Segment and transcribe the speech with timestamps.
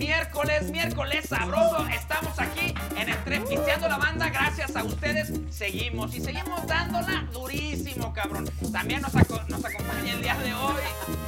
[0.00, 1.86] Miércoles, miércoles sabroso.
[1.88, 4.30] Estamos aquí en el tren pisteando la banda.
[4.30, 8.48] Gracias a ustedes seguimos y seguimos dándola durísimo, cabrón.
[8.72, 10.82] También nos, aco- nos acompaña el día de hoy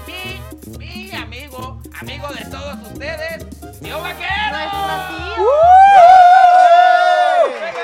[0.07, 3.47] mi, mi amigo, amigo de todos ustedes,
[3.81, 4.57] Tío Vaquero.
[4.57, 5.49] Nuestro tío.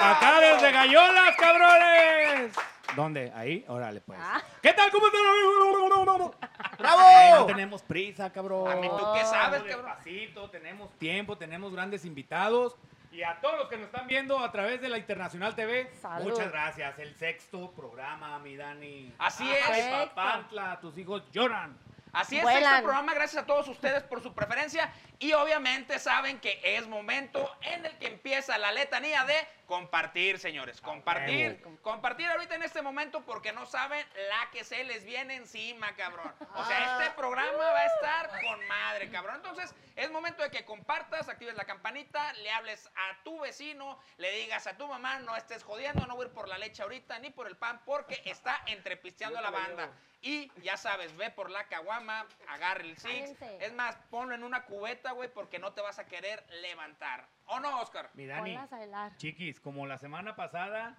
[0.02, 2.52] Acá desde Gallolas, cabrones.
[2.96, 3.30] ¿Dónde?
[3.36, 4.18] Ahí, órale pues.
[4.22, 4.40] Ah.
[4.62, 4.90] ¿Qué tal?
[4.90, 6.47] ¿Cómo están?
[6.78, 7.00] ¡Bravo!
[7.02, 8.70] Ay, no tenemos prisa, cabrón.
[8.70, 9.84] A mí, ¿tú qué sabes, cabrón?
[9.84, 12.76] despacito, tenemos tiempo, tenemos grandes invitados.
[13.10, 16.30] Y a todos los que nos están viendo a través de la Internacional TV, Salud.
[16.30, 16.98] muchas gracias.
[16.98, 19.12] El sexto programa, mi Dani.
[19.18, 20.08] Así Ay, es.
[20.08, 21.76] Papantla, tus hijos lloran.
[22.12, 22.74] Así es, Vuelan.
[22.74, 27.50] este programa, gracias a todos ustedes por su preferencia y obviamente saben que es momento
[27.62, 29.34] en el que empieza la letanía de
[29.68, 35.04] compartir, señores, compartir, compartir ahorita en este momento porque no saben la que se les
[35.04, 36.34] viene encima, cabrón.
[36.54, 39.36] O sea, este programa va a estar con madre, cabrón.
[39.36, 44.30] Entonces, es momento de que compartas, actives la campanita, le hables a tu vecino, le
[44.32, 47.18] digas a tu mamá, no estés jodiendo, no voy a ir por la leche ahorita
[47.18, 49.92] ni por el pan porque está entrepisteando la banda.
[50.22, 53.36] Y ya sabes, ve por la caguama, agarra el six.
[53.38, 53.66] Cállense.
[53.66, 57.28] Es más, ponlo en una cubeta, güey, porque no te vas a querer levantar.
[57.48, 58.10] ¿O no, Oscar?
[58.14, 58.52] Mi Dani.
[58.52, 59.16] Ponlas a helar.
[59.16, 60.98] Chiquis, como la semana pasada,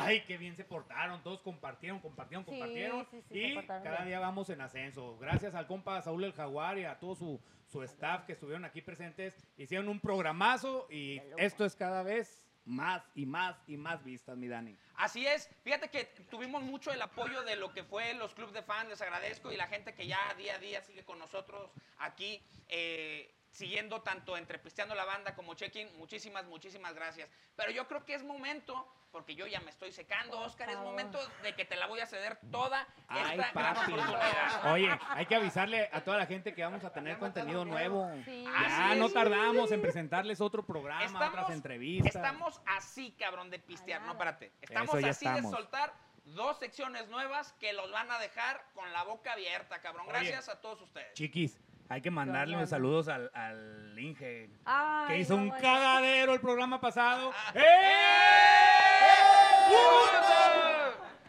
[0.00, 3.06] ay, qué bien se portaron, todos compartieron, compartieron, Sí, compartieron.
[3.10, 4.08] sí, sí, se y portaron cada bien.
[4.08, 5.18] día vamos en ascenso.
[5.18, 8.80] Gracias al compa Saúl el Jaguar y a todo su, su staff que estuvieron aquí
[8.82, 14.02] presentes, hicieron un programazo y De esto es cada vez más y más y más
[14.02, 14.76] vistas, mi Dani.
[14.96, 15.48] Así es.
[15.62, 19.00] Fíjate que tuvimos mucho el apoyo de lo que fue los clubes de fans, les
[19.02, 24.02] agradezco, y la gente que ya día a día sigue con nosotros aquí, eh, siguiendo
[24.02, 25.88] tanto entre Pisteando la Banda como Check-in.
[25.96, 27.30] Muchísimas, muchísimas gracias.
[27.56, 31.18] Pero yo creo que es momento, porque yo ya me estoy secando, Oscar, es momento
[31.42, 33.92] de que te la voy a ceder toda Ay, esta gran papi.
[33.92, 34.72] oportunidad.
[34.74, 38.10] Oye, hay que avisarle a toda la gente que vamos a tener contenido nuevo.
[38.26, 38.44] Sí.
[38.44, 39.14] Ya Así no es.
[39.14, 42.14] tardamos en presentarles otro programa, otras entrevistas.
[42.14, 44.02] Estamos así, cabrón, de pistear.
[44.02, 44.52] No, espérate.
[44.60, 45.50] Estamos Eso ya así estamos.
[45.50, 45.94] de soltar
[46.26, 50.06] dos secciones nuevas que los van a dejar con la boca abierta, cabrón.
[50.08, 50.12] Oye.
[50.18, 51.14] Gracias a todos ustedes.
[51.14, 51.58] Chiquis,
[51.88, 52.76] hay que mandarle no, unos no.
[52.76, 54.50] saludos al, al Inge.
[54.64, 57.32] Ay, que hizo no, un cagadero el programa pasado.
[57.34, 57.52] Ah.
[57.54, 57.62] ¡Eh!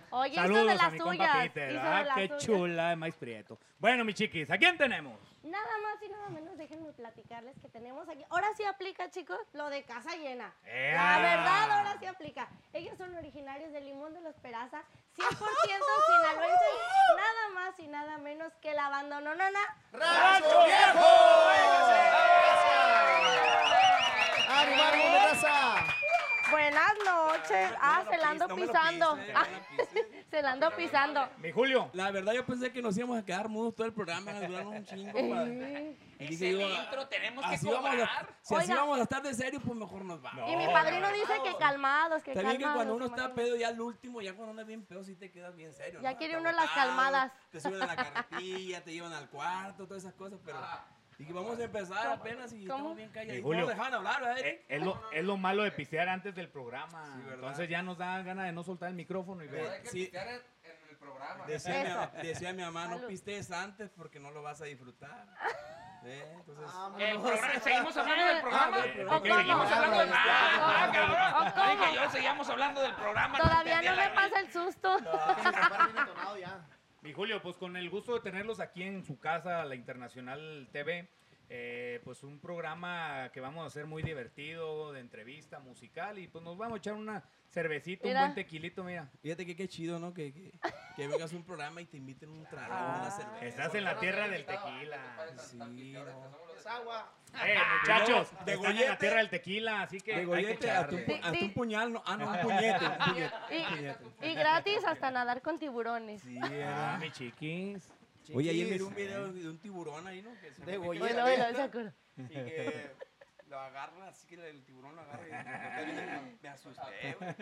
[0.10, 2.44] Oye, hizo de las hizo Ah, de las qué suyas.
[2.46, 3.60] chula de maíz prieto.
[3.80, 5.20] Bueno, mis chiquis, ¿a quién tenemos?
[5.48, 8.26] Nada más y nada menos, déjenme platicarles que tenemos aquí.
[8.30, 10.54] Ahora sí aplica, chicos, lo de casa llena.
[10.66, 10.94] ¡Ea!
[10.94, 12.50] La verdad, ahora sí aplica.
[12.74, 14.84] Ellos son originarios de Limón de los Peraza,
[15.16, 15.24] 100%
[16.08, 16.70] sinaloenses,
[17.16, 19.60] nada más y nada menos que la abandononona.
[19.94, 21.37] ¡Rancho Viejo!
[26.50, 27.72] Buenas noches.
[27.82, 29.18] Ah, no se la ando pisando.
[29.36, 29.46] Ah,
[30.32, 31.28] se la ando pisando.
[31.40, 31.90] Mi Julio.
[31.94, 34.86] La verdad yo pensé que nos íbamos a quedar mudos todo el programa, duraron un
[34.86, 35.20] chingo.
[35.20, 37.96] Y Es dije el yo, intro, tenemos que así vamos a,
[38.42, 38.76] si así Oiga.
[38.82, 40.50] vamos a estar de serio, pues mejor nos vamos.
[40.50, 42.76] Y mi padrino dice que calmados, que Está bien que calmados.
[42.78, 45.54] cuando uno está pedo ya al último, ya cuando andas bien pedo sí te quedas
[45.56, 46.00] bien serio.
[46.02, 46.18] Ya ¿no?
[46.18, 47.32] quiere uno las calmadas.
[47.52, 50.58] Te suben a la carretilla, te llevan al cuarto, todas esas cosas, pero...
[51.18, 52.76] Dije, vamos a empezar apenas y cómo?
[52.78, 53.44] estamos bien Y calladitos.
[53.44, 54.66] Julio, No nos dejaban hablar, ¿verdad, Eh, Eric?
[54.70, 57.04] es, lo, es lo malo de pisear antes del programa.
[57.06, 57.34] Sí.
[57.34, 59.82] Entonces ya nos da ganas de no soltar el micrófono y ver.
[59.88, 60.12] Sí.
[60.14, 60.28] en
[60.90, 61.46] el programa.
[61.48, 65.26] Decía mi, decía mi mamá, no pistees antes porque no lo vas a disfrutar.
[66.06, 66.24] ¿Eh?
[66.38, 66.64] Entonces,
[67.00, 68.78] El programa- seguimos hablando del programa.
[68.78, 69.36] Ah, Eh, ¿o ok, cómo?
[69.36, 70.52] Seguimos hablando del ¿O programa.
[70.62, 71.94] Ah, cabrón.
[71.96, 73.38] Yo, seguíamos hablando del programa.
[73.40, 74.98] Todavía no la me pasa el susto.
[76.38, 80.68] Que Mi Julio, pues con el gusto de tenerlos aquí en su casa, la Internacional
[80.72, 81.08] TV,
[81.48, 86.44] eh, pues un programa que vamos a hacer muy divertido, de entrevista musical, y pues
[86.44, 88.20] nos vamos a echar una cervecita, Mira.
[88.22, 89.10] un buen tequilito, mira.
[89.22, 90.14] fíjate que qué chido, ¿no?
[90.14, 90.52] Que, que,
[90.96, 93.00] que vengas a un programa y te inviten un trago, Ah.
[93.02, 93.46] una cerveza.
[93.46, 95.00] Estás en la tierra del tequila.
[95.40, 96.56] Sí, no.
[96.58, 97.14] Es agua.
[97.46, 98.98] Eh, muchachos, de están en la gollete.
[98.98, 101.06] tierra del tequila, así que De hay que gollete hasta un, echarle.
[101.06, 101.44] pu- Sí, hasta sí.
[101.46, 104.28] un puñal, no, ah, no, un puñete, un puñete, un Y, puñete.
[104.30, 106.22] y gratis hasta nadar con tiburones.
[106.22, 107.00] Sí, Ah, ¿verdad?
[107.00, 107.90] mi chiquis.
[108.34, 108.88] Oye, ayer miré Chiquis.
[108.88, 110.32] un video de un tiburón ahí, ¿no?
[110.42, 111.14] Que se De gollete.
[111.14, 112.24] Bueno, bueno, se.
[112.24, 112.92] Y que
[113.50, 115.32] lo agarra, así que el tiburón lo agarra y
[116.44, 117.36] me asusté, güey.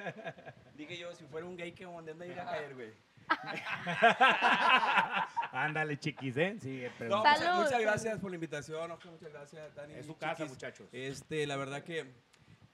[0.75, 2.93] Dije yo, si fuera un gay, ¿qué dónde anda a ir a caer, güey?
[5.51, 6.57] Ándale, chiquis, ¿eh?
[6.61, 9.93] Sí, pero No, Salud, muchas, gracias por la invitación, Oscar, muchas gracias, Dani.
[9.95, 10.51] es su casa, Chiquis.
[10.51, 10.87] muchachos.
[10.91, 12.05] Este, la verdad que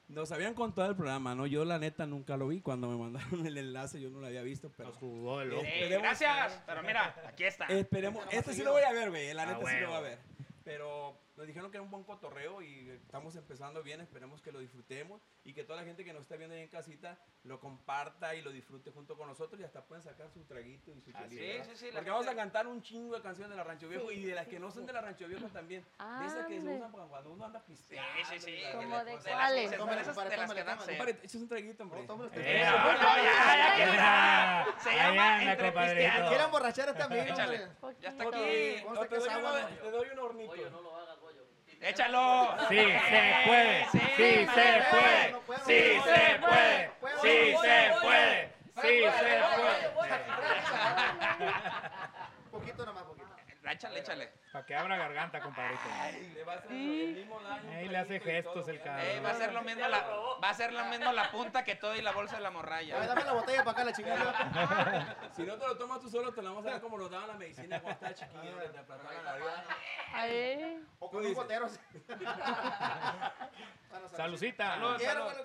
[0.07, 1.47] nos habían contado el programa, ¿no?
[1.47, 4.41] Yo la neta nunca lo vi, cuando me mandaron el enlace yo no lo había
[4.41, 5.63] visto, pero Nos jugó loco.
[5.65, 6.61] Eh, gracias.
[6.65, 7.65] Pero mira, aquí está.
[7.67, 10.01] esperemos, este sí lo voy a ver, güey, la Ah, neta sí lo voy a
[10.01, 10.19] ver.
[10.63, 14.59] Pero nos dijeron que era un buen cotorreo y estamos empezando bien, esperemos que lo
[14.59, 18.35] disfrutemos y que toda la gente que nos está viendo ahí en casita lo comparta
[18.35, 21.43] y lo disfrute junto con nosotros y hasta pueden sacar su traguito y su chelita,
[21.43, 23.89] es, sí, sí, la Porque vamos a cantar un chingo de canciones de la Rancho
[23.89, 25.83] Viejo y de las que no son de la Rancho Viejo también.
[26.19, 28.11] De esas que se usan cuando uno anda Sí, pisteando.
[28.29, 28.61] sí, sí.
[28.61, 29.71] la- Como de cuáles.
[31.23, 32.01] eches un traguito, hombre.
[32.01, 36.29] Eh, No, no, ya, ya, que Ah, Se llama entre pisteando.
[36.29, 37.63] Quiere emborrachar a amigo, Échale.
[37.81, 37.97] hombre.
[37.99, 38.39] Ya está aquí.
[38.43, 38.83] Es
[39.81, 40.53] te doy un hornito.
[41.81, 42.55] Échalo.
[42.69, 43.85] Sí, se puede.
[43.91, 45.33] Sí, se puede,
[45.65, 46.91] Sí, se puede.
[47.21, 47.99] Sí, se puede.
[48.01, 48.53] puede.
[48.81, 50.21] Sí, se puede.
[52.51, 53.27] Poquito nomás, poquito.
[53.63, 54.31] Échale, échale.
[54.51, 55.81] Para que abra garganta, compadrito.
[56.33, 57.69] Le va a hacer el mismo daño.
[57.69, 59.25] un Ahí le hace gestos todo, el cabrón.
[59.25, 60.05] Va a ser lo mismo la,
[60.43, 62.51] va a ser lo mismo la punta que todo y la bolsa de la A
[62.51, 63.05] ver, morralla.
[63.07, 65.17] dame la botella para acá, la chingada.
[65.31, 67.29] Si no te lo tomas tú solo, te lo vamos a dar como nos daban
[67.29, 69.63] la medicina cuando estaba chiquillo, te aplastaban la.
[70.13, 70.85] Ay.
[70.99, 71.69] O con un gotero.
[74.15, 74.77] Salucita.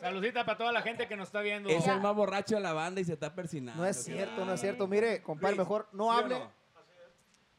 [0.00, 1.68] Salucita para toda la gente que nos está viendo.
[1.68, 3.80] Es el más borracho de la banda y se está persinando.
[3.80, 4.88] No es cierto, no es cierto.
[4.88, 6.48] Mire, compadre, mejor no ¿sí o hable.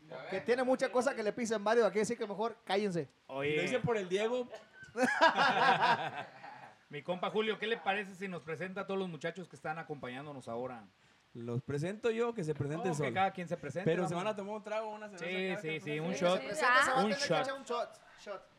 [0.08, 0.16] No?
[0.30, 3.10] Que tiene mucha cosa que le pisen varios aquí, así que mejor cállense.
[3.28, 4.50] Lo hice Oye, por el Diego.
[6.90, 9.78] mi compa Julio, ¿qué le parece si nos presenta a todos los muchachos que están
[9.80, 10.84] acompañándonos ahora?
[11.34, 13.90] Los presento yo, que se presente Oh, el que cada quien se presente.
[13.90, 15.62] Pero se van a tomar un trago o una cerveza.
[15.62, 16.06] Sí, sí, sí, ¿no?
[16.06, 16.42] un shot.
[16.98, 18.58] Un que shot.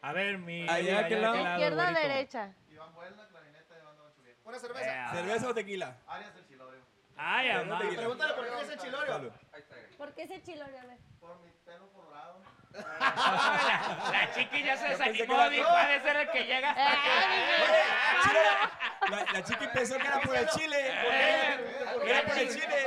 [0.00, 0.62] A ver, mi.
[0.62, 1.36] Allá, allá, aquel lado.
[1.36, 2.08] Izquierda, güerito.
[2.08, 2.54] derecha.
[2.70, 3.74] Iván Buelna, clarineta
[4.22, 4.40] Viejo.
[4.44, 4.94] Una cerveza.
[4.94, 5.12] Ea.
[5.12, 5.96] ¿Cerveza o tequila?
[6.06, 6.80] Arias del Chilorio.
[7.16, 7.96] Ay, no digas.
[7.96, 9.32] Pregúntale por qué es el Chilorio.
[10.02, 10.80] ¿Por qué ese chilorio?
[10.80, 10.98] A ver.
[11.20, 12.42] Por mi pelo colorado.
[12.72, 18.70] La, la chiqui ya se desanimó, dijo, ha de ser el que llega hasta acá.
[19.10, 20.76] La, la chiqui pensó que era por el chile.
[20.80, 22.84] Eh, Era por el chile.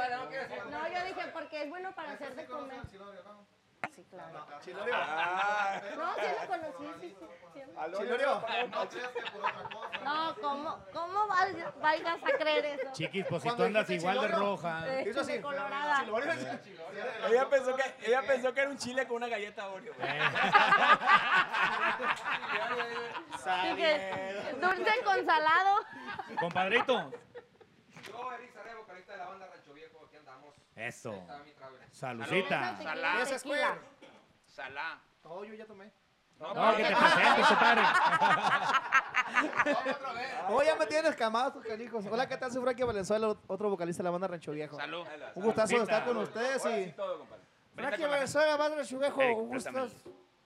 [0.70, 2.80] No, yo dije porque es bueno para hacer de comer.
[2.84, 3.48] El Chilorio, ¿no?
[3.94, 4.62] Sí, claro.
[4.64, 4.94] Chilorio.
[4.98, 7.28] Ah, No, sí lo conocí, sí, sí.
[7.54, 7.62] sí.
[7.98, 8.34] Chilorio.
[8.36, 10.00] No creas que por otra cosa.
[10.04, 12.92] No, ¿cómo, cómo vay- vayas a creer eso?
[12.94, 14.78] Chiquis, pues si tú andas igual de roja.
[14.80, 15.32] Así.
[15.34, 16.00] de colorada.
[16.04, 16.32] Chilorio.
[17.30, 19.94] ella, pensó que, ella pensó que era un chile con una galleta Oreo.
[20.00, 20.20] Eh,
[23.76, 25.80] Dije, dulce con salado.
[26.40, 27.12] Compadrito.
[28.08, 30.56] Yo, Eric Sarebo, vocalista de la banda Rancho Viejo, aquí andamos.
[30.76, 31.14] Eso.
[31.14, 31.76] Está mi trago.
[34.56, 35.02] Salá.
[35.24, 35.92] Oh, yo ya tomé.
[36.40, 37.82] No, que te presentes, compadre.
[40.48, 42.06] Oh, ya me tienen escamados tus canijos.
[42.10, 42.50] Hola, ¿qué tal?
[42.54, 44.78] Soy Frankie Valenzuela, otro vocalista de la banda Rancho Viejo.
[44.78, 45.06] Salud.
[45.36, 46.92] Un gustazo de estar con ustedes y...
[46.94, 47.44] todo, compadre.
[47.76, 49.22] Frankie Valenzuela, la banda Rancho Viejo.
[49.22, 49.90] Un gustazo.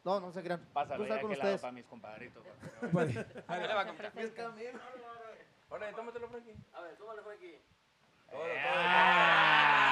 [0.04, 0.66] No, no se crean.
[0.74, 1.62] Pásalo estar con ustedes.
[1.62, 2.44] para mis compadritos.
[3.48, 4.12] Ahí le va a comprar.
[5.70, 6.56] Ahora, tómatelo, Frankie.
[6.74, 7.62] A ver, tómale, Frankie.
[8.34, 9.89] Ah.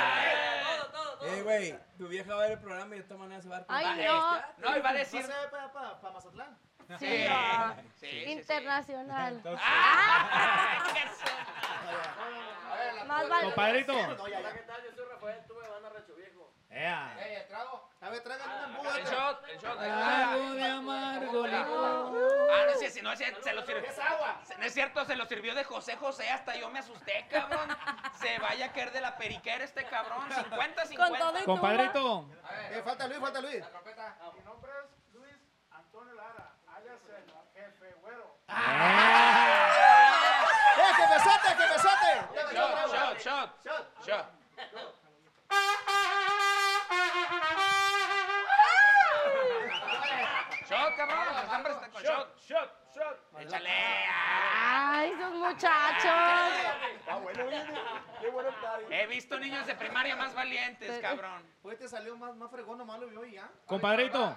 [1.21, 3.55] Eh, güey, tu vieja va a ver el programa y de esta manera se va
[3.55, 3.89] a dar cuenta.
[3.91, 4.69] Ay, no.
[4.69, 5.25] No, iba a decir.
[5.51, 6.57] para Mazatlán?
[6.99, 8.31] Sí, ah, Sí, sí, sí.
[8.31, 9.41] internacional.
[9.59, 10.83] ¡Ah!
[13.07, 13.45] Más vale.
[13.45, 13.93] Compadrito.
[13.93, 14.31] Yo soy
[15.09, 16.36] Rafael, tuve banda Rancho Viejo.
[16.77, 17.18] Ea.
[18.01, 18.95] A ver, tráiganme un embudo.
[18.95, 19.81] El shot, el shot.
[19.81, 20.38] está.
[20.38, 22.50] de amargo licor.
[22.51, 23.89] Ah, no es cierto, no es cierto, se lo sirvió.
[24.59, 27.75] No es cierto, se lo sirvió de José José, hasta yo me asusté, cabrón.
[28.21, 30.29] Se vaya a caer de la periquera este cabrón.
[30.31, 30.95] 50, 50.
[30.97, 32.29] Con todo y Compadrito.
[32.69, 33.63] Eh, falta Luis, falta Luis.
[34.35, 35.35] Mi nombre es Luis
[35.71, 37.25] Antonio Lara, alias el
[37.59, 38.37] jefe güero.
[38.49, 38.54] ¡Eh,
[40.95, 42.11] que me sote, que me sote!
[42.54, 43.66] Shot, shot.
[43.66, 44.06] Shot.
[44.06, 44.36] Shot,
[53.39, 53.69] Échale.
[54.09, 54.99] ah.
[54.99, 56.51] Ay, esos muchachos.
[58.89, 61.44] He visto niños de primaria más valientes, cabrón.
[61.61, 63.49] Hoy te salió más, más fregón, nomás lo vio y ya.
[63.65, 64.35] Compadrito.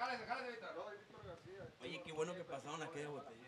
[1.82, 3.40] Oye, qué bueno que pasaron aquella botella.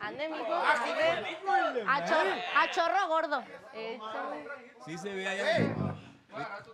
[0.00, 0.54] Ande, mijo.
[0.54, 1.84] ande.
[1.88, 3.44] A chorro, a chorro gordo.
[4.84, 5.94] Sí se ve allá.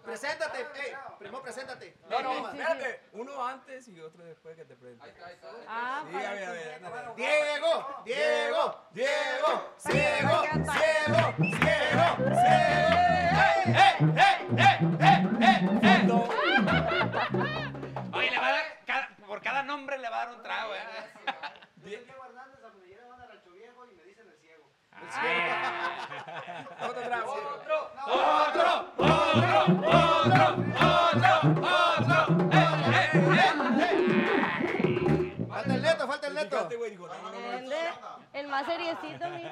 [0.04, 1.96] Preséntate, ey, primo, preséntate.
[2.08, 3.02] No, no, espérate.
[3.12, 5.12] Uno antes y otro después que te presente.
[5.68, 7.14] Ah, Sí, a ver, a ver.
[7.16, 13.38] Diego, Diego, Diego, ciego, ciego, ciego, ciego.
[18.14, 20.74] Oye, le va a dar, cada- por cada nombre le va a dar un trago,
[20.74, 20.80] eh.
[25.08, 25.24] Otro.
[26.80, 29.58] Otro, otro, otro,
[31.06, 32.20] otro, otro.
[32.52, 33.54] Eh, eh,
[35.48, 36.68] Falta el neto, falta el neto.
[38.34, 39.48] El más seriecito, mijo.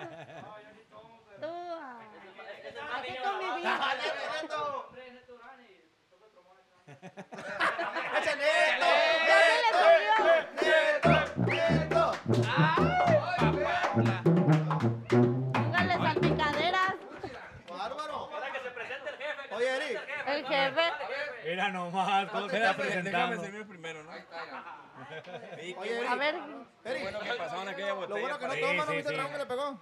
[1.40, 2.00] Tú, ah,
[8.36, 9.05] neto!
[20.46, 20.80] Jefe.
[21.44, 23.42] Mira nomás, cómo se está déjame presentando.
[23.42, 24.10] servir primero, ¿no?
[25.78, 26.34] Oye, A ver,
[26.84, 28.20] Eric, bueno que pasaron aquella lo botella.
[28.20, 29.80] bueno que no toma, ¿no viste el trago que le pegó?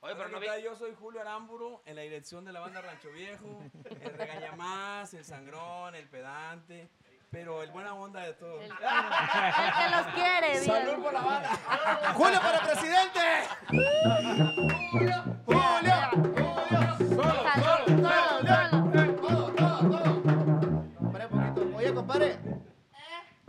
[0.00, 0.46] Oye, pero no vi.
[0.62, 3.62] Yo soy Julio Aramburu, en la dirección de la banda Rancho Viejo,
[4.00, 6.88] el regañamás, el sangrón, el pedante,
[7.30, 8.62] pero el buena onda de todos.
[8.64, 11.02] el, el que los quiere, Salud bien.
[11.02, 11.48] por la banda.
[12.14, 13.20] ¡Julio para presidente!
[14.92, 15.24] ¡Julio!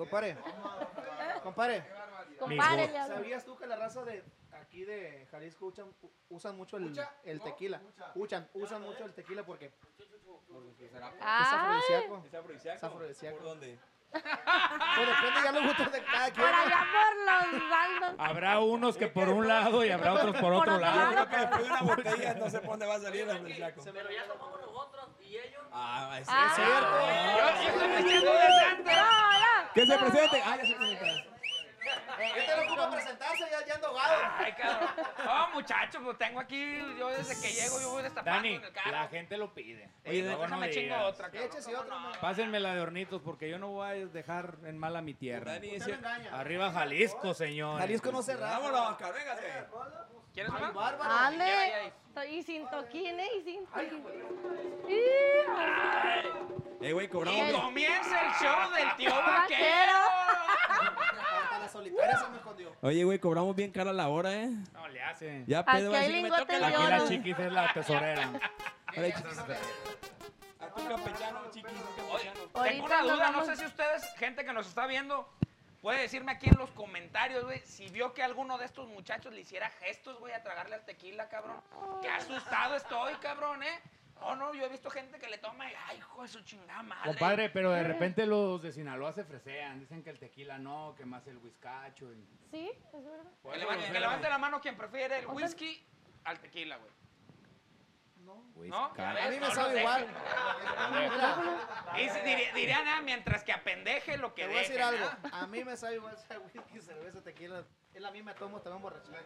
[0.10, 0.38] Compadre.
[1.44, 1.84] Compadre.
[2.40, 2.98] Compárenle.
[3.08, 4.24] ¿Sabías tú que la raza de
[4.54, 5.94] aquí de Jalisco usan,
[6.30, 7.82] usan mucho el, el tequila?
[8.16, 9.72] Usan, usan mucho el tequila porque
[11.22, 12.24] afrodisíaco.
[12.26, 12.78] ¿Es afrodisíaco?
[12.78, 13.38] Es afrodisíaco.
[13.38, 13.80] ¿Por dónde?
[14.12, 16.46] Pues depende ya los gustos de cada quien.
[16.46, 17.16] por allá por
[17.54, 18.16] los bandos.
[18.18, 21.12] Habrá unos que por un lado y habrá otros por otro lado.
[21.12, 21.12] lado.
[21.12, 23.82] Creo que después de una botella no sé por dónde va a salir el afrodisíaco.
[23.94, 25.62] Pero ya tomamos nosotros y ellos.
[25.72, 26.52] Ah, es Ah.
[26.56, 27.00] Cierto.
[27.38, 28.96] Yo, yo estoy antes.
[28.98, 29.74] No, no.
[29.74, 30.44] Que se presente.
[30.46, 31.06] Ah, ya se presenta.
[32.38, 34.18] Este no ocupa presentarse, ya, ya ando ahogado.
[34.38, 34.90] Ay, cabrón.
[35.28, 38.72] Oh, muchachos, pues tengo aquí, yo desde que llego, yo voy destapando Dani, en el
[38.72, 38.92] carro.
[38.92, 39.90] la gente lo pide.
[40.06, 41.04] Oye, Luego no déjame chingo digas.
[41.06, 41.44] otra, cabrón.
[41.52, 42.10] Échese otro, ¿Cómo no?
[42.12, 42.20] man.
[42.22, 45.54] Pásenme la de hornitos porque yo no voy a dejar en mal a mi tierra.
[45.54, 46.40] Dani, Usted me engaña.
[46.40, 47.80] Arriba Jalisco, señor.
[47.80, 48.60] Jalisco no se raja.
[48.60, 49.68] Vámonos, cabrón, véngase.
[50.40, 50.72] ¿Quieres una?
[50.72, 51.12] bárbaro.
[51.18, 51.94] Ande.
[52.30, 53.28] Y sin toquín, ¿eh?
[53.38, 54.04] Y sin toquín.
[56.82, 57.60] Eh, güey, cobramos Y bien.
[57.62, 60.00] comienza el show del tío Vaquero.
[60.70, 62.72] Hasta la solitaria se me escondió.
[62.82, 64.50] Oye, güey, cobramos bien cara la hora, ¿eh?
[64.74, 65.44] No le hace.
[65.46, 66.90] Ya Aquí pedo, va a hay decir, me toca de la Aquí oro.
[66.90, 68.30] la chiquis es la tesorera.
[68.92, 69.40] Órale, chiquis.
[70.60, 71.80] A tu campechano, chiquis, un
[72.16, 72.34] Oye, campechano.
[72.48, 75.30] tengo Ahorita una nos duda, no vamos- sé si ustedes, gente que nos está viendo,
[75.82, 79.42] puede decirme aquí en los comentarios, güey, si vio que alguno de estos muchachos le
[79.42, 81.62] hiciera gestos, güey, a tragarle al tequila, cabrón.
[82.02, 83.80] Qué asustado estoy, cabrón, ¿eh?
[84.20, 86.84] No, no, yo he visto gente que le toma y, ay, hijo de su chingada
[86.84, 87.12] madre.
[87.12, 89.80] Compadre, pero de repente los de Sinaloa se fresean.
[89.80, 92.12] Dicen que el tequila no, que más el whiskacho.
[92.12, 93.32] y- Sí, es verdad.
[93.50, 95.88] Que levante, que levante la mano quien prefiere el O sea- whisky
[96.26, 96.92] al tequila, güey.
[98.56, 98.86] ¿No?
[98.98, 99.80] A mí me no, no sabe sé.
[99.80, 100.08] igual.
[101.98, 104.94] Y si diri- dirían, ah, mientras que apendeje lo que Te voy a decir dejen,
[104.96, 105.06] algo.
[105.32, 105.42] ¿ah?
[105.42, 107.64] A mí me sabe igual sea whisky, cerveza, tequila.
[107.94, 109.20] Es la misma, tomo también borrachera.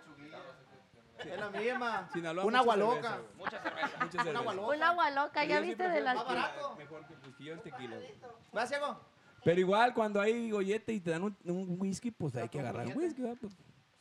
[1.20, 2.10] Es la misma.
[2.14, 3.18] Sinaloa, Un mucha agua cerveza, loca.
[3.18, 3.36] güey.
[3.38, 3.88] Mucha cerveza.
[3.88, 4.40] Mucha Un cerveza.
[4.40, 4.68] agua loca.
[4.76, 6.76] Un agua loca, Pero ya yo viste de Más barato.
[6.76, 7.96] Mejor que el whisky, yo el tequila.
[7.96, 8.14] güey.
[8.52, 9.00] ¿Vas, ciego?
[9.44, 12.88] Pero igual, cuando hay gollete y te dan un, un whisky, pues hay que agarrar
[12.88, 13.38] un whisky, ¿verdad?
[13.42, 13.54] Pues,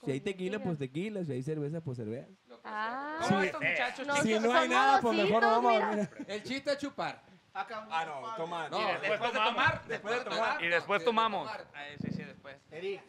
[0.04, 1.24] si hay tequila, pues tequila.
[1.24, 2.28] Si hay cerveza, pues cerveza.
[2.64, 3.46] Ah, ¿Cómo Sí.
[3.46, 4.16] estos muchachos, No?
[4.16, 6.08] Si no hay nada, pues mejor modositos, vamos a dormir.
[6.28, 7.22] El chiste es chupar.
[7.54, 7.86] Acá.
[7.90, 8.68] Ah, no, toma.
[8.70, 10.62] No, Y de- después de tomar, después de tomar.
[10.64, 11.50] Y después tomamos.
[11.74, 12.56] Ay, sí, sí, después.
[12.70, 13.02] Eric.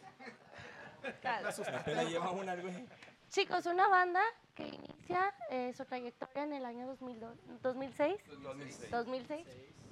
[1.22, 2.86] Apenas lleva una, güey.
[3.30, 4.20] Chicos, una banda
[4.54, 8.90] que inicia eh, su trayectoria en el año 2002 2006, 2006.
[8.90, 9.46] 2006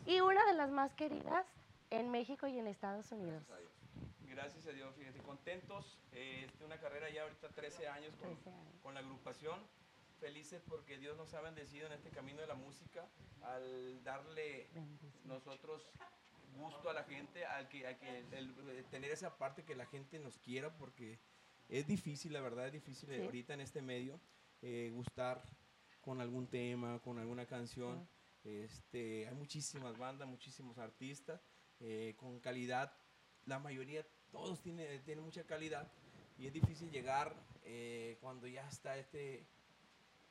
[0.06, 1.44] y una de las más queridas
[1.90, 3.42] en México y en Estados Unidos.
[4.32, 5.98] Gracias a Dios, fíjate, contentos.
[6.12, 8.74] Eh, este, una carrera ya ahorita 13 años con, 13 años.
[8.82, 9.60] con la agrupación.
[10.20, 13.08] Felices porque Dios nos ha bendecido en este camino de la música
[13.42, 14.68] al darle
[15.24, 15.88] nosotros
[16.56, 19.86] gusto a la gente, al que, a que el- el- tener esa parte que la
[19.86, 21.18] gente nos quiera porque
[21.68, 23.20] es difícil, la verdad es difícil Sí.
[23.20, 24.20] ahorita en este medio
[24.62, 25.42] eh, gustar
[26.00, 28.08] con algún tema, con alguna canción.
[28.44, 31.40] Este, hay muchísimas bandas, muchísimos artistas
[31.80, 32.92] eh, con calidad.
[33.46, 35.86] La mayoría, todos tienen, tienen mucha calidad
[36.38, 37.34] y es difícil llegar
[37.64, 39.44] eh, cuando ya está este,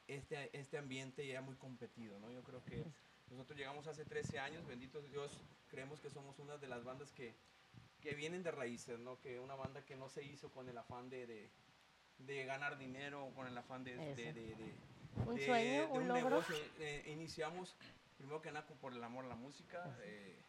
[0.08, 2.20] este, este ambiente ya muy competido.
[2.20, 2.32] ¿no?
[2.32, 2.84] Yo creo que
[3.30, 5.32] nosotros llegamos hace 13 años, bendito Dios,
[5.70, 7.34] creemos que somos una de las bandas que,
[8.02, 9.20] que vienen de raíces, ¿no?
[9.22, 11.50] que una banda que no se hizo con el afán de, de,
[12.20, 14.76] de ganar dinero, con el afán de, de- de-
[15.26, 16.30] Un sueño, un logro.
[16.30, 16.56] negocio.
[16.80, 17.76] Eh, iniciamos
[18.18, 19.96] primero que nada por el amor a la música.
[20.04, 20.42] eh,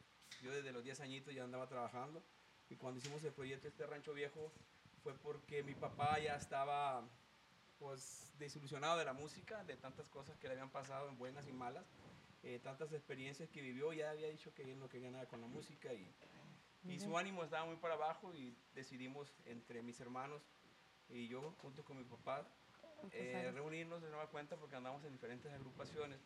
[0.42, 2.22] yo desde los 10 añitos ya andaba trabajando
[2.72, 4.50] y cuando hicimos el proyecto este rancho viejo
[5.02, 7.04] fue porque mi papá ya estaba
[7.78, 11.52] pues desilusionado de la música, de tantas cosas que le habían pasado en buenas y
[11.52, 11.84] malas,
[12.42, 15.48] eh, tantas experiencias que vivió, ya había dicho que él no quería nada con la
[15.48, 16.10] música y,
[16.84, 20.42] y su ánimo estaba muy para abajo y decidimos entre mis hermanos
[21.10, 22.46] y yo junto con mi papá
[23.10, 26.20] eh, reunirnos de nueva cuenta porque andamos en diferentes agrupaciones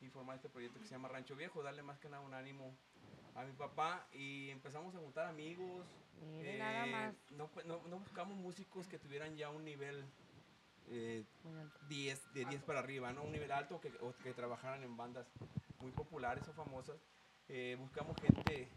[0.00, 2.76] y formar este proyecto que se llama Rancho Viejo, darle más que nada un ánimo
[3.34, 5.86] a mi papá y empezamos a juntar amigos.
[6.36, 7.14] Mire, nada eh, más.
[7.30, 10.04] No, no- no buscamos músicos que tuvieran ya un nivel
[10.88, 11.78] eh, Muy alto.
[11.88, 13.22] 10, de 10 para arriba, ¿no?
[13.22, 15.26] Un nivel alto que, o que trabajaran en bandas
[15.80, 16.96] muy populares o famosas.
[17.48, 18.68] Eh, buscamos gente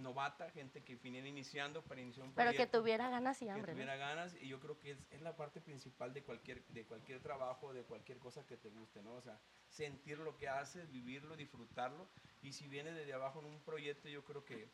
[0.00, 3.50] novata, gente que viniera iniciando para iniciar un Pero que proyecto, tuviera ganas y que
[3.52, 3.72] hambre.
[3.72, 3.76] ¿no?
[3.76, 7.20] tuviera ganas y yo creo que es, es la parte principal de cualquier, de cualquier
[7.20, 9.12] trabajo, de cualquier cosa que te guste, ¿no?
[9.14, 9.38] O sea,
[9.68, 12.08] sentir lo que haces, vivirlo, disfrutarlo
[12.42, 14.68] y si viene desde abajo en un proyecto yo creo que,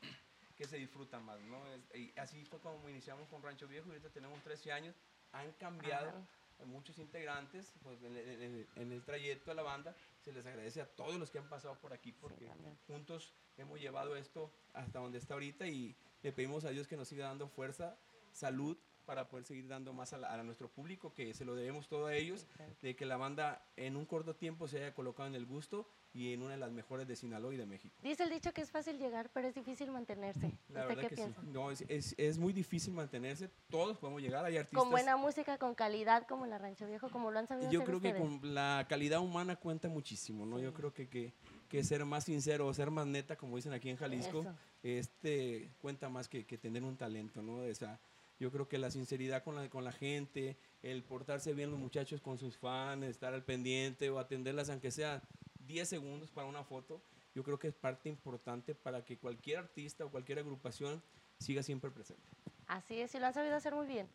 [0.56, 1.66] que se disfruta más, ¿no?
[1.73, 4.95] Es- y así fue como iniciamos con Rancho Viejo y ahorita tenemos 13 años,
[5.33, 6.26] han cambiado Ajá.
[6.64, 9.94] Muchos integrantes pues, en, el- en el, en el trayecto de la banda.
[10.20, 12.46] Se les agradece a todos los que han pasado por aquí porque
[12.86, 17.08] juntos hemos llevado esto hasta donde está ahorita y le pedimos a Dios que nos
[17.08, 17.96] siga dando fuerza,
[18.32, 21.88] salud para poder seguir dando más a, la- a nuestro público, que se lo debemos
[21.88, 22.46] todo a ellos,
[22.82, 26.32] de que la banda en un corto tiempo se haya colocado en el gusto y
[26.32, 27.94] en una de las mejores de Sinaloa y de México.
[28.02, 30.50] Dice el dicho que es fácil llegar, pero es difícil mantenerse.
[30.68, 31.40] La ¿Usted verdad qué que piensa?
[31.40, 31.46] sí.
[31.52, 34.80] No, es, es, es muy difícil mantenerse, todos podemos llegar, hay artistas...
[34.80, 37.86] Con buena música, con calidad, como la Rancho Viejo, como lo han sabido Yo hacer
[37.88, 38.40] creo que ustedes.
[38.40, 40.58] con la calidad humana cuenta muchísimo, ¿no?
[40.58, 41.32] Yo creo que, que,
[41.68, 44.54] que ser más sincero, ser más neta, como dicen aquí en Jalisco, Eso.
[44.82, 47.56] este cuenta más que, que tener un talento, ¿no?
[47.58, 48.00] O sea,
[48.38, 52.21] yo creo que la sinceridad con la, con la gente, el portarse bien los muchachos
[52.21, 55.23] con sus fans, estar al pendiente o atenderlas aunque sea
[55.66, 57.02] 10 segundos para una foto,
[57.35, 61.02] yo creo que es parte importante para que cualquier artista o cualquier agrupación
[61.38, 62.23] siga siempre presente.
[62.66, 64.09] Así es, y lo han sabido hacer muy bien.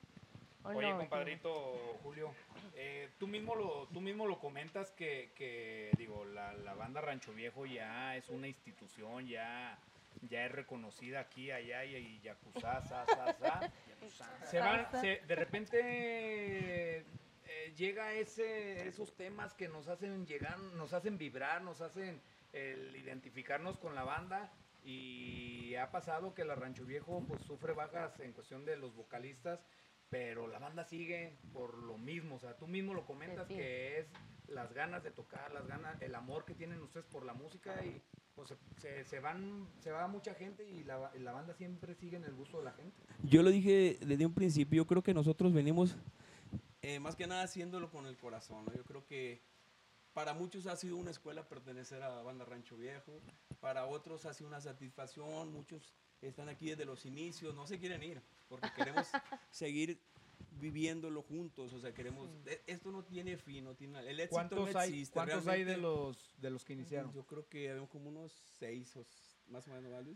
[0.63, 0.97] ¿O Oye, no?
[0.97, 2.33] compadrito Julio,
[2.75, 7.33] eh, tú, mismo lo, tú mismo lo comentas que, que, digo, la, la banda Rancho
[7.33, 9.79] Viejo ya es una institución, ya,
[10.21, 13.71] ya es reconocida aquí, allá y, y yakuza, sa, sa, sa.
[14.45, 15.79] Se van, se- de repente
[16.99, 22.21] eh, llega ese, esos temas que nos hacen llegar, nos hacen vibrar, nos hacen
[22.53, 24.51] el identificarnos con la banda
[24.83, 29.63] y ha pasado que la Rancho Viejo pues sufre bajas en cuestión de los vocalistas,
[30.09, 33.55] pero la banda sigue por lo mismo, o sea, tú mismo lo comentas Sí.
[33.55, 34.07] que es
[34.47, 38.01] las ganas de tocar, las ganas, el amor que tienen ustedes por la música y
[38.35, 42.17] pues se, se- van, se va mucha gente y la, y la banda siempre sigue
[42.17, 43.01] en el gusto de la gente.
[43.23, 45.95] Yo lo dije desde un principio, yo creo que nosotros venimos
[46.81, 48.65] eh, más que nada haciéndolo con el corazón.
[48.65, 48.73] ¿no?
[48.73, 49.41] Yo creo que
[50.13, 53.21] para muchos ha sido una escuela pertenecer a la banda Rancho Viejo,
[53.59, 58.03] para otros ha sido una satisfacción, muchos están aquí desde los inicios, no se quieren
[58.03, 59.07] ir, porque queremos
[59.51, 59.99] seguir
[60.61, 64.71] viviéndolo juntos, o sea, queremos, e- esto no tiene fin, no tiene, el éxito ¿Cuántos
[64.73, 65.13] no hay, existe.
[65.13, 67.11] cuántos hay de los de los que iniciaron?
[67.11, 69.05] Yo creo que había como unos seis, o
[69.47, 70.15] más o menos, ¿vale?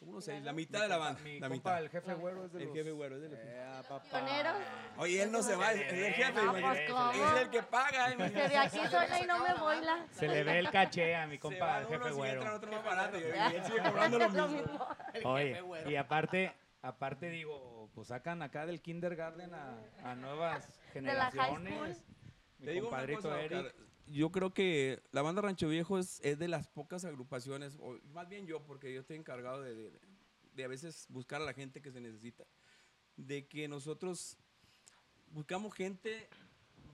[0.00, 1.82] Como unos seis, la mitad Mi de la banda, Mi la compa, mitad.
[1.84, 2.74] el jefe güero es de El los...
[2.76, 4.02] jefe güero es de los- Eh, papá.
[4.10, 4.56] ¿Pioneros?
[4.98, 6.90] Oye, él no se va, es el jefe, No, pues, imagínate.
[6.90, 7.12] ¿cómo?
[7.36, 8.06] es el que paga.
[8.08, 8.48] Que imagínate.
[8.48, 10.06] de aquí soy la y no me voy la.
[10.12, 12.56] Se le ve el caché a mi compa, el jefe unos y entran güero.
[12.56, 13.24] otros más baratos, y
[13.56, 14.88] él sigue cobrando lo Lo mismo.
[15.14, 15.30] mismo.
[15.30, 16.52] Oye, y aparte,
[16.84, 21.64] aparte digo, pues sacan acá del kindergarten a, a nuevas De la high school.
[21.64, 22.02] generaciones.
[22.58, 23.58] Mi Te digo compadrito cosa, Eric.
[23.66, 23.74] Oscar,
[24.06, 28.28] yo creo que la banda Rancho Viejo es, es de las pocas agrupaciones, o más
[28.28, 30.00] bien yo, porque yo estoy encargado de, de-
[30.52, 32.44] de a veces buscar a la gente que se necesita,
[33.16, 34.36] de que nosotros
[35.28, 36.28] buscamos gente,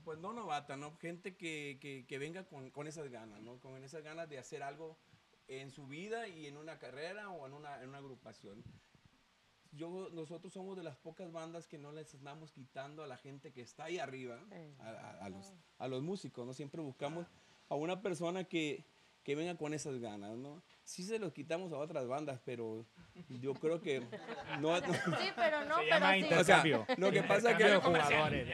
[0.05, 0.97] pues no novata, ¿no?
[0.97, 3.59] Gente que, que- que venga con, con esas ganas, ¿no?
[3.61, 4.97] Con esas ganas de hacer algo
[5.49, 8.63] en su vida y en una carrera o en una, en una agrupación.
[9.73, 13.53] Yo, nosotros somos de las pocas bandas que no les estamos quitando a la gente
[13.53, 14.75] que está ahí arriba, Eh.
[14.81, 16.53] a, a- a los, a los músicos, ¿no?
[16.55, 17.27] Siempre buscamos
[17.69, 18.85] a una persona que,
[19.23, 20.61] que venga con esas ganas, ¿no?
[20.83, 22.85] Sí se los quitamos a otras bandas, pero
[23.29, 24.01] yo creo que
[24.61, 24.81] no...
[24.81, 26.19] no- Sí, pero no, Se pero llama sí.
[26.19, 26.87] intercambio.
[26.97, 28.49] lo que pasa que- jugadores.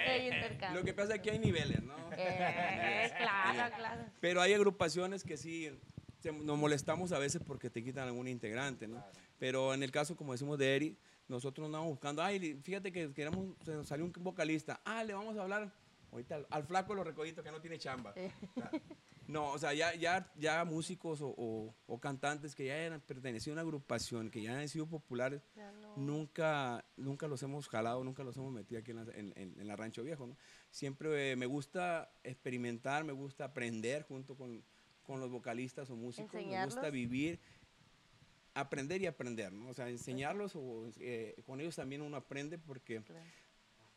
[0.74, 1.96] Lo que pasa es que hay niveles, ¿no?
[2.12, 4.05] Eh, claro, claro.
[4.20, 5.70] Pero hay agrupaciones que sí
[6.18, 9.02] se- nos molestamos a veces porque te quitan algún integrante, ¿no?
[9.38, 10.96] Pero en el caso, como decimos de Eri,
[11.29, 15.12] nosotros no andamos buscando, ay, fíjate que queremos, se nos salió un vocalista, ah, le
[15.14, 15.72] vamos a hablar
[16.12, 18.12] ahorita al, al flaco de los recoditos que no tiene chamba.
[18.16, 18.31] Eh.
[18.57, 18.70] O sea,
[19.29, 23.55] No, o sea, ya, ya, ya músicos o, o- o cantantes que ya eran, pertenecían
[23.59, 25.96] a una agrupación, que ya han sido populares, no.
[25.96, 29.66] nunca, nunca los hemos jalado, nunca los hemos metido aquí en la, en, en- en
[29.66, 30.37] la Rancho Viejo, ¿no?
[30.70, 34.62] Siempre eh, me gusta experimentar, me gusta aprender junto con,
[35.03, 36.92] con los vocalistas o músicos, me gusta Enseñarlos.
[36.92, 37.40] vivir,
[38.57, 39.69] aprender y aprender, ¿no?
[39.69, 43.25] O sea, enseñarlos o eh, con ellos también uno aprende porque Claro.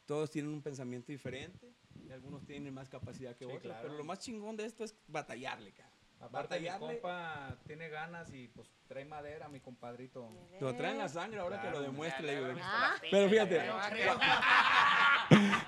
[0.06, 1.74] todos tienen un pensamiento diferente
[2.06, 3.82] y algunos tienen más capacidad que Sí, otros, claro.
[3.84, 5.92] pero lo más chingón de esto es batallarle, cara.
[6.22, 10.30] Aparte, mi compa tiene ganas y pues trae madera, mi compadrito.
[10.60, 12.28] Lo traen la sangre ahora que lo demuestre.
[12.28, 12.60] le digo.
[12.62, 13.62] Ah, Pero fíjate,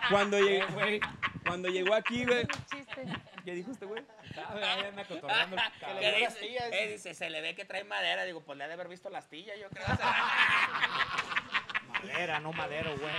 [0.09, 0.99] cuando llegó, güey.
[1.45, 2.45] cuando llegó aquí, güey.
[3.45, 4.03] ¿qué dijo este güey?
[4.61, 5.99] Ahí anda cotorreando el cabrón.
[5.99, 6.83] ¿Qué dio las dice?
[6.83, 8.25] Eh, dice, se le ve que trae madera.
[8.25, 9.85] Digo, pues le ha de haber visto la astilla, yo creo.
[12.03, 13.13] Madera, no madero, güey.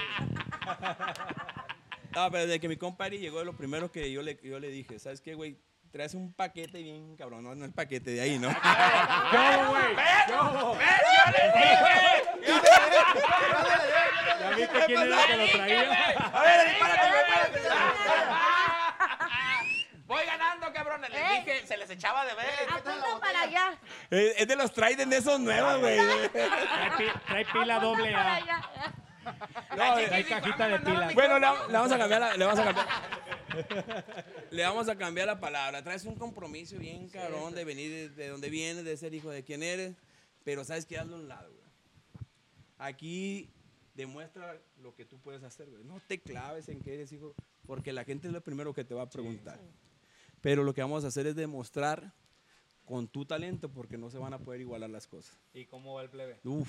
[2.14, 4.98] Ah, pero desde que mi compadre llegó, lo primero que yo le, yo le dije,
[4.98, 5.58] ¿sabes qué, güey?
[5.92, 8.48] Traes un paquete bien cabrón, no, no el paquete de ahí, ¿no?
[8.50, 9.94] ¡Yo, güey!
[10.28, 10.74] ¡Yo!
[10.74, 11.02] ¿Ves?
[11.14, 11.96] ¡Yo les dije!
[14.40, 15.82] ¿Ya viste quién era que lo traía?
[16.32, 17.22] A ver, dispárate, güey.
[20.06, 21.10] Voy ganando, cabrones.
[21.10, 21.24] Les Eh.
[21.44, 22.46] dije, se les echaba de ver.
[22.70, 23.72] Apunta para allá.
[24.10, 25.96] Eh, Es de los Trident de esos nuevos, güey.
[25.96, 26.28] Trae,
[26.98, 28.36] pi- trae pila doble Para A.
[28.36, 28.60] allá.
[29.76, 31.06] No, chiquis, hay cajita de vamos a mandar pila.
[31.06, 32.86] mi Bueno, le vamos a cambiar la, le vamos a cambiar.
[34.50, 35.82] Le vamos a cambiar la palabra.
[35.82, 39.42] Traes un compromiso bien cabrón de venir de, de donde vienes, de ser hijo de
[39.42, 39.94] quien eres,
[40.44, 41.62] pero sabes que hazlo a un lado, güey.
[42.78, 43.50] Aquí
[43.94, 45.84] demuestra lo que tú puedes hacer, güey.
[45.84, 47.34] No te claves en que eres hijo,
[47.66, 49.60] porque la gente es lo primero que te va a preguntar.
[50.40, 52.12] Pero lo que vamos a hacer es demostrar
[52.84, 55.38] con tu talento, porque no se van a poder igualar las cosas.
[55.54, 56.40] ¿Y cómo va el plebe?
[56.44, 56.68] Uf.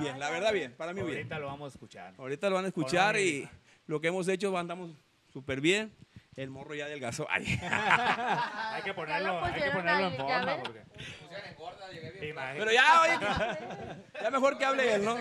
[0.00, 1.16] Bien, la verdad bien, para mí bien.
[1.16, 2.14] Ahorita lo vamos a escuchar.
[2.18, 3.48] Ahorita lo van a escuchar y
[3.86, 4.90] lo que hemos hecho andamos
[5.36, 5.94] súper bien.
[6.34, 7.26] El morro ya adelgazó.
[7.28, 7.44] Ay.
[7.60, 12.30] Hay que ponerlo, hay que ponerlo en forma porque Pusieron en gorda, llegué te bien.
[12.30, 12.58] imaginas.
[12.58, 15.16] Pero ya, oye, ya mejor que hable él, ¿no?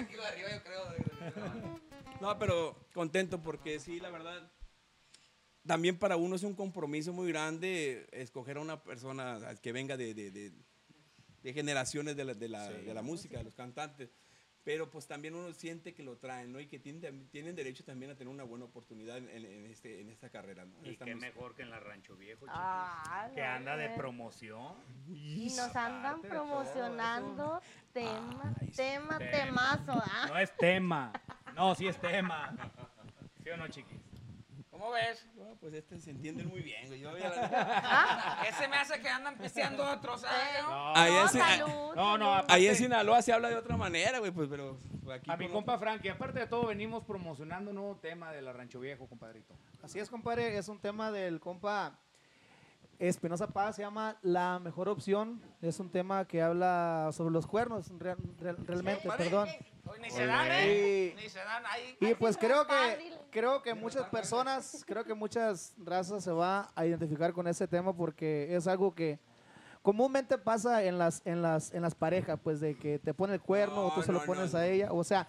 [2.21, 4.49] No, pero contento porque sí, la verdad,
[5.67, 10.13] también para uno es un compromiso muy grande escoger a una persona que venga de,
[10.13, 10.53] de- de-
[11.43, 14.09] de generaciones de la, de la- de la música, de los cantantes.
[14.65, 16.59] Pero pues también uno siente que lo traen, ¿no?
[16.59, 20.09] Y que tienen, tienen derecho también a tener una buena oportunidad en, en este, en
[20.09, 20.79] esta carrera, ¿no?
[20.79, 21.31] En Y qué música.
[21.33, 22.47] mejor que en la Rancho Viejo.
[22.49, 24.73] Ah, Que anda de promoción.
[25.07, 27.61] Y nos andan promocionando
[27.93, 28.75] tema, Ay, sí.
[28.75, 29.31] tema, Tema.
[29.31, 30.25] temazo, ¿ah?
[30.29, 31.13] No es tema.
[31.55, 32.53] No, sí es tema.
[33.43, 33.99] ¿Sí o no, chiquis?
[34.85, 35.27] ¿Cómo ves?
[35.35, 36.99] No, pues este se entiende muy bien, güey.
[36.99, 37.49] Yo ya-
[37.83, 38.45] ¿Ah?
[38.47, 40.37] Ese me hace que andan pisteando otros, ¿sabes?
[40.59, 42.45] Eh, No, Ahí no, es- salud, No, no, salud.
[42.49, 44.77] Ahí en Sinaloa se habla de otra manera, güey, pues, pero
[45.11, 45.31] aquí...
[45.31, 48.79] a mi compa Frankie, aparte de todo, venimos promocionando un nuevo tema de la Rancho
[48.79, 49.57] Viejo, compadrito.
[49.81, 51.99] Así es, compadre, es un tema del compa
[52.99, 55.41] Espinosa Paz, se llama La Mejor Opción.
[55.61, 59.23] Es un tema que habla sobre los cuernos, real- real- realmente, Vale.
[59.23, 59.49] perdón.
[59.87, 61.15] Hoy Ni se dan, Y- ¿eh?
[61.21, 61.97] Ni se dan ahí.
[61.99, 66.85] Y pues creo que creo que muchas personas, creo que muchas razas se va a
[66.85, 69.19] identificar con ese tema porque es algo que
[69.81, 73.41] comúnmente pasa en las en las en las parejas, pues de que te pone el
[73.41, 74.59] cuerno o tú No, se lo pones no.
[74.59, 75.27] a ella, o sea,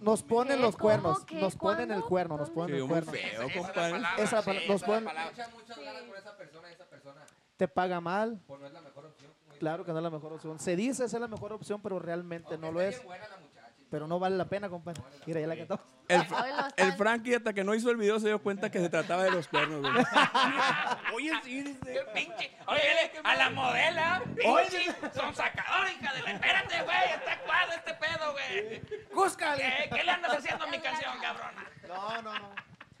[0.00, 3.12] nos ponen los cuernos, nos ponen el cuerno, nos ponen Se el cuerno.
[3.12, 3.90] feo, Esa es la compadre.
[3.92, 5.30] palabra, Esa sí, pala- esa nos es la ponen- palabra.
[5.30, 6.93] Muchas, muchas ganas por esa persona y esa persona.
[7.56, 9.30] Te paga mal, Pues no es la mejor opción.
[9.60, 10.58] claro que no es la mejor opción.
[10.58, 13.02] Se dice ser la mejor opción, pero realmente no lo es.
[13.04, 13.70] buena la muchacha.
[13.90, 15.00] Pero no vale la pena, compadre.
[15.24, 15.78] Mira, ya la cantó.
[16.08, 16.22] El,
[16.76, 19.30] el Frankie hasta que no hizo el video se dio cuenta que se trataba de
[19.30, 19.92] los cuernos, güey.
[21.14, 21.80] Oye, sí, dice.
[21.80, 22.50] Qué pinche.
[22.66, 24.22] Oye, a la modela.
[24.36, 24.92] Pinche.
[25.14, 26.30] Son sacadores, hija de la.
[26.32, 27.10] Espérate, güey.
[27.14, 28.80] Está cuadro este pedo, güey.
[28.80, 31.70] ¿Qué, ¿Qué le andas haciendo a mi canción, cabrona?
[31.86, 32.50] No, no, no.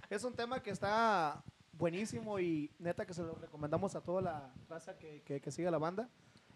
[0.08, 1.42] Es un tema que está
[1.78, 5.78] buenísimo y neta que se lo recomendamos a toda la raza que, que, que la
[5.78, 6.08] banda.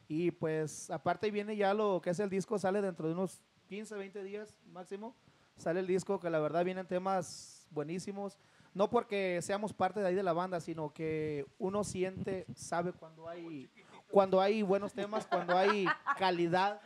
[0.08, 3.94] Y pues aparte viene ya lo que es el disco, sale dentro de unos 15,
[3.96, 5.14] 20 días máximo.
[5.56, 8.38] Sale el disco que la verdad vienen temas buenísimos.
[8.74, 13.28] No porque seamos parte de ahí de la banda, sino que uno siente, sabe cuando
[13.28, 13.68] hay,
[14.10, 15.86] cuando hay buenos temas, cuando hay
[16.18, 16.80] calidad.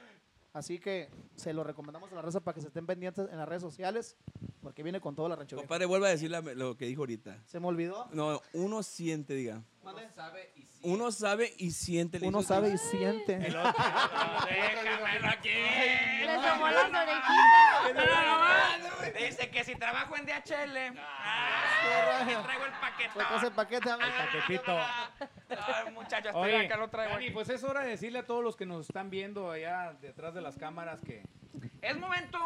[0.53, 3.49] Así que se lo recomendamos a la raza para que se estén pendientes en las
[3.49, 4.17] redes sociales,
[4.61, 5.57] porque viene con toda la rancho.
[5.57, 7.43] Compadre, vuelve a decir la- lo que dijo ahorita.
[7.47, 8.07] ¿Se me olvidó?
[8.13, 9.63] No, uno siente, diga.
[9.83, 10.81] Uno sabe y sí.
[10.85, 12.19] Uno sabe y siente.
[12.23, 13.35] Uno sabe y siente.
[13.35, 13.73] El otro,
[14.47, 15.49] Déjamelo aquí.
[15.51, 19.13] Le tomó las orejitas.
[19.19, 20.97] Dice que si trabajo en DHL.
[20.99, 23.11] Ah, traigo el paquete.
[23.15, 24.13] Pues ese paquete, a ver.
[24.17, 24.73] paquetito.
[24.73, 27.31] Ay, muchachos, estoy Oye, acá, lo traigo aquí.
[27.31, 30.41] pues es hora de decirle a todos los que nos están viendo allá detrás de
[30.41, 31.23] las cámaras que
[31.83, 32.39] Es momento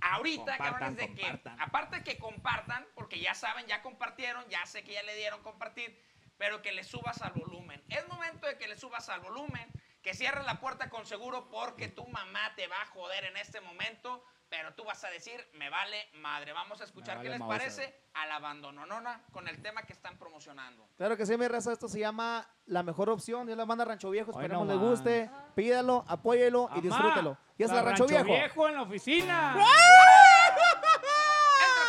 [0.00, 4.82] ahorita, Compartan, cabrones, de que, aparte que compartan, porque ya saben, ya compartieron, ya sé
[4.82, 5.96] que ya le dieron compartir,
[6.42, 7.80] pero que le subas al volumen.
[7.88, 9.70] Es momento de que le subas al volumen,
[10.02, 13.60] que cierres la puerta con seguro porque tu mamá te va a joder en este
[13.60, 16.52] momento, pero tú vas a decir, me vale madre.
[16.52, 17.58] Vamos a escuchar qué les Mauser.
[17.60, 20.84] parece a la abandononona con el tema que están promocionando.
[20.96, 24.10] Claro que sí, mi raza, esto se llama La Mejor Opción, es la banda Rancho
[24.10, 27.38] Viejo, esperemos no les guste, pídalo, apóyelo y Amá, disfrútelo.
[27.56, 28.68] Y es la, Rancho, Viejo.
[28.68, 29.54] en la oficina.
[29.54, 29.68] ¡Entra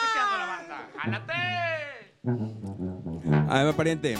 [0.04, 0.90] pisteando la banda!
[1.00, 1.64] ¡Jálate!
[3.50, 4.16] A ver, pariente.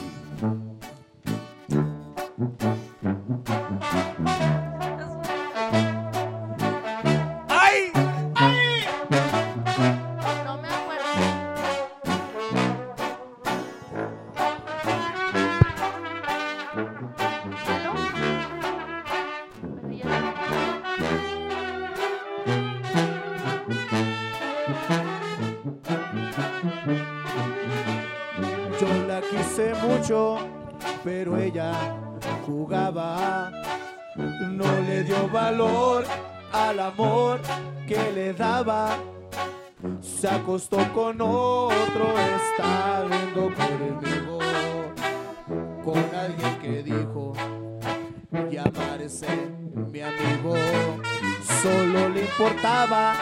[28.80, 30.38] Yo la quise mucho,
[31.04, 31.74] pero ella
[32.46, 33.52] jugaba.
[34.16, 36.04] No le dio valor
[36.52, 37.40] al amor
[37.88, 38.98] que le daba.
[40.02, 44.40] Se acostó con otro, está viendo conmigo.
[45.84, 47.34] Con alguien que dijo,
[48.50, 49.28] llamarse
[49.74, 50.56] mi amigo.
[51.62, 53.16] Solo le importaba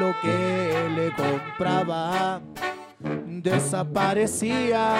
[0.00, 2.40] lo que le compraba.
[3.26, 4.96] Desaparecía,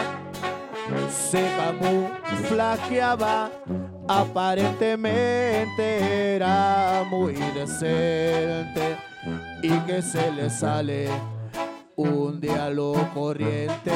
[1.11, 3.51] se camuflajeaba.
[4.09, 8.97] Aparentemente era muy decente
[9.63, 11.11] y que se le sale
[11.97, 13.91] un día lo corriente.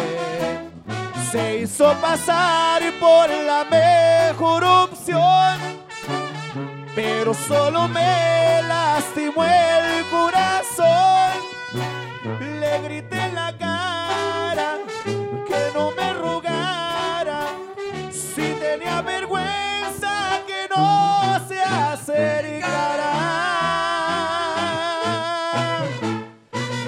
[1.31, 5.61] Se hizo pasar por la mejor opción,
[6.95, 11.33] pero solo me lastimó el corazón.
[12.41, 14.79] Le grité en la cara
[15.47, 17.47] que no me rogara,
[18.11, 23.13] si tenía vergüenza que no se acercara.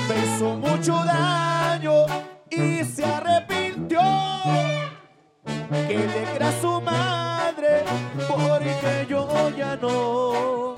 [0.08, 2.06] Me hizo mucho daño
[2.50, 4.00] y se arrepintió.
[5.88, 7.31] Que le crea a
[8.28, 10.76] porque yo ya no.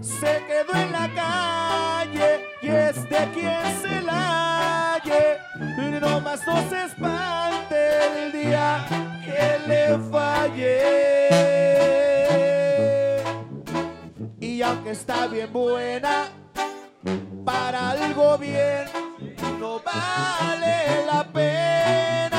[0.00, 5.38] Se quedó en la calle y es de quien se la halle.
[6.00, 7.76] No más no se espante
[8.24, 8.84] el día
[9.24, 11.22] que le fallé
[14.40, 16.28] y aunque está bien buena
[17.44, 18.86] para algo bien
[19.58, 22.31] no vale la pena.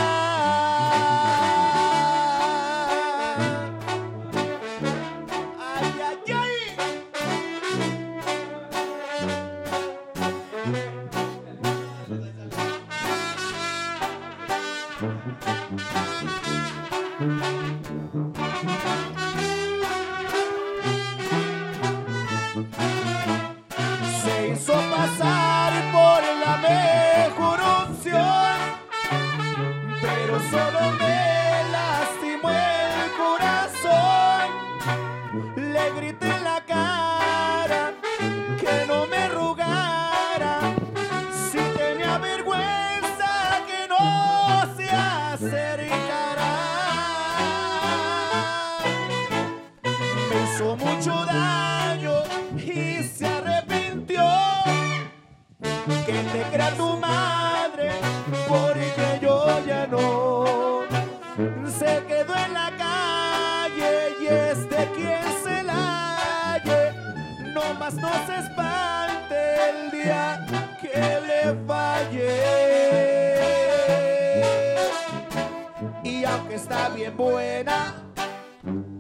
[76.34, 77.94] Aunque está bien buena,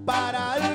[0.05, 0.72] para algo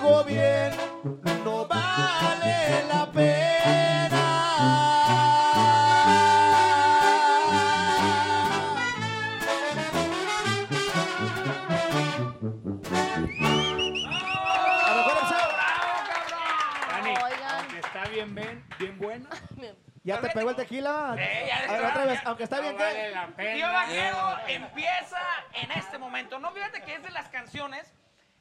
[20.28, 21.16] te pegó el tequila?
[21.18, 22.28] Eh, ya A ver, otra vez, ya.
[22.28, 22.84] aunque está bien no que...
[22.84, 23.72] vale la Tío.
[23.72, 25.20] Vaquero empieza
[25.54, 26.38] en este momento.
[26.38, 27.92] No fíjate que es de las canciones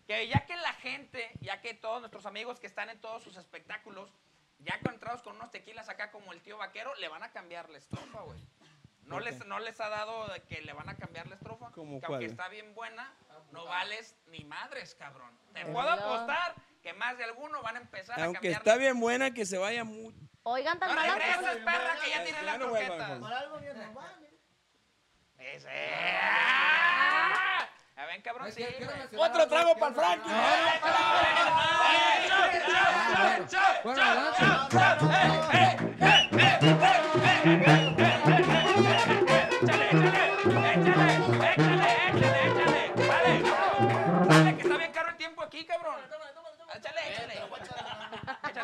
[0.07, 3.35] que ya que la gente, ya que todos nuestros amigos que están en todos sus
[3.35, 4.09] espectáculos,
[4.59, 7.77] ya encontrados con unos tequilas acá como el tío Vaquero, le van a cambiar la
[7.77, 8.39] estrofa, güey.
[9.03, 11.71] No les, no les ha dado de que le van a cambiar la estrofa.
[11.71, 12.13] ¿Cómo que cuál?
[12.13, 13.13] aunque está bien buena,
[13.51, 15.37] no vales ni madres, cabrón.
[15.53, 16.55] Te puedo apostar
[16.87, 19.83] que más de alguno van a empezar a Aunque está bien buena, que se vaya
[19.83, 20.15] muy...
[20.43, 22.09] Oigan, tan No malas regreses, perra, que
[22.45, 23.01] ya no croquetas.
[23.09, 23.35] Alfonso.
[23.35, 23.75] algo bien.
[25.37, 25.67] Ese.
[26.23, 27.67] ¡Ah!
[27.97, 28.65] A ver, cabrón, sí.
[29.17, 30.31] Otro trago para el Frankie.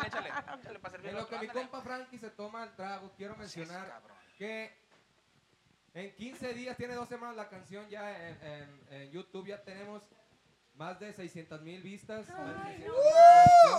[0.06, 0.28] Échale, échale.
[0.62, 1.20] Échale para En servirlo.
[1.20, 4.16] lo que mi compa Frankie se toma el trago, quiero mencionar cabrón.
[4.38, 4.72] que
[5.94, 10.02] en 15 días, tiene dos semanas la canción ya en, en- en YouTube, ya tenemos
[10.74, 12.26] más de 600 mil vistas.
[12.26, 12.90] de 600,000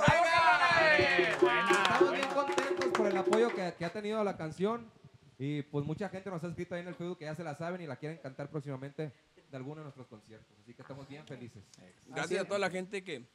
[0.08, 2.34] ¡Ay, Buena, Estamos bien buena.
[2.34, 4.90] contentos por el apoyo que, que ha tenido la canción
[5.38, 7.56] y pues mucha gente nos ha escrito ahí en el Facebook que ya se la
[7.56, 9.12] saben y la quieren cantar próximamente
[9.52, 10.58] de alguno de nuestros conciertos.
[10.62, 11.64] Así que estamos bien felices.
[12.08, 13.28] Gracias a toda la gente que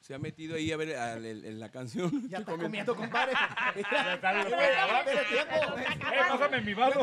[0.00, 2.10] se ha metido ahí a ver al- el- el- la canción.
[2.28, 3.32] Ya está comiendo, compadre.
[3.92, 5.54] Ya está bien, espérate, tiempo.
[5.78, 7.00] Eh, pásame mi vaso.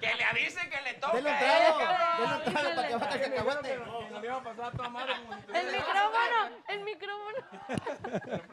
[0.00, 1.14] Que le avisen que le toca.
[1.14, 2.18] Denle un eh, trago, cabrón.
[2.18, 3.78] denle un trago para que vaya cacahuate.
[4.20, 5.14] le iba a pasar a toda madre.
[5.16, 7.38] como si El tuviera- micrófono, el micrófono.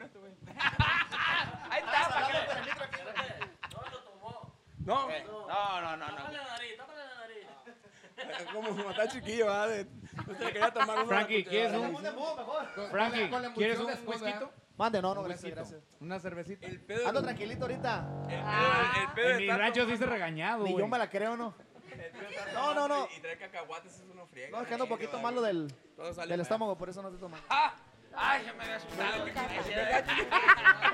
[1.70, 4.54] Ahí está, para que- No lo tomó.
[4.78, 6.16] No, No, no, no, no.
[6.16, 7.19] Tápale la nariz, tápale la nariz.
[8.54, 9.86] como está chiquillo, ¿verdad?
[10.28, 11.06] Usted le quería tomar uno.
[11.06, 11.96] Frankie, ¿quieres un,
[12.90, 14.32] Frankie, ¿quieres un whisky?
[14.76, 15.82] Mande, no, no, Un gracias, gracias.
[16.00, 16.66] Una cervecita.
[16.66, 18.08] El pedo, Ando tranquilito ahorita.
[18.30, 21.10] el pedo, el pedo En de mi rancho sí se regañado, Ni yo me la
[21.10, 21.54] creo, ¿no?
[21.92, 23.08] el No, no, no.
[23.14, 24.50] Y traer cacahuates es uno friega.
[24.56, 25.70] No, es que ando un poquito malo del,
[26.26, 27.46] del estómago, por eso no estoy tomando.
[27.50, 27.74] Ah,
[28.16, 29.24] ay, ya me había asustado.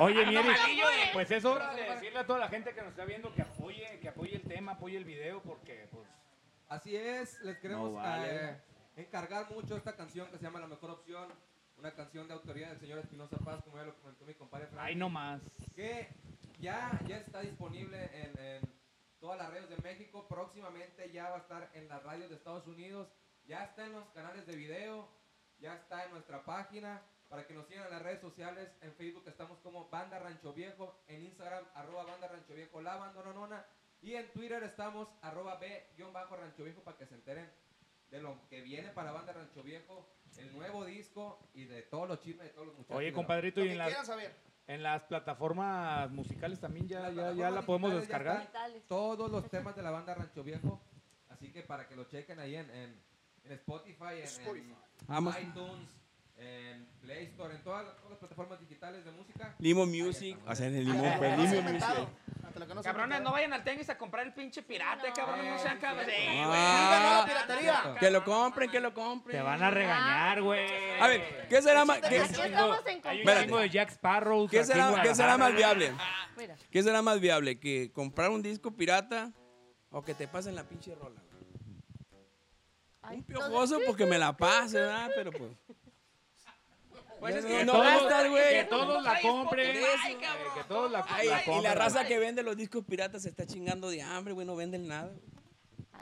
[0.01, 0.49] Oye, Mieri,
[1.13, 4.01] pues es hora de decirle a toda la gente que nos está viendo que apoye,
[4.01, 6.09] que apoye el tema, apoye el video, porque pues
[6.69, 8.51] Así es, les queremos No vale.
[8.51, 8.57] eh,
[8.97, 11.29] encargar mucho esta canción que se llama La Mejor Opción,
[11.79, 14.85] una canción de autoría del señor Espinosa Paz, como ya lo comentó mi compadre Frank,
[14.85, 15.43] ahí nomás.
[15.75, 16.09] que
[16.59, 18.63] ya, ya está disponible en, en
[19.21, 22.67] todas las radios de México, próximamente ya va a estar en las radios de Estados
[22.67, 23.09] Unidos,
[23.45, 25.09] ya está en los canales de video,
[25.61, 29.25] ya está en nuestra página, para que nos sigan en las redes sociales, en Facebook
[29.27, 33.65] estamos como Banda Rancho Viejo, en Instagram arroba Banda Rancho Viejo, la bandononona,
[34.03, 37.51] y en Twitter estamos arroba B-Rancho Viejo para que se enteren
[38.11, 42.21] de lo que viene para Banda Rancho Viejo, el nuevo disco y de todos los
[42.21, 42.97] chismes de todos los muchachos.
[42.97, 44.35] Oye, la compadrito, Lo y que en las, quieran saber.
[44.69, 48.49] en las plataformas musicales también ya, ya, ya la podemos descargar.
[48.89, 50.81] Todos los temas de la banda Rancho Viejo.
[51.31, 53.03] Así que para que lo chequen ahí en, en,
[53.45, 54.77] en Spotify, en, en
[55.09, 55.43] Amazon.
[55.43, 55.89] iTunes,
[56.39, 59.55] en Play Store, en todas, las- todas las plataformas digitales de música.
[59.59, 60.39] Limo Music.
[60.47, 61.63] O sea, en el lo pues, Limo.
[61.71, 62.09] Music.
[62.57, 64.63] Hasta lo que no se ha Cabrones, no vayan al tenis a comprar el pinche
[64.63, 65.15] pirata, No.
[65.15, 65.47] cabrón.
[65.47, 66.17] No sean cabrones.
[66.27, 67.97] Ah, la piratería.
[68.01, 69.37] Que lo compren, que lo compren.
[69.37, 70.67] Te van a regañar, güey.
[70.99, 74.51] A ver, ¿qué será más, qué, Aquí estamos en Hay de Jack Sparrows.
[74.51, 75.93] qué será, qué será más viable?
[76.35, 76.57] Mira.
[76.71, 77.61] ¿Qué será más viable?
[77.61, 79.33] ¿Que comprar un disco pirata
[79.91, 81.21] o que te pasen la pinche rola?
[83.03, 85.11] Ay, Un piojoso porque me la pase, ¿verdad?
[85.15, 85.53] Pero pues.
[87.21, 88.55] Pues es No, que no todos- gastas, güey.
[88.55, 89.73] Que todos la compren.
[89.73, 91.63] Que todos la, la y compren.
[91.63, 94.87] la raza que vende los discos piratas se está chingando de hambre, güey, no venden
[94.89, 95.13] nada.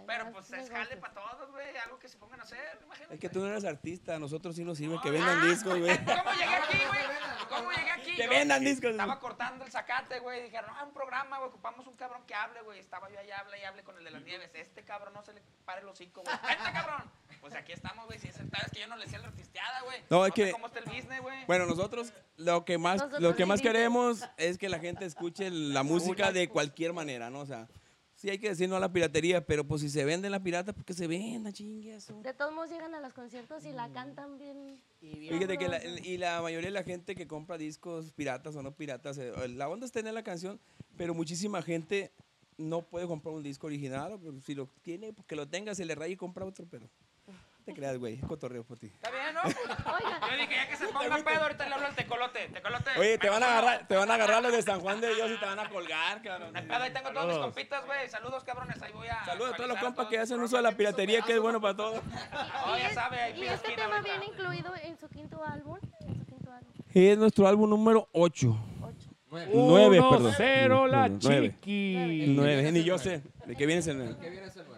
[0.07, 1.77] Pero pues es jale para todos, güey.
[1.79, 3.15] Algo que se pongan a hacer, imagínate.
[3.15, 5.97] Es que tú no eres artista, a nosotros sí nos sirve que vendan discos, güey.
[6.05, 7.49] ¿Cómo llegué aquí, güey?
[7.49, 7.91] ¿Cómo llegué?
[8.17, 8.91] Que vendan discos.
[8.91, 10.43] Estaba cortando el zacate, güey.
[10.45, 11.51] Dijeron, no, un programa, güey.
[11.51, 12.79] Ocupamos un cabrón que hable, güey.
[12.79, 14.51] Estaba yo allá, hable y hable con el de las nieves.
[14.55, 16.37] Este cabrón no se le pare el hocico, güey.
[16.47, 17.11] Vente, cabrón.
[17.41, 18.19] Pues aquí estamos, güey.
[18.19, 20.03] Si es es que yo no le decía la artisteada, güey.
[20.09, 21.45] No, es sé que- ¿Cómo está el business, güey?
[21.47, 25.51] Bueno, nosotros lo que más, Nosotros lo que más queremos es que la gente escuche
[25.51, 25.83] la
[26.23, 27.41] música de cualquier manera, ¿no?
[27.41, 27.69] O sea,
[28.25, 30.73] sí hay que decir no a la piratería, pero pues si se vende la pirata,
[30.73, 32.19] pues que se venda, chingue eso.
[32.23, 34.81] De todos modos llegan a los conciertos y la cantan bien.
[35.03, 38.75] Fíjate que la, y la mayoría de la gente que compra discos piratas o no
[38.75, 40.59] piratas, eh, la onda es tener la canción,
[40.97, 42.13] pero muchísima gente
[42.57, 45.85] no puede comprar un disco original, pero si lo tiene, pues que lo tenga, se
[45.85, 46.89] le raya y compra otro, pero
[47.65, 48.87] te creas, güey, es cotorreo por ti.
[48.87, 49.43] Está bien, ¿no?
[49.51, 52.49] Yo Oigan, dije, ya que se ponga pedo, ahorita le hablo al tecolote.
[52.49, 52.91] Tecolote.
[52.99, 55.31] Oye, te van a agarrar, te van a agarrar los de San Juan de Dios
[55.31, 56.55] y te van a colgar, cabrón.
[56.57, 58.09] Ahí tengo todos mis compitas, güey.
[58.09, 58.81] Saludos, cabrones.
[58.83, 59.25] Ahí voy a.
[59.25, 61.77] Saludos a todos los compas que hacen uso de la piratería, que es bueno para
[61.77, 62.01] todos.
[62.67, 64.03] Oh, ya sabe, ahí y este tema ahorita.
[64.19, 65.79] viene incluido en su quinto álbum.
[66.01, 66.73] En su quinto álbum.
[66.95, 68.57] Es nuestro álbum número 8.
[68.83, 69.09] Ocho.
[69.31, 69.51] Nueve.
[69.55, 70.33] Nueve, Uno, perdón.
[70.37, 71.51] cero, la Nueve.
[71.61, 72.25] chiqui.
[72.29, 73.23] 9, ni yo sé.
[73.47, 74.11] ¿De qué viene ese nueve?
[74.13, 74.74] El que viene es el 9.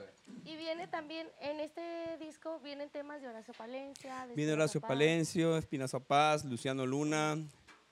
[0.67, 4.27] Viene también, en este disco vienen temas de Horacio Palencia.
[4.27, 4.89] de Viene Horacio Paz.
[4.89, 7.37] Palencio, Espinazo Paz, Luciano Luna,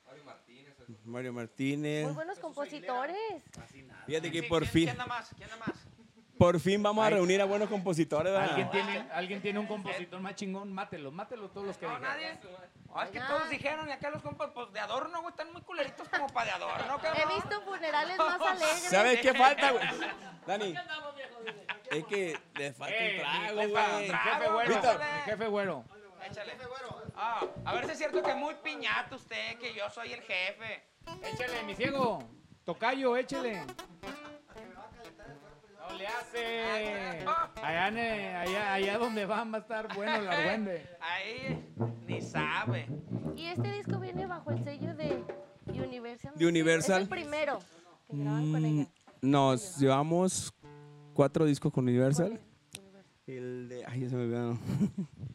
[0.05, 0.75] Mario Martínez.
[1.05, 2.03] Mario Martínez.
[2.03, 3.15] Muy buenos compositores.
[4.05, 5.29] Fíjate que por ¿quién- fin, ¿Quién anda más?
[5.37, 5.84] ¿Quién anda más?
[6.37, 8.31] Por fin vamos a reunir a buenos compositores.
[8.33, 8.49] ¿verdad?
[8.49, 12.13] ¿Alguien tiene, alguien tiene un compositor más chingón, mátelos, mátelos todos los que No, dijeron.
[12.13, 12.39] nadie.
[12.89, 15.61] Oh, es que todos dijeron, y acá los compas, pues de adorno, güey, están muy
[15.63, 17.23] culeritos como para de adorno, cabrón.
[17.29, 18.81] He visto funerales más alegres.
[18.83, 19.83] ¿Sabes qué falta, güey?
[20.47, 20.75] Dani,
[21.91, 23.67] es que le falta Eh, un trago, jefe-
[24.51, 24.67] güey.
[24.67, 25.85] jefe güero, jefe güero.
[26.29, 26.53] Échale.
[27.17, 30.21] Ah, a ver si es cierto que es muy piñata usted, que yo soy el
[30.21, 30.83] jefe.
[31.23, 32.23] Échale, mi ciego.
[32.63, 33.63] Tocayo, échale.
[35.89, 37.25] No le hace.
[37.61, 40.85] Allá, en, allá, allá donde van va a estar bueno el argüende.
[40.99, 41.65] Ahí
[42.07, 42.87] ni sabe.
[43.35, 45.23] Y este disco viene bajo el sello de
[45.67, 46.33] Universal.
[46.35, 47.01] De Universal.
[47.01, 47.59] Es el primero
[48.09, 48.87] que graban con ella.
[49.21, 50.53] Nos llevamos
[51.13, 52.39] cuatro discos con Universal.
[52.79, 53.15] Universal.
[53.27, 53.85] El de.
[53.85, 54.57] Ay, ya se me olvidó.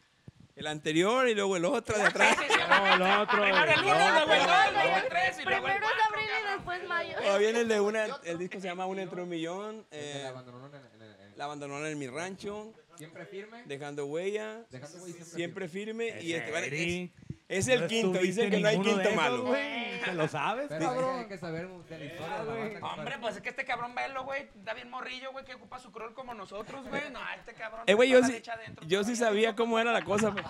[0.61, 2.37] El anterior y luego el otro de atrás.
[2.71, 3.41] No, el otro.
[3.41, 4.25] Primero el el uno, otro.
[4.25, 7.39] luego el dos, luego el tres y luego el Primero es abril y después mayo.
[7.39, 8.05] Viene el de una.
[8.23, 9.85] El disco se llama Una entre un millón.
[9.89, 12.73] Que eh, la abandonaron en- en- en- la abandonaron en mi rancho.
[12.95, 13.63] Siempre firme.
[13.65, 14.61] Dejando huella.
[14.69, 16.21] Dejando güey siempre, Siempre firme.
[16.21, 17.13] Y este, vale, es- Eric.
[17.51, 19.43] Es el No quinto, dicen que no hay quinto esos, malo.
[19.43, 19.99] güey.
[20.01, 21.19] ¿Te lo sabes, Pero hay que- cabrón?
[21.19, 22.79] hay que saber de la historia de la banda.
[22.79, 22.99] compadre.
[23.01, 24.41] Hombre, pues es que este cabrón velo, güey.
[24.57, 27.09] Está bien morrillo, güey, que ocupa su crawl como nosotros, güey.
[27.11, 27.83] No, este cabrón.
[27.85, 30.31] Eh, güey, yo sí, leche adentro yo sí sabía cómo era la cosa.
[30.31, 30.45] pues.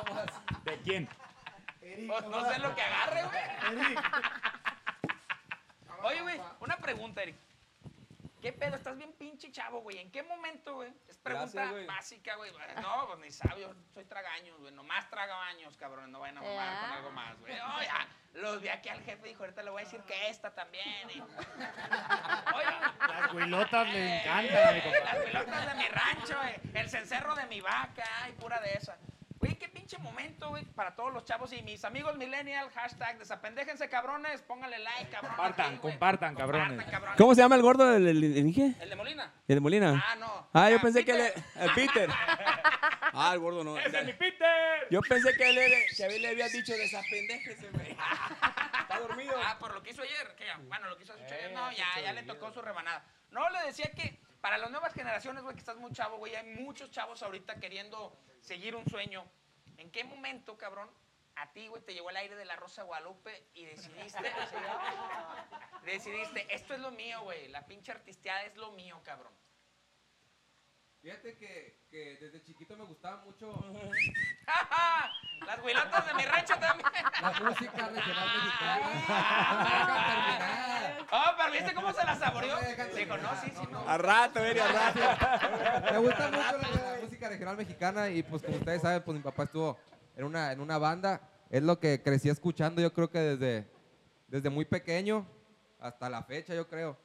[0.63, 1.09] ¿De quién?
[2.07, 3.95] Pues no sé lo que agarre, güey.
[6.03, 7.35] Oye, güey, una pregunta, Eric.
[8.41, 8.75] ¿Qué pedo?
[8.75, 9.99] Estás bien pinche chavo, güey.
[9.99, 10.91] ¿En qué momento, güey?
[11.07, 11.85] Es pregunta Gracias, güey.
[11.85, 12.51] básica, güey.
[12.81, 13.75] No, pues ni sabio.
[13.93, 14.73] Soy tragaños, güey.
[14.73, 16.11] Nomás tragaños, cabrón.
[16.11, 16.95] No vayan a mamar con Ya.
[16.97, 17.53] algo más, güey.
[17.59, 18.07] Oh, ya.
[18.33, 19.27] Los vi aquí al jefe.
[19.27, 21.09] Dijo, ahorita le voy a decir que esta también.
[21.11, 21.19] y-
[22.55, 22.79] Oye.
[23.07, 25.33] Las huilotas le eh, encantan compadre.
[25.33, 28.97] Las pelotas de mi rancho, eh, el cencerro de mi vaca, y pura de esa.
[30.76, 35.32] Para todos los chavos y mis amigos millennial, hashtag, desapendéjense cabrones, pónganle like, cabrón.
[35.36, 36.86] Compartan, aquí, compartan, cabrones.
[36.89, 37.18] cabrones.
[37.18, 38.76] ¿Cómo se llama el gordo del- dije?
[38.80, 39.34] ¿El de Molina?
[39.47, 40.03] ¿El de Molina?
[40.07, 40.47] Ah, no.
[40.53, 41.34] Ah, yo Ah, pensé que Peter.
[41.55, 42.09] le, el Peter.
[43.14, 43.78] Ah, el gordo no.
[43.78, 44.88] ¡Ese es mi Peter!
[44.89, 47.91] Yo pensé que, le, que a mí le había dicho desapendéjese, güey.
[48.82, 49.34] Está dormido.
[49.43, 50.34] Ah, por lo que hizo ayer.
[50.38, 51.28] que bueno, lo que hizo ayer.
[51.30, 53.03] Eh, no, se ya, ya le tocó su rebanada.
[53.32, 56.55] No, le decía que para las nuevas generaciones, güey, que estás muy chavo, güey, hay
[56.62, 59.26] muchos chavos ahorita queriendo seguir un sueño.
[59.82, 60.88] ¿En qué momento, cabrón,
[61.36, 64.19] a ti, güey, te llegó el aire de la Rosa Guadalupe y decidiste,
[65.86, 69.34] decidiste, esto es lo mío, güey, la pinche artisteada es lo mío, cabrón?
[71.01, 73.51] Fíjate que, que desde chiquito me gustaba mucho
[75.47, 76.89] Las huilotas de mi rancho también.
[77.21, 78.87] la música regional mexicana.
[80.07, 81.07] Terminar.
[81.11, 82.55] Oh, pero ¿viste cómo se la saboreó?
[82.95, 83.89] Dijo, no, sí, sí, no.
[83.89, 85.91] A rato, Eri, a rato.
[85.91, 89.23] Me gusta mucho la, la música regional mexicana y pues como ustedes saben, pues mi
[89.23, 89.79] papá estuvo
[90.15, 91.19] en una, en una banda.
[91.49, 93.67] Es lo que crecí escuchando yo creo que desde,
[94.27, 95.25] desde muy pequeño
[95.79, 96.95] hasta la fecha yo creo.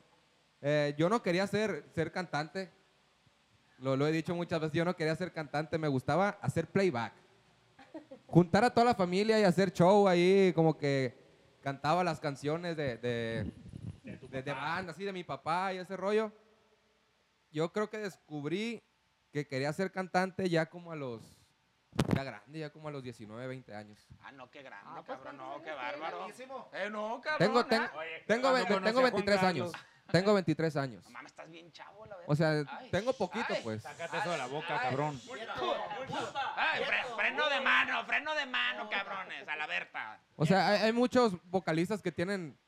[0.61, 2.71] Eh, yo no quería ser, ser cantante.
[3.79, 7.13] Lo, lo he dicho muchas veces, yo no quería ser cantante, me gustaba hacer playback.
[8.27, 11.15] Juntar a toda la familia y hacer show ahí, como que
[11.63, 13.53] cantaba las canciones de, de,
[14.03, 16.33] de, de banda, así de mi papá y ese rollo.
[17.51, 18.83] Yo creo que descubrí
[19.33, 21.23] que quería ser cantante ya como a los,
[22.15, 24.07] ya grande, ya como a los 19, 20 años.
[24.23, 26.27] Ah, no, qué grande, Ah, pues, cabrón, ¿cuántos no, qué bárbaro.
[26.73, 27.39] Eh, no, cabrón.
[27.39, 27.67] Tengo, ah.
[27.69, 29.73] tengo, Oye, tengo, cuando ve- tengo a Juan 23 años.
[30.11, 31.05] Tengo 23 años.
[31.05, 32.31] No mames, estás bien chavo, la verdad.
[32.31, 32.91] O sea, Ay.
[32.91, 33.61] tengo poquito, Ay.
[33.63, 33.83] pues.
[33.83, 34.91] Sácate eso de la boca, Ay.
[34.91, 35.21] cabrón.
[36.57, 40.21] Ay, fre- freno de mano, freno de mano, cabrones, a la Berta.
[40.37, 42.59] O sea, hay, hay muchos vocalistas que tienen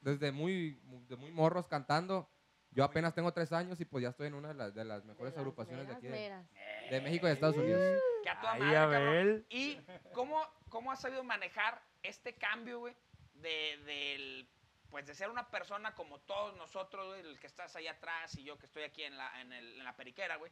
[0.00, 2.30] desde muy, de muy morros cantando.
[2.70, 5.04] Yo apenas tengo tres años y pues ya estoy en una de las, de las
[5.04, 7.80] mejores las agrupaciones de aquí de, México y de Estados Unidos.
[8.22, 9.06] Que a toda Ahí, madre, cabrón.
[9.08, 9.46] Abel.
[9.48, 9.80] ¿Y
[10.12, 12.94] cómo, cómo has sabido manejar este cambio, güey,
[13.34, 14.48] de, del,
[14.90, 18.44] pues de ser una persona como todos nosotros, güey, el que estás ahí atrás y
[18.44, 20.50] yo que estoy aquí en la, en el- en la periquera, güey,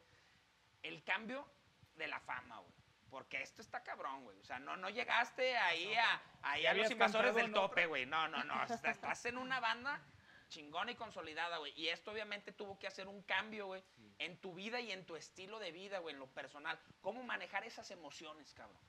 [0.83, 1.49] el cambio
[1.97, 2.73] de la fama, güey.
[3.09, 4.39] Porque esto está cabrón, güey.
[4.41, 8.05] O sea, no, no llegaste ahí a, ahí a los invasores del tope, güey.
[8.05, 8.55] No, no, no.
[8.65, 10.03] Estás, en una banda
[10.49, 11.73] chingona y consolidada, güey.
[11.81, 13.83] Y esto obviamente tuvo que hacer un cambio, güey,
[14.19, 16.79] en tu vida y en tu estilo de vida, güey, en lo personal.
[17.01, 18.81] ¿Cómo manejar esas emociones, cabrón?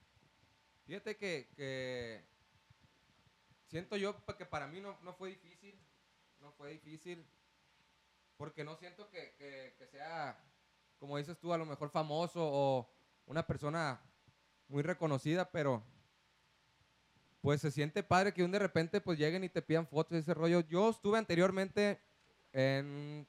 [0.88, 2.26] Fíjate que, que
[3.68, 5.80] siento yo que para mí no, no fue difícil,
[6.40, 7.26] no fue difícil,
[8.38, 10.38] porque no siento que, que- que sea,
[11.00, 12.90] como dices tú, a lo mejor famoso o
[13.26, 14.00] una persona
[14.68, 15.84] muy reconocida, pero
[17.42, 20.20] pues se siente padre que un de repente pues lleguen y te pidan fotos y
[20.20, 20.62] ese rollo.
[20.62, 22.02] Yo estuve anteriormente
[22.52, 23.28] en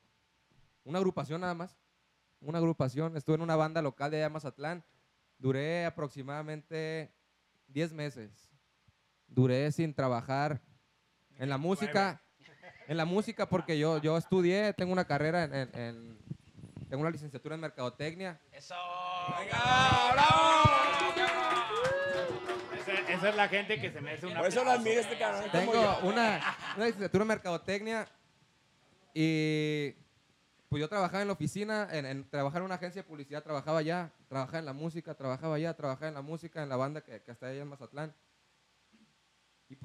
[0.84, 1.78] una agrupación nada más,
[2.40, 4.84] una agrupación, estuve en una banda local de allá de Mazatlán,
[5.38, 7.12] duré aproximadamente
[7.68, 8.47] 10 meses.
[9.28, 10.60] Duré sin trabajar
[11.38, 12.20] en la música,
[12.88, 16.18] en la música porque yo, yo estudié, tengo una carrera en, en- en-
[16.88, 18.40] tengo una licenciatura en mercadotecnia.
[18.50, 18.74] Eso.
[22.78, 24.38] Esa, esa es la gente que se merece una.
[24.38, 25.44] Por eso lo admiro este cabrón.
[25.52, 26.40] Tengo una,
[26.76, 28.08] una licenciatura en mercadotecnia
[29.14, 29.92] y
[30.68, 33.78] pues yo trabajaba en la oficina, en, en trabajaba en una agencia de publicidad, trabajaba
[33.80, 37.20] allá, trabajaba en la música, trabajaba allá, trabajaba en la música, en la banda que,
[37.22, 38.14] que está allá en Mazatlán.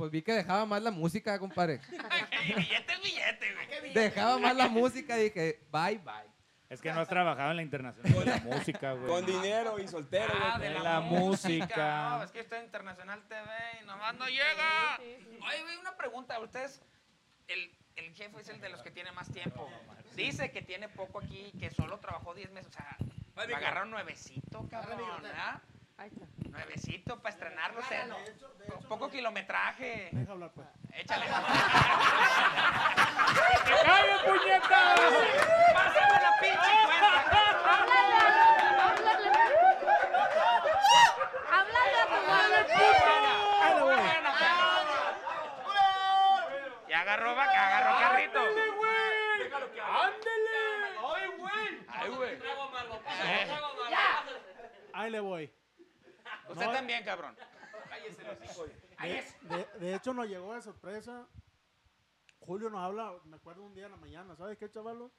[0.03, 1.79] Pues vi que dejaba más la música, compadre.
[2.57, 3.93] billete es billete, güey.
[3.93, 6.29] Dejaba más la música y dije, bye, bye.
[6.67, 9.07] Es que no has trabajado en la internacional de la música, güey.
[9.07, 10.67] Con dinero y soltero, Ah, güey.
[10.69, 11.55] de En la, la música.
[11.63, 12.09] música.
[12.09, 13.49] No, es que estoy en Internacional TV
[13.81, 14.97] y nomás no llega.
[14.99, 16.37] Oye, güey, una pregunta.
[16.41, 16.81] Ustedes,
[17.47, 19.69] el, el jefe es el de los que tiene más tiempo.
[20.17, 22.75] Dice que tiene poco aquí, que solo trabajó 10 meses.
[22.75, 25.61] O sea, agarraron nuevecito, cabrón, ¿verdad?
[25.97, 26.25] Ahí está.
[26.49, 27.81] Nuevecito para estrenarlo.
[27.81, 30.09] De hecho, de hecho, poco kilometraje.
[30.11, 30.67] Deja hablar, pues.
[30.93, 31.25] Échale.
[31.25, 31.31] ¡Que
[33.63, 34.21] te calles,
[35.73, 37.19] ¡Pásame la pinche cuenta!
[37.73, 38.17] ¡Háblale!
[41.51, 42.59] ¡Háblale a tu madre!
[43.63, 44.13] ¡Háblale!
[46.89, 48.39] Ya agarró vaca, agarró carrito.
[48.39, 48.91] ¡Ándale, güey!
[49.81, 50.59] ¡Ándale!
[51.05, 51.71] ¡Ay, güey!
[51.87, 52.39] ¡Ay, güey!
[52.39, 52.71] ¡Trago
[54.93, 55.62] ¡Ahí le voy!
[56.49, 56.71] Usted No.
[56.71, 57.35] también, cabrón.
[59.01, 61.27] De, de- de hecho, nos llegó de sorpresa.
[62.39, 65.11] Julio nos habla, me acuerdo un día en la mañana, ¿sabes qué, chavalos?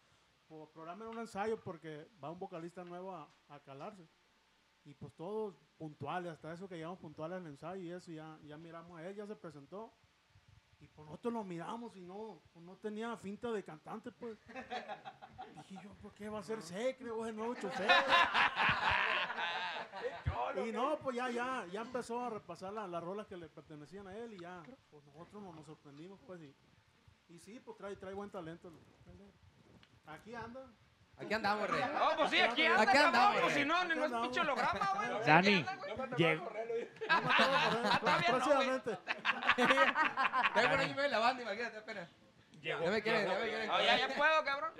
[0.46, 4.06] Pues programen un ensayo porque va un vocalista nuevo a, a calarse.
[4.84, 8.58] Y pues todos puntuales, hasta eso que llegamos puntuales al ensayo y eso, ya, ya
[8.58, 9.94] miramos a él, ya se presentó.
[10.84, 14.36] Y pues nosotros lo miramos y no, pues no tenía finta de cantante, pues.
[15.56, 17.88] Dije yo, ¿por qué va a ser secre o el nuevo chofer?
[20.66, 24.06] Y no, pues ya, ya, ya empezó a repasar la- las rolas que le pertenecían
[24.08, 26.54] a él y ya, pues nosotros nos, nos sorprendimos, pues, y,
[27.34, 28.70] y sí, pues trae, trae buen talento.
[30.06, 30.66] Aquí anda.
[31.20, 31.80] Aquí andamos, rey.
[31.94, 33.06] No, pues sí, aquí anda, Aquí cabrón.
[33.14, 33.62] andamos, Pues rey.
[33.62, 35.10] si no, no es pinche holograma, güey.
[35.10, 35.66] pues, Dani,
[36.16, 36.48] llegó-
[38.00, 38.98] todavía no, Próximamente.
[40.54, 42.08] Tengo un año y medio en la banda, imagínate apenas.
[42.62, 43.70] Ya me quieren, ya me quieren.
[43.70, 44.72] Oh, ya, ya puedo, cabrón.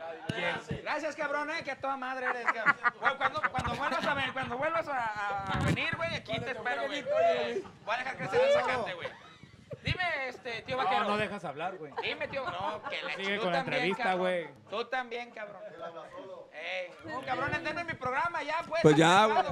[0.82, 2.76] Gracias, cabrón, eh, que a toda madre eres, cabrón.
[2.99, 6.87] Güey, cuando, cuando vuelvas a venir, cuando vuelvas a, a- venir, güey, aquí te espero,
[6.87, 7.03] güey.
[7.03, 9.09] Voy a dejar crecer el sacate, güey.
[9.85, 11.05] Dime, este, tío vaquero.
[11.05, 11.93] No, no dejas hablar, güey.
[12.03, 12.43] Dime, tío.
[12.51, 14.18] No, que la Sigue tú con la también, entrevista, cabrón.
[14.20, 14.49] güey.
[14.70, 15.62] Tú también, cabrón.
[16.55, 18.80] Ey, no, cabrón, denme mi programa ya, pues.
[18.82, 19.45] Pues ya, güey.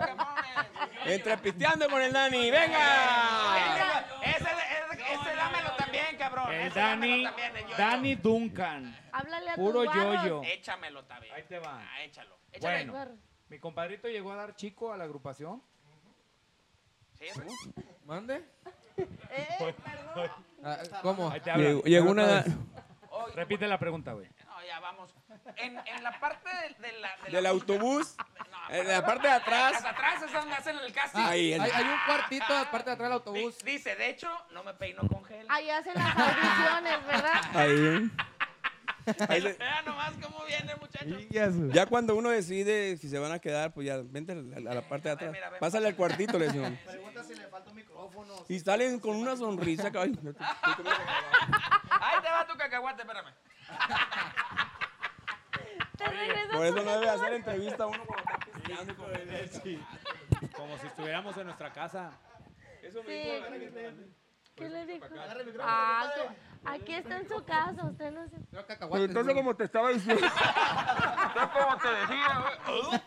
[1.04, 4.04] Entre pisteando con el Dani, venga.
[4.22, 6.52] Ese, ese, ese dámelo también, cabrón.
[6.52, 7.76] El Ese Dani, también, el yo-yo.
[7.76, 9.08] Dani Duncan.
[9.12, 10.42] Háblale a Puro yo-yo.
[10.44, 11.34] Échamelo también.
[11.34, 11.78] Ahí te va.
[11.82, 12.38] Ah, échalo.
[12.52, 12.86] Échale.
[12.90, 13.18] Bueno,
[13.48, 15.62] mi compadrito llegó a dar chico a la agrupación.
[17.18, 17.48] Sí, güey.
[18.06, 18.44] ¿Mande?
[18.96, 20.30] Eh, perdón.
[20.64, 21.32] Ah, ¿Cómo?
[21.84, 22.44] Llegó, una
[23.34, 24.28] Repite la pregunta, güey.
[24.46, 25.14] No, ya vamos.
[25.56, 27.08] En, en la parte de, de la.
[27.16, 28.14] de la del autobús,
[28.50, 29.74] No, en la parte de atrás.
[29.76, 31.20] Hasta atrás es donde hacen el casting.
[31.20, 33.58] Ahí, Hay, el- hay un cuartito aparte de atrás del autobús.
[33.58, 35.46] Di- Dice, de hecho, no me peino con gel.
[35.48, 37.40] Ahí hacen las audiciones, ¿verdad?
[37.54, 38.10] Ahí.
[39.06, 41.72] Vea nomás cómo viene, muchachos.
[41.72, 44.82] ya cuando uno decide si se van a quedar, pues ya vente a la, a
[44.82, 45.32] parte de atrás.
[45.32, 46.70] mira, ven, Pásale al cuartito, le decimos.
[46.86, 48.34] Pregunta si le falta un micrófono.
[48.48, 49.90] Y salen con una sonrisa.
[49.90, 50.12] que, ay,
[51.90, 53.32] Ahí te va tu cacahuate, espérame.
[55.98, 58.96] Regresas por eso no debe hacer entrevista uno cuando está pisteando.
[58.96, 62.10] con el- Como si estuviéramos en nuestra casa.
[62.82, 63.30] Eso me Sí.
[63.30, 63.56] dijo la
[64.56, 65.04] ¿Qué le dijo?
[65.06, 66.12] Agarra el micrófono, Ah,
[66.64, 68.36] aquí está en su casa, usted no se...
[68.50, 70.26] Pero entonces, como te estaba diciendo.
[71.52, 73.00] como te decía, güey.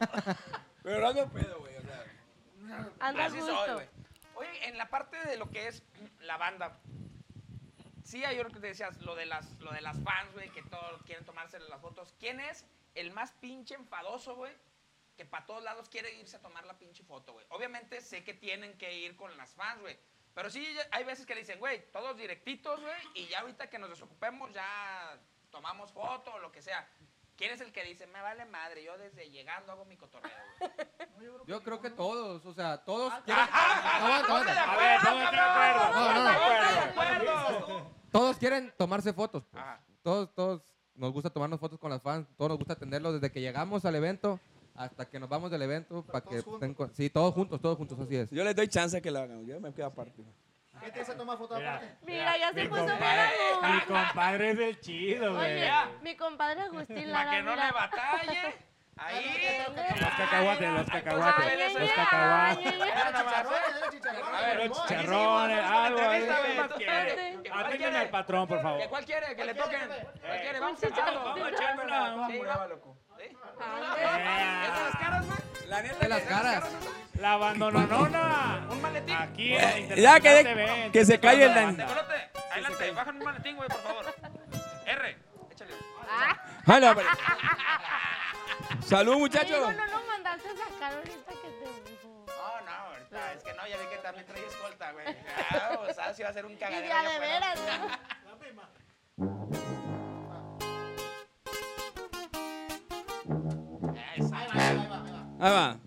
[0.84, 1.76] Pero ando pedo, güey.
[1.78, 3.74] O sea, Anda Así soy, gusto.
[3.76, 3.88] güey.
[4.36, 5.84] Oye, en la parte de lo que es
[6.20, 6.78] la banda,
[8.04, 10.64] sí hay lo que te decías, lo de las, lo de las fans, güey, que
[10.64, 12.14] todos quieren tomarse las fotos.
[12.20, 12.66] ¿Quién es
[12.96, 14.52] el más pinche enfadoso, güey?
[15.16, 17.46] Que para todos lados quiere irse a tomar la pinche foto, güey.
[17.50, 19.98] Obviamente sé que tienen que ir con las fans, güey.
[20.36, 23.80] Pero sí hay veces que le dicen, güey, todos directitos, güey, y ya ahorita que
[23.80, 25.18] nos desocupemos ya
[25.50, 26.88] tomamos foto o lo que sea.
[27.38, 30.72] ¿Quién es el que dice, me vale madre, yo desde llegando hago mi cotorreo, güey?
[31.48, 33.48] Yo creo que todos, o sea, todos Ah, quieren...
[38.12, 39.44] Todos quieren tomarse fotos.
[39.52, 39.62] pues.
[39.64, 39.82] Ajá.
[40.02, 40.62] Todos, todos
[40.96, 42.28] nos gusta tomarnos fotos con las fans.
[42.38, 44.40] Todos nos gusta atenderlos desde que llegamos al evento
[44.76, 47.78] hasta que nos vamos del evento para que todos estén con- sí, todos juntos, todos
[47.78, 48.30] juntos, así es.
[48.32, 49.46] yo les doy chance que lo hagan.
[49.46, 50.24] Yo me quedo aparte.
[50.82, 51.76] ¿Qué te hace tomar foto Mira.
[51.76, 51.96] aparte?
[52.06, 53.30] Mira, ya se Mi puso compadre,
[53.62, 55.46] mi bien compadre es el chido, güey.
[55.46, 55.90] Oye, Mira.
[56.02, 57.66] mi compadre Agustín Para Lara, que no mira.
[57.68, 58.56] le batalle.
[58.98, 59.26] Ahí.
[60.00, 62.66] Los cacahuates, los cacahuates, Ay, los cacahuates.
[62.66, 64.34] ay, Mira nomás, Chicharrones, eh, chicharrones.
[64.34, 64.88] A ver, Los limón.
[64.88, 66.22] chicharrones, algo ahí.
[66.24, 67.16] Entrevista, ¿Qué más quiere?
[67.44, 67.98] ¿Qué- cuál Atienden quiere?
[67.98, 68.88] al patrón, por ¿Que favor.
[68.90, 69.36] ¿Cuál quiere?
[69.36, 69.80] ¿Que le toquen?
[70.22, 70.60] ¿Cuál quiere?
[70.62, 71.24] Vamos a chicharrón.
[71.26, 72.98] Vamos a echarlo una- Sí, sí, va, loco.
[73.30, 73.38] ¿Sí?
[73.62, 74.68] ay.
[74.68, 75.26] ¿Es de las caras?
[75.68, 76.64] La neta, De las ¿Es caras.
[77.20, 78.68] La abandononona.
[78.70, 79.16] Un maletín.
[79.16, 81.86] Aquí en Ya, que de- TV, que se calle el adelante,
[82.92, 84.06] bajan un maletín, güey, por favor.
[84.86, 85.18] R,
[85.52, 85.74] échale.
[86.10, 86.96] Ah, Jala.
[88.86, 89.74] Salud, muchachos.
[89.76, 92.26] no lo mandaste sacar ahorita que te dijo.
[92.28, 95.06] No, no, ahorita, es que no, ya vi que también trae escolta, güey.
[95.52, 96.86] Ah, o sea, si va a ser un cagadero.
[96.88, 97.60] de a allá de veras,
[99.18, 99.76] ¿no?
[105.46, 105.80] ahí va,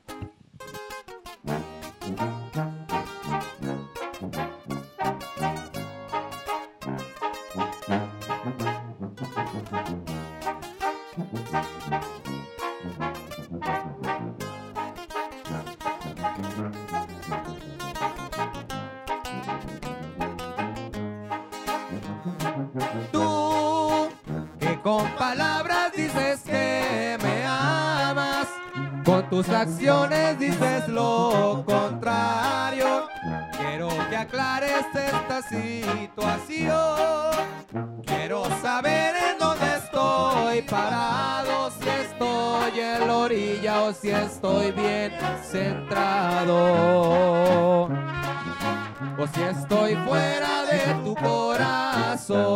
[29.39, 33.07] tus acciones dices lo contrario.
[33.57, 36.89] Quiero que aclares esta situación.
[38.05, 45.13] Quiero saber en dónde estoy parado, si estoy en la orilla o si estoy bien
[45.45, 46.57] centrado.
[49.19, 52.49] O si estoy fuera de tu corazón.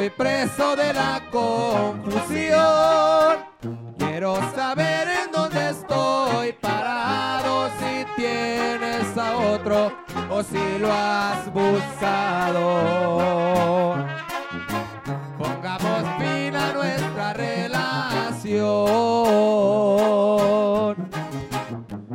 [0.00, 2.60] Soy preso de la confusión.
[3.98, 9.92] Quiero saber en dónde estoy parado, si tienes a otro
[10.30, 12.62] o si lo has buscado.
[15.36, 18.56] Pongamos fin a nuestra relación.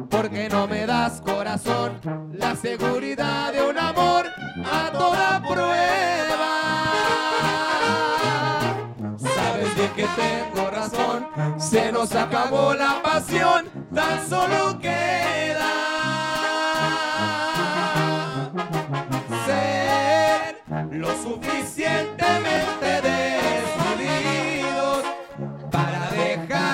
[0.09, 1.99] Porque no me das corazón
[2.33, 4.25] la seguridad de un amor
[4.65, 6.24] a toda prueba.
[10.15, 15.71] Tengo razón, se nos acabó la pasión, tan solo queda
[19.45, 20.61] ser
[20.91, 25.03] lo suficientemente decididos
[25.71, 26.64] para dejar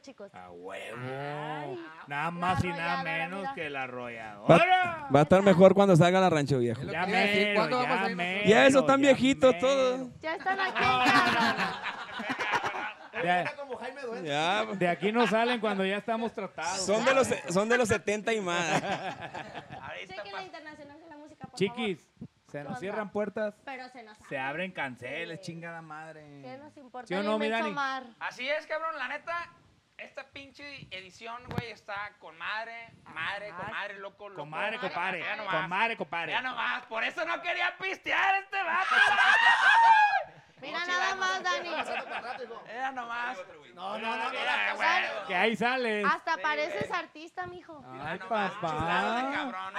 [0.00, 0.34] chicos.
[0.34, 0.96] A huevo.
[1.00, 3.54] Ay, Nada más y nada menos mira.
[3.54, 5.08] que la Va, arrolladora.
[5.14, 6.82] va a estar mejor cuando salga la rancho viejo.
[6.82, 10.08] Ya mero, ¿cuándo vamos ya a mero, Ya están ya viejitos todos.
[10.20, 10.84] Ya están aquí.
[13.22, 14.00] De, como Jaime.
[14.24, 16.86] Ya, de aquí no salen cuando ya estamos tratados.
[16.86, 18.80] son de los, son de los 70 y más.
[20.08, 22.28] Chequen la Internacional de la Música, por Chiquis, favor.
[22.50, 25.52] se nos cierran puertas, Pero se nos se abren canceles, Sí.
[25.52, 26.22] chingada madre.
[26.42, 27.38] ¿Qué nos importa ¿Sí o no?
[28.20, 29.50] Así es, cabrón, la neta.
[30.02, 34.40] Esta pinche edición, güey, está con madre, madre, con madre, loco, loco.
[34.42, 35.20] Comadre, compadre.
[35.20, 35.54] Ya nomás.
[35.62, 36.32] Comadre, compadre.
[36.32, 38.94] Ya nomás, por eso no quería pistear este vato.
[40.60, 41.70] Mira No, nada más, Dani.
[42.66, 43.38] Ya nomás.
[43.74, 44.30] No, no, no.
[45.26, 46.04] Que ahí sales.
[46.06, 47.82] Hasta pareces artista, mijo.
[48.02, 49.22] Ay, papá.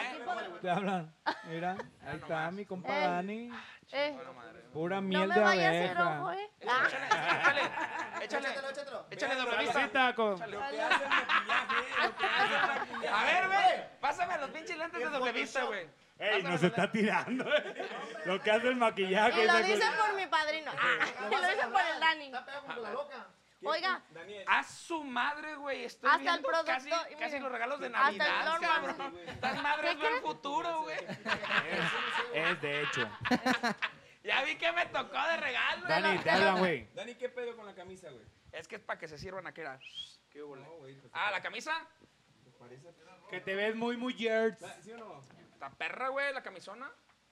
[0.02, 0.60] eh.
[0.62, 1.14] Te hablan.
[1.46, 3.08] Mira, ahí está mi compa Eh.
[3.08, 3.52] Dani.
[3.94, 4.18] Eh,
[4.74, 6.22] Pura no miel me de vayas a hacer abeja.
[6.22, 6.50] ojo, ¿eh?
[6.68, 7.06] Ah, Échale,
[8.24, 9.06] échale, Échatelo, échatelo.
[9.12, 9.74] échale doble vista.
[9.74, 10.42] Saludcita con-
[13.12, 15.90] A ver, güey, pásame los pinches lentes de doble vista, güey.
[16.20, 17.52] Ey, nos está tirando.
[17.54, 17.90] eh.
[18.26, 19.44] Lo que hace el maquillaje.
[19.44, 20.72] Y lo dicen por mi padrino.
[20.78, 22.26] Ah, y lo dicen por el Dani.
[22.26, 23.28] Está pegado con la loca.
[23.64, 24.02] Oiga,
[24.48, 25.86] A su madre, güey.
[25.86, 29.20] Estoy Hasta el viendo producto- casi, los regalos de hasta el Navidad, Flor cabrón.
[29.28, 30.22] Estas madres ¿Qué ven crees?
[30.22, 30.98] futuro, güey.
[32.34, 33.10] Es de hecho.
[34.24, 35.88] Ya vi que me tocó de regalo.
[35.88, 36.88] Dani, la- te hablan, güey.
[36.94, 38.24] Dani, ¿qué pedo con la camisa, güey?
[38.52, 39.62] Es que es para que se sirvan aquí.
[39.62, 39.80] era.
[40.30, 40.44] ¿Qué?
[41.12, 41.74] Ah, la camisa.
[43.32, 44.64] Que te ves muy, muy yerds.
[44.84, 45.24] ¿Sí o no?
[45.54, 46.92] Está perra, güey, la camisona.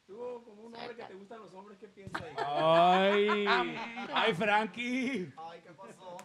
[0.09, 2.33] Tú, como un hombre que te gustan los hombres, ¿qué piensas ahí?
[2.39, 3.37] Ay,
[4.15, 5.31] ay, Frankie.
[5.37, 6.17] Ay, ¿qué pasó?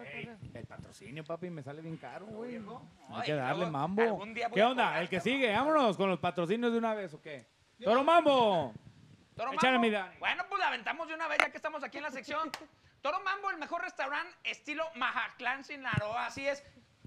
[0.55, 2.57] El patrocinio, papi, me sale bien caro, güey.
[2.57, 2.62] Hay
[3.11, 4.03] Ay, que darle luego, mambo.
[4.03, 4.85] algún día voy ¿Qué a onda?
[4.85, 5.35] cobrar, El que cabrón.
[5.35, 7.47] sigue, vámonos con los patrocinios de una vez, ¿o qué?
[7.82, 8.72] ¡Toro Mambo!
[9.37, 9.87] Toro Échale, Mambo.
[9.87, 10.18] mi Dani.
[10.18, 12.51] Bueno, pues la aventamos de una vez ya que estamos aquí en la sección.
[13.03, 16.26] Toro Mambo, el mejor restaurante estilo Majatlán, Sinaloa.
[16.26, 16.64] Así es.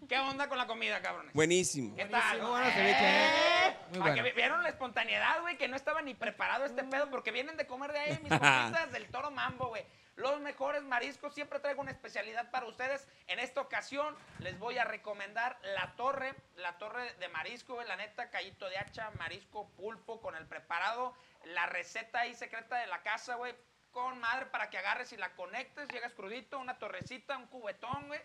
[0.07, 1.33] ¿Qué onda con la comida, cabrones?
[1.33, 1.95] Buenísimo.
[1.95, 2.41] ¿Qué tal?
[2.41, 3.77] Muy bueno, ceviche, ¿eh?
[3.89, 4.23] Muy que bueno.
[4.23, 7.67] vi- vieron la espontaneidad, güey, que no estaba ni preparado este pedo porque vienen de
[7.67, 9.85] comer de ahí mis compitas del Toro Mambo, güey.
[10.15, 13.07] Los mejores mariscos, siempre traigo una especialidad para ustedes.
[13.27, 17.97] En esta ocasión les voy a recomendar la torre, la torre de marisco, güey, la
[17.97, 23.01] neta, callito de hacha, marisco, pulpo con el preparado, la receta ahí secreta de la
[23.03, 23.53] casa, güey.
[23.91, 28.19] Con madre para que agarres y la conectes, llegas crudito, una torrecita, un cubetón, güey.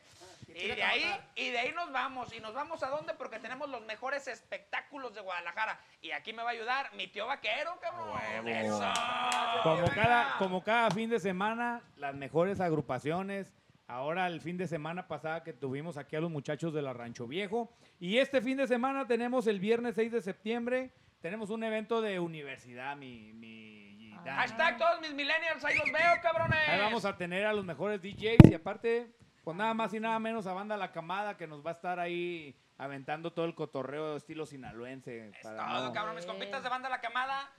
[0.49, 1.05] Y de ahí,
[1.35, 2.33] y de ahí nos vamos.
[2.35, 3.15] ¿Y nos vamos a dónde?
[3.15, 5.81] Porque tenemos los mejores espectáculos de Guadalajara.
[6.03, 8.47] Y aquí me va a ayudar mi tío vaquero, cabrón.
[8.47, 8.93] Eso.
[9.63, 13.51] Como cada, como cada fin de semana, las mejores agrupaciones.
[13.87, 17.27] Ahora el fin de semana pasada que tuvimos aquí a los muchachos de la Rancho
[17.27, 17.73] Viejo.
[17.99, 20.91] Y este fin de semana tenemos el viernes 6 de septiembre,
[21.21, 23.33] tenemos un evento de universidad, mi...
[23.33, 23.92] mi
[24.25, 24.37] Dani.
[24.39, 26.69] Hashtag todos mis millennials, ahí los veo, cabrones.
[26.69, 29.13] Ahí vamos a tener a los mejores DJs y aparte,
[29.45, 31.99] pues nada más y nada menos a Banda La Camada que nos va a estar
[31.99, 35.33] ahí aventando todo el cotorreo estilo sinaloense.
[35.43, 37.51] para Todo, no- cabrón, mis compitas de banda La Camada.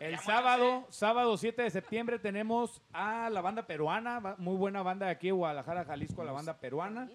[0.00, 5.06] el Ya sábado, sábado 7 de septiembre tenemos a la banda peruana, muy buena banda
[5.06, 7.08] de aquí de Guadalajara, Jalisco, la banda peruana.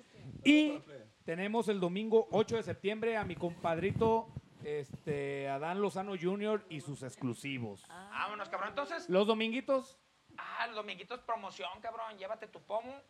[0.43, 0.79] Y
[1.25, 4.29] tenemos el domingo 8 de septiembre a mi compadrito
[4.63, 6.65] este, Adán Lozano Jr.
[6.69, 7.85] y sus exclusivos.
[7.87, 8.69] Vámonos, cabrón.
[8.69, 9.97] Entonces, Los dominguitos,
[10.37, 12.17] ah, los dominguitos promoción, cabrón.
[12.17, 13.01] Llévate tu pomo.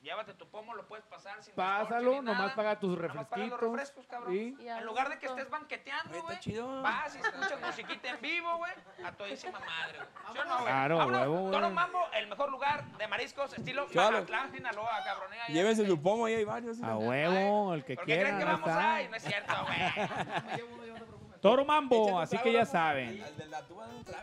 [0.00, 2.54] Llévate tu pomo, lo puedes pasar sin pásalo, ni nomás nada.
[2.54, 3.60] paga tus Nomás paga los refresquitos.
[3.60, 4.32] refrescos, cabrón.
[4.36, 6.38] En lugar de que estés banqueteando, güey.
[6.82, 8.72] Vas y escuchas musiquita en vivo, güey.
[9.04, 10.32] A todísima madre, güey.
[10.32, 10.64] ¿Sí o no, güey?
[10.66, 11.52] Claro, huevo, güey.
[11.52, 14.12] Toro Mambo, el mejor lugar de mariscos estilo Claro.
[14.18, 15.30] Mazatlán, Sinaloa, cabrón.
[15.48, 15.88] Llévense ahí.
[15.88, 16.80] su pomo, ahí hay varios.
[16.80, 18.38] A huevo, el que ¿Por qué creen quiera.
[18.38, 19.08] que vamos ahí?
[19.08, 20.98] No es cierto, güey.
[21.40, 23.20] Toro Mambo, así que ya saben.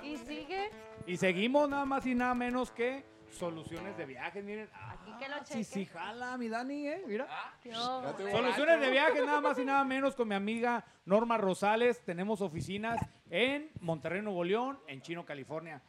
[0.03, 0.69] Y sigue.
[1.05, 3.05] Y seguimos nada más y nada menos que
[3.35, 4.43] soluciones de viajes.
[4.43, 7.03] Miren, Aquí que lo ah, sí, sí, jala, mi Dani, ¿eh?
[7.07, 7.27] Mira.
[7.63, 8.03] Yo.
[8.31, 12.01] Soluciones de viajes, nada más y nada menos con mi amiga Norma Rosales.
[12.03, 15.81] Tenemos oficinas en Monterrey, Nuevo León, en Chino, California.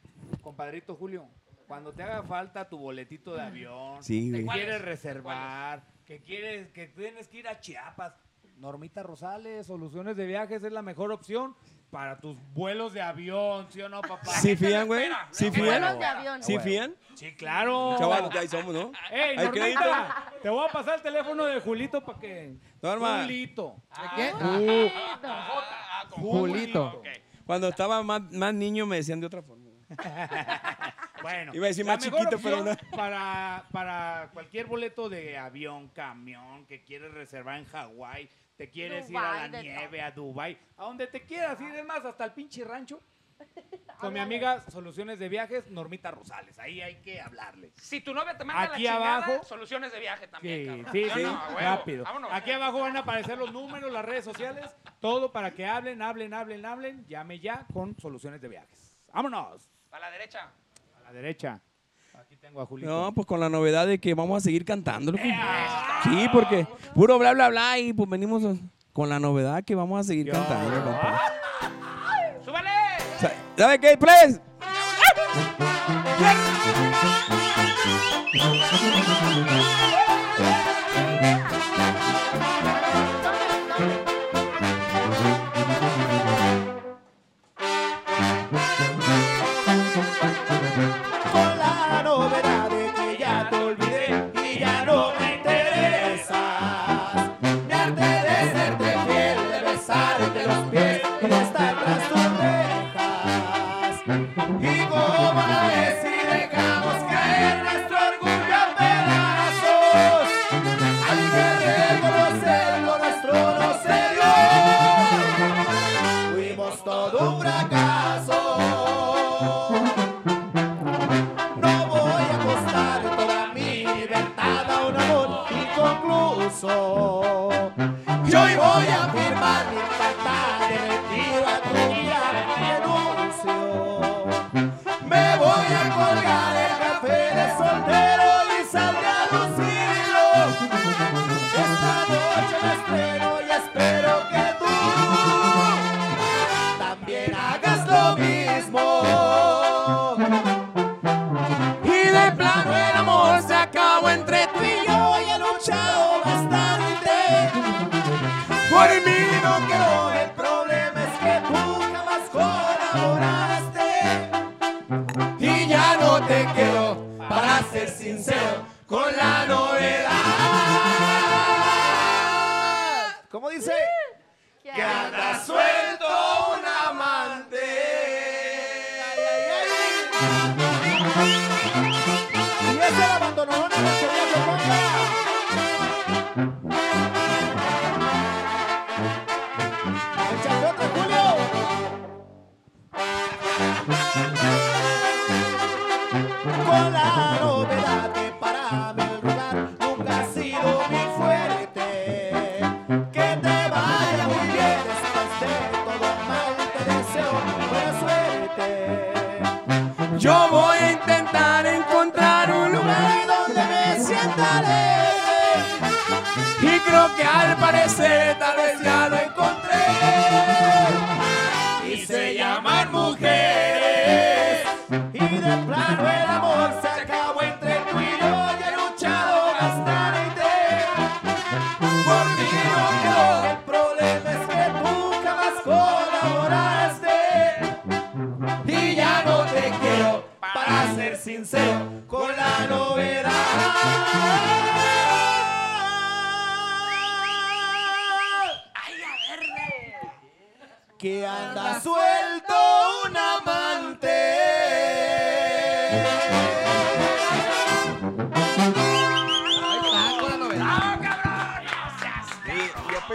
[0.42, 1.28] Compadrito Julio,
[1.66, 4.30] cuando te haga falta tu boletito de avión, Sí.
[4.44, 4.64] ¿Cuáles?
[4.64, 8.14] quieres reservar, que quieres, que tienes que ir a Chiapas,
[8.58, 11.54] Normita Rosales, Soluciones de Viajes es la mejor opción
[11.96, 14.26] para tus vuelos de avión, ¿sí o no, papá?
[14.26, 15.08] ¿Sí fían, güey?
[15.30, 15.64] ¿Sí fían?
[15.64, 16.42] Vuelos de avión.
[16.42, 16.94] ¿Sí fían?
[17.14, 17.96] Sí, claro.
[17.98, 18.92] Chaval, ahí somos, ¿no?
[19.10, 22.54] Ey, ¿Hay Normita, te voy a pasar el teléfono de Julito para que...
[22.82, 23.22] Norma.
[23.22, 23.76] Julito.
[24.14, 24.30] ¿Qué?
[24.34, 24.90] Uh,
[25.24, 26.98] Ah, con Julito.
[26.98, 27.06] Ok.
[27.46, 29.70] Cuando estaba más, más niño me decían de otra forma.
[31.22, 32.76] Bueno, Iba a decir más chiquito, pero no.
[32.94, 39.16] Para, para cualquier boleto de avión, camión, que quieres reservar en Hawái, te quieres ir
[39.18, 42.64] a la nieve, a Dubai, a donde te quieras ir, es más, hasta el pinche
[42.64, 43.00] rancho.
[44.00, 46.58] Con mi amiga Soluciones de Viajes, Normita Rosales.
[46.58, 47.70] Ahí hay que hablarle.
[47.76, 49.44] Si tu novia te manda Aquí la chingada, abajo.
[49.44, 51.40] soluciones de viaje también, Sí, cabrón.
[51.48, 52.04] sí, rápido.
[52.04, 52.30] Vámonos.
[52.32, 56.32] Aquí abajo van a aparecer los números, las redes sociales, todo para que hablen, hablen,
[56.34, 57.06] hablen, hablen.
[57.08, 58.94] Llame ya con Soluciones de Viajes.
[59.12, 59.70] Vámonos.
[59.90, 60.50] A la derecha.
[60.98, 61.60] A la derecha.
[62.46, 62.88] Aquí tengo a Julito.
[62.88, 65.10] No, pues con la novedad de que vamos a seguir cantando.
[65.12, 65.24] loco.
[66.04, 67.78] Sí, porque puro bla, bla, bla.
[67.78, 68.42] Y pues venimos
[68.92, 70.84] con la novedad que vamos a seguir cantando.
[70.84, 71.20] compa.
[72.44, 72.70] ¡Súbale!
[73.18, 74.40] Sa- ¿Sabe qué, pues?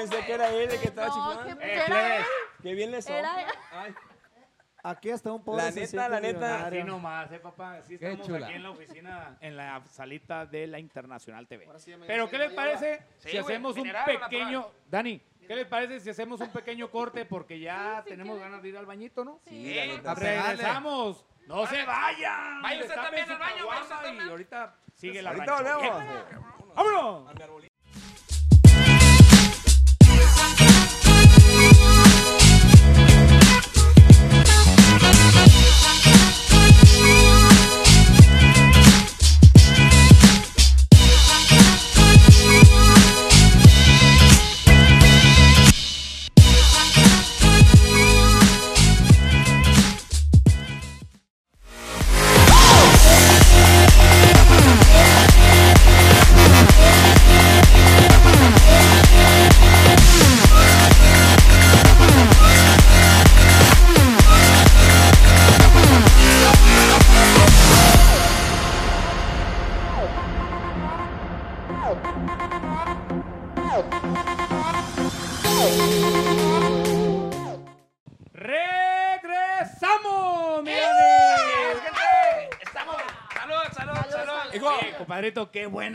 [0.09, 1.59] Pensé que era él el que estaba No, chiflando.
[1.61, 2.23] que era él.
[2.61, 2.99] Qué bien le
[3.71, 3.95] Ay,
[4.83, 6.65] Aquí está un pobre La neta, la neta.
[6.65, 7.73] Así nomás, eh, papá.
[7.77, 8.47] Así Qué estamos chula.
[8.47, 11.67] aquí en la oficina, en la salita de la Internacional TV.
[11.77, 14.29] Sí Pero, ¿qué les "Oye, parece Sí, si güey, hacemos un mineral o natural".
[14.31, 14.67] pequeño...
[14.87, 17.25] Dani, ¿qué les parece si hacemos un pequeño corte?
[17.25, 19.39] Porque ya tenemos ganas de ir al bañito, ¿no?
[19.47, 20.15] sí, la.
[20.15, 21.25] Regresamos.
[21.45, 22.61] ¡No se vayan!
[22.61, 24.27] Vaya usted también al baño, vaya usted también.
[24.27, 26.75] Y ahorita sigue la Ahorita volvemos.
[26.75, 27.70] ¡Vámonos!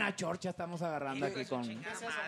[0.07, 1.61] Buena chorcha estamos agarrando aquí con...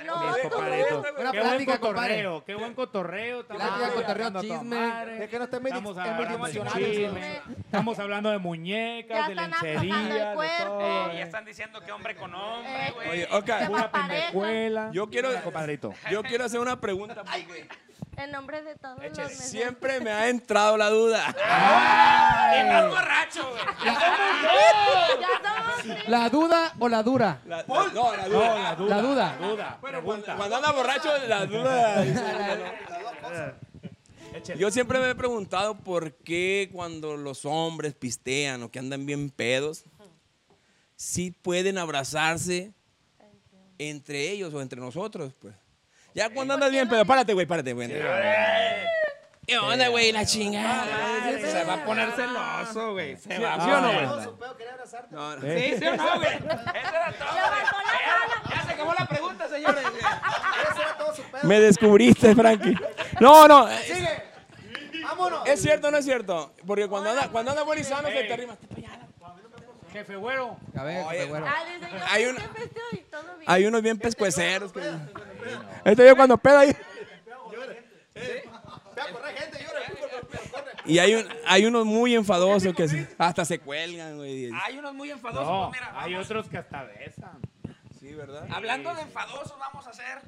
[0.05, 0.19] No.
[0.19, 3.41] Buena Qué buen plática, cotorreo, qué buen cotorreo.
[3.41, 4.75] estamos Plática, cotorreo, hablando a toda chisme.
[4.79, 5.19] madre.
[5.19, 5.95] De que no estén muy Estamos
[6.73, 7.41] chisme.
[8.03, 10.63] Hablando de muñecas, Ya de están lencería, aflojando el de cuerpo.
[10.65, 11.13] todo.
[11.13, 13.09] Y ya están diciendo que hombre con hombre, Eh, güey.
[13.09, 13.49] Oye, ok.
[13.67, 14.07] Pura pa' pareja.
[14.31, 14.89] pendejuela.
[14.93, 15.93] Yo quiero, Mira, compadrito.
[16.11, 17.67] yo quiero hacer una pregunta porque
[18.19, 19.29] En nombre de todos los Échale.
[19.29, 19.49] meseros.
[19.49, 21.23] siempre me ha entrado la duda.
[21.29, 23.49] Y más borracho.
[26.07, 27.41] ¿La duda o la dura?
[27.45, 27.63] La- la-
[27.93, 28.29] no, la duda.
[28.49, 28.95] No, la duda.
[28.95, 29.37] La duda.
[29.39, 29.77] duda.
[29.81, 30.35] Bueno, pregunta.
[30.35, 32.05] cuando, cuando anda borracho, la duda.
[34.57, 39.29] Yo siempre me he preguntado por qué cuando los hombres pistean o que andan bien
[39.29, 39.83] pedos,
[40.95, 42.73] sí pueden abrazarse
[43.77, 45.55] entre ellos o entre nosotros, pues.
[46.13, 47.89] Ya cuando andas bien pedo, párate, güey, párate, güey.
[49.49, 50.11] ¿Qué onda, güey?
[50.11, 50.85] La chingada.
[51.41, 53.17] Se va a poner celoso, güey.
[53.17, 53.93] Se va a ¿Sí o no,
[55.39, 55.71] güey?
[55.71, 56.35] Sí, sí o no, güey.
[56.35, 57.27] Eso era todo.
[58.49, 59.83] Ya, se acabó la pregunta, señores.
[60.71, 61.41] Ese era todo su pedo.
[61.43, 62.75] Me descubriste, Frankie.
[63.19, 63.67] No, no.
[63.69, 64.23] Sigue.
[65.01, 65.47] Vámonos.
[65.47, 66.53] es cierto o no es cierto.
[66.67, 68.57] Porque cuando anda, cuando anda bueno y sano, que te arrimas.
[69.91, 70.57] Jefe güero.
[70.77, 71.25] A ver, Oye.
[71.25, 71.47] güero.
[71.47, 72.13] Ah,
[73.47, 74.71] Hay unos bien pescueceros.
[74.71, 74.81] Que...
[75.85, 76.71] Este yo cuando pedo ahí.
[78.15, 79.79] Ve a correr gente, llora.
[80.51, 80.71] corre.
[80.85, 84.49] Y hay, un, hay unos muy enfadosos que se- hasta se cuelgan, güey.
[84.63, 85.45] Hay unos muy enfadosos.
[85.47, 87.39] No, pues mira, hay otros que hasta besan.
[87.99, 88.47] Sí, ¿verdad?
[88.51, 90.19] Hablando de enfadosos, vamos a hacer.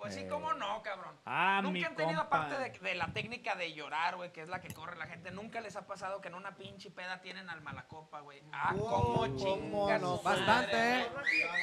[0.00, 1.14] Pues sí, cómo no, cabrón.
[1.26, 2.36] Ah, mi Nunca han tenido, compa.
[2.46, 5.30] aparte de, de la técnica de llorar, güey, que es la que corre la gente,
[5.30, 8.42] nunca les ha pasado que en una pinche peda tienen al malacopa, güey.
[8.52, 10.00] Ah, cómo chingas.
[10.00, 10.16] no.
[10.16, 11.10] su Bastante, madre, ¿eh?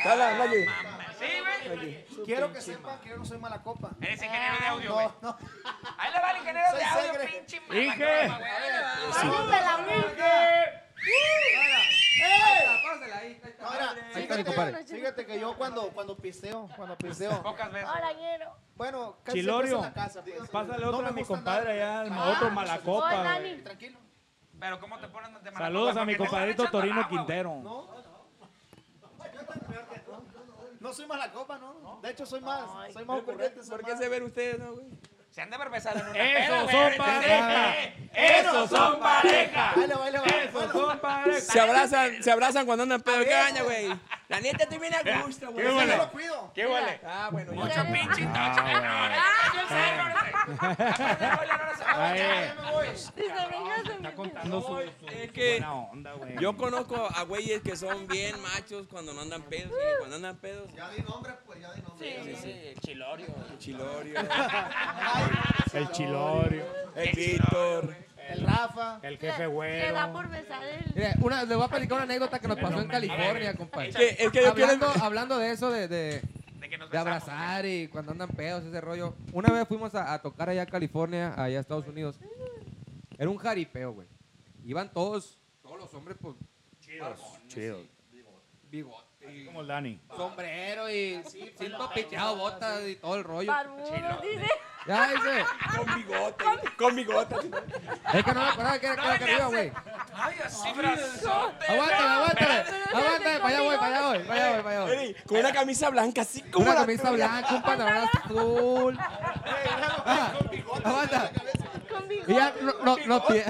[0.05, 0.65] Dale, Ah, dale.
[0.65, 1.17] mames.
[1.17, 1.25] Sí,
[1.65, 2.05] güey.
[2.25, 3.89] Quiero que sepan que yo no soy mala copa.
[3.99, 5.07] Eres ingeniero de audio, güey.
[5.21, 5.37] No, no.
[5.97, 7.27] Ahí le va el ingeniero Soy de audio, segre.
[7.27, 8.05] pinche Inge.
[8.05, 8.51] malacoma, güey.
[8.51, 8.93] Ahí le va.
[13.59, 14.83] Ahora, compadre.
[14.85, 17.41] Fíjate que yo cuando, cuando pisteo, cuando pisteo.
[17.43, 17.89] Pocas veces.
[17.89, 18.55] Hola, ñero.
[18.75, 20.49] Bueno, casi Chilorio, en la casa, pues.
[20.49, 23.07] pásale No otro me a mi compadre allá, al Ah, otro Malacopa.
[23.07, 23.51] Hola, güey.
[23.51, 23.63] Dani.
[23.63, 23.99] Tranquilo.
[24.59, 27.09] Pero ¿cómo te ponen de Saludos a mi compadrito Torino agua.
[27.09, 27.55] Quintero.
[27.63, 27.87] No,
[30.79, 31.99] no soy mala copa, ¿no?
[32.01, 33.63] De hecho, soy más, soy más ¿Por qué, ocurrente.
[33.63, 34.87] soy por qué se ven ustedes, no, güey?
[35.37, 37.75] Se han de haber besado en una ¡Esos peda, son pareja!
[38.11, 39.73] ¡Esos son pareja!
[39.75, 41.41] ¡Esos son pareja!
[41.41, 43.87] Se abrazan, se abrazan cuando andan pedo de caña, güey.
[44.29, 45.63] La neta te viene a gusto, güey.
[45.63, 46.51] ¿Qué Yo lo cuido.
[46.55, 46.99] ¿Qué huele?
[47.05, 47.83] Ah, bueno, ya.
[47.83, 48.33] Mucho pinche tocho.
[48.33, 49.51] Ah,
[50.57, 52.09] ahora de bailar, ahora se va
[53.75, 56.35] a Está contando su, No, su es que buena onda, güey.
[56.39, 59.71] Yo conozco a güeyes que son bien machos cuando no andan pedos.
[59.71, 62.23] Y cuando andan pedos, Ya di nombre, pues, ya di nombre.
[62.23, 63.27] sí, sí, el chilorio.
[63.59, 64.19] Chilorio,
[65.73, 67.95] El Chilorio, el Víctor.
[68.29, 68.99] El Rafa.
[69.03, 70.11] el jefe Le da güero.
[70.11, 71.13] por besar el...
[71.21, 72.87] Una, le voy a platicar una anécdota que nos El pasó en.
[72.89, 73.89] California, compadre.
[73.89, 74.71] Es que, es que yo quiero...
[74.73, 76.21] Hablando, hablando de eso, de, de,
[76.91, 79.13] abrazar y cuando andan pedos, ese rollo.
[79.31, 82.19] Una vez fuimos a, a tocar allá a California, allá a Estados Unidos.
[83.17, 84.07] Era un jaripeo, güey.
[84.63, 86.35] Iban todos, todos los hombres, pues,
[86.79, 87.19] Chidos.
[87.47, 87.85] Chidos.
[88.69, 89.99] bigote, y Como el Dani.
[90.15, 91.21] sombrero y
[91.57, 93.51] cinto pichado, botas y todo el rollo.
[93.51, 94.47] Barbudo, dice.
[94.85, 96.45] Ya dice, Con bigote,
[96.77, 97.35] con bigote.
[98.13, 99.71] es que no me acordaba que era, que era que arriba, güey.
[100.13, 101.65] Ay, así, brazote.
[101.67, 105.15] Aguántame, Pero aguántame, para allá voy, para allá voy, para allá voy, para allá voy.
[105.27, 108.97] Con una camisa blanca, así como Una camisa blanca, un pantalón azul.
[108.99, 110.31] Ah,
[110.85, 111.31] Aguanta.
[111.89, 112.33] Con Y bigote.
[112.33, 113.41] ya no, no, no, pi-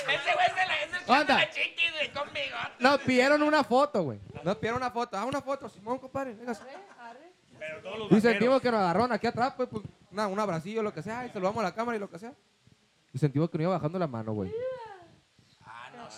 [0.00, 2.72] Ese güey es el, es el de la chiquis, güey, con bigote.
[2.78, 4.18] nos pidieron una foto, güey.
[4.42, 5.16] Nos pidieron una foto.
[5.16, 6.34] Ah, una foto, Simón, compadre.
[6.34, 6.62] véngase.
[7.58, 8.62] Pero todos los Y sentimos vaqueros.
[8.62, 11.60] que nos agarraron aquí atrás, pues, pues una, un abracillo, lo que sea, y saludamos
[11.60, 12.32] a la cámara y lo que sea.
[13.12, 14.52] Y sentimos que nos iba bajando la mano, güey.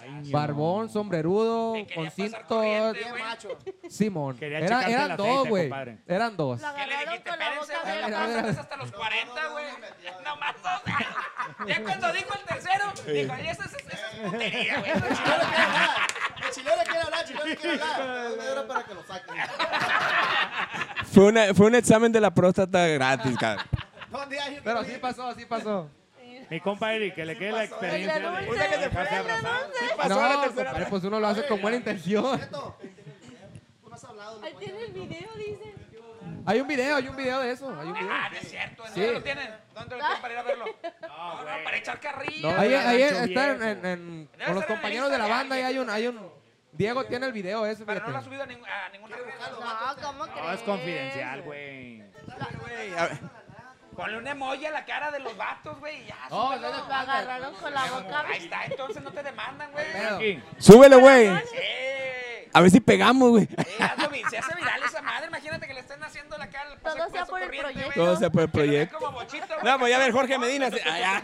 [0.03, 2.47] Ay, Barbón, sombrerudo, quería con pasar cinto.
[2.49, 3.91] corriente, güey.
[3.91, 4.37] Simón.
[4.37, 5.69] Quería Era- checarte eran dos, güey.
[5.71, 5.99] compadre.
[6.07, 6.61] Eran dos.
[6.61, 7.31] Lo ¿Qué le agarraron dijiste?
[7.31, 8.19] con la Espérense, boca güey, abierta.
[8.27, 9.65] la pasta es hasta los 40, güey.
[10.25, 11.09] Nomás dos años.
[11.67, 14.91] Ya cuando dijo el tercero, dijo, "Y esa es, es putería, güey.
[14.93, 16.01] Eso es Chilero quiere hablar.
[16.45, 18.31] El chilero quiere hablar, chilero quiere hablar.
[18.37, 19.35] No era para que lo saquen.
[21.13, 23.65] Fue, una, fue un examen de la próstata gratis, cabrón.
[24.11, 24.61] ¿Dónde hay?
[24.63, 25.91] Pero sí pasó, sí pasó.
[26.51, 28.69] Mi compa Eric, que le quede la experiencia El de de dulce.
[28.69, 29.53] de dejarse abrazar.
[30.09, 32.41] No, compadre, pues uno lo hace con buena intención.
[34.43, 35.75] Ahí tiene el video, dice.
[36.47, 37.69] Hay un video, hay un video de eso.
[37.81, 38.09] Hay un video.
[38.11, 38.87] Ah, no es cierto.
[38.87, 39.01] ¿en Sí.
[39.01, 39.55] ¿Dónde lo tienen?
[39.75, 40.65] ¿Dónde lo tienen para ir a verlo?
[41.03, 42.61] No, no, para echar carrilla.
[42.61, 46.31] Ahí, ahí está en, con los compañeros de la banda y hay un, hay un
[46.73, 48.25] Diego tiene el video ese, Pero no lo ha fíjate.
[48.27, 49.25] subido a, ningún- a ninguna red.
[49.27, 50.43] No, ¿cómo crees?
[50.47, 52.03] No, es confidencial, güey.
[52.61, 53.19] Güey, a ver.
[53.97, 56.17] Ponle un emoji a la cara de los vatos, güey, y ya.
[56.31, 56.71] Oh, súbelo.
[56.71, 60.41] no, Lo agarraron con la boca Ahí está, entonces no te demandan, güey.
[60.59, 61.37] Súbele, güey.
[61.39, 61.57] Sí.
[62.53, 63.47] A ver si pegamos, güey.
[63.47, 65.27] Vi- se hace viral esa madre.
[65.29, 67.91] Imagínate que le estén haciendo la cara al Todo sea por el proyecto.
[67.95, 68.99] Todo sea por el proyecto.
[68.99, 69.47] como bochito.
[69.63, 70.71] No, pues ya ver, Jorge Medina.
[70.71, 71.23] se- ah.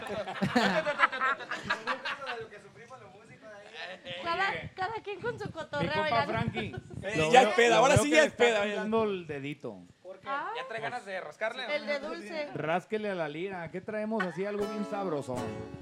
[4.23, 5.91] Cada, cada quien con su Mi cotorreo.
[5.93, 6.25] compa mira.
[6.25, 6.75] Frankie.
[7.03, 8.61] Eh, Lo ya veo- es peda, ahora sí ya es está peda.
[8.61, 9.77] temblando el dedito.
[10.25, 11.75] Ah, Ya trae ganas de rascarle.
[11.75, 12.49] el de dulce.
[12.53, 13.69] Rásquele a la lira.
[13.71, 14.45] ¿Qué traemos así?
[14.45, 15.35] Algo bien sabroso.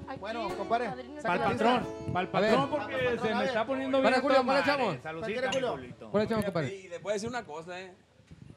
[0.07, 0.89] Aquí, Bueno, compadre,
[1.21, 1.87] Para el patrón.
[2.13, 2.31] Para el ver.
[2.31, 4.11] patrón porque se me está poniendo bien.
[4.11, 4.71] Para, Julio, toda ¿cuál madre.
[4.73, 5.03] echamos?
[5.03, 6.09] Saludcita, ¿Cuál quiere, mi Julio?
[6.11, 6.75] ¿Cuál echamos, compadre?
[6.75, 7.93] Y le puedo decir una cosa, eh.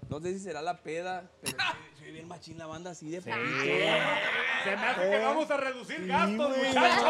[0.09, 1.57] No sé si será la peda, pero
[1.99, 3.31] soy, bien machín la banda así de Sí.
[3.31, 6.69] Se me hace que vamos a reducir gastos, güey.
[6.69, 7.05] muchachos.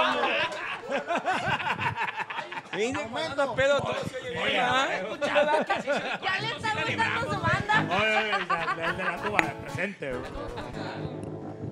[2.75, 4.89] Sí, cuando andas pedo, todo se oye bien, ¿ah?
[6.23, 7.31] Ya le está gustando su.
[7.31, 10.13] Oye, oye, el el de la tuba, presente.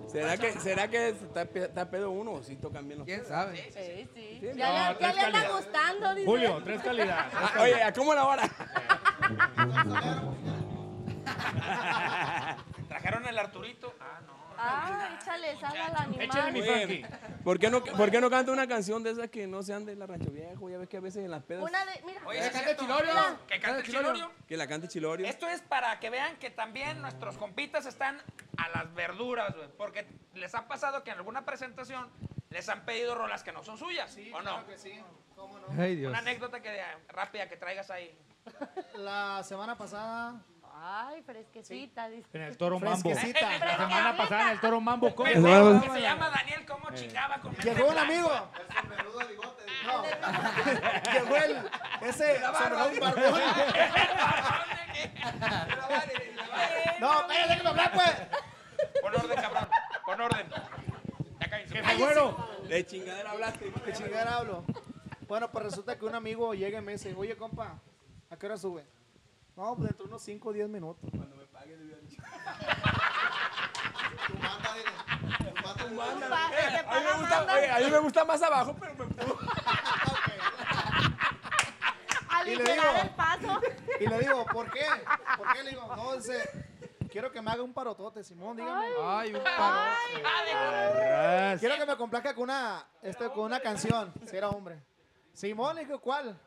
[0.07, 3.24] ¿Será que, ¿Será que está, pe- está pedo uno o sí tocan bien los ¿Quién
[3.24, 3.57] sabe?
[3.57, 4.38] Sí, sí.
[4.40, 5.57] Sí, Ya, no, le, ya le anda calidad.
[5.57, 6.26] gustando, dice.
[6.26, 7.32] Julio, tres calidades.
[7.34, 8.48] Ah, oye, ¿a cómo la hora?
[12.88, 13.94] Trajeron el Arturito.
[14.00, 14.34] Ah, no.
[14.59, 16.86] Ah, échale sal al Échale mi animal.
[16.86, 17.07] Frankie.
[17.42, 19.96] ¿Por qué, no, ¿Por qué no canta una canción de esas que no sean de
[19.96, 20.70] la Rancho Viejo?
[20.70, 22.20] Ya ves que a veces en las pedas Una de, mira.
[22.26, 22.76] Oye, Que ¿sí cante?
[22.76, 23.12] Chilorio.
[23.12, 24.32] Mira, Que Cante Chilorio.
[24.48, 25.26] Que la cante Chilorio.
[25.26, 28.22] Esto es para que vean que también nuestros compitas están
[28.57, 29.68] a las verduras, güey.
[29.76, 32.09] Porque les ha pasado que en alguna presentación
[32.50, 34.50] les han pedido rolas que no son suyas, ¿o no?
[34.50, 35.00] Claro que sí.
[35.34, 35.66] ¿Cómo no?
[35.76, 36.11] Ay, Dios.
[36.11, 38.16] Una anécdota que, rápida que traigas ahí.
[38.94, 40.40] La semana pasada.
[40.77, 42.29] Ay, fresquecita, dice.
[42.33, 43.11] En el toro mambo.
[43.11, 43.59] Fresquecita.
[43.59, 45.14] La semana pasada en el toro mambo.
[45.14, 45.29] ¿cómo?
[45.29, 48.12] Me que se llama Daniel, ¿cómo chingaba con Llegó un blanca?
[48.12, 48.31] amigo.
[49.87, 50.03] No.
[51.12, 51.70] Llegó el.
[52.03, 52.37] Ese.
[52.37, 52.93] un barbón.
[57.01, 59.03] No, espérate que me hablar, pues.
[59.03, 59.68] Pon orden, cabrón.
[60.07, 60.47] Pon orden.
[61.41, 61.75] Ya cállense.
[61.75, 62.49] Jefe güero.
[62.68, 63.72] De chingadera hablaste.
[63.85, 64.64] ¿Qué chingada hablo?
[65.27, 67.79] Bueno, pues resulta que un amigo llega y me dice, oye, compa,
[68.31, 68.87] ¿a qué hora sube?
[69.57, 71.11] No, pues dentro de unos 5 o 10 minutos.
[71.14, 72.22] Cuando me pague, le hubiera dicho.
[74.26, 74.84] Tu dile.
[75.38, 77.55] Tu banda, tu te A mí, me gusta, banda.
[77.55, 79.05] oye, a mí me gusta más abajo, pero me
[82.30, 83.02] Aligerar digo.
[83.02, 83.61] el paso.
[84.00, 84.84] Y le digo, ¿por qué?
[85.38, 85.62] ¿Por qué?
[85.62, 86.50] Le digo, no, dice,
[87.11, 88.86] quiero que me haga un parotote, Simón, dígame.
[89.02, 89.92] Ay, un paro.
[90.24, 91.61] Arras.
[91.61, 94.82] Quiero que me complazca con una, este, con una canción, si era hombre.
[95.32, 96.38] Simón, le dije, ¿cuál?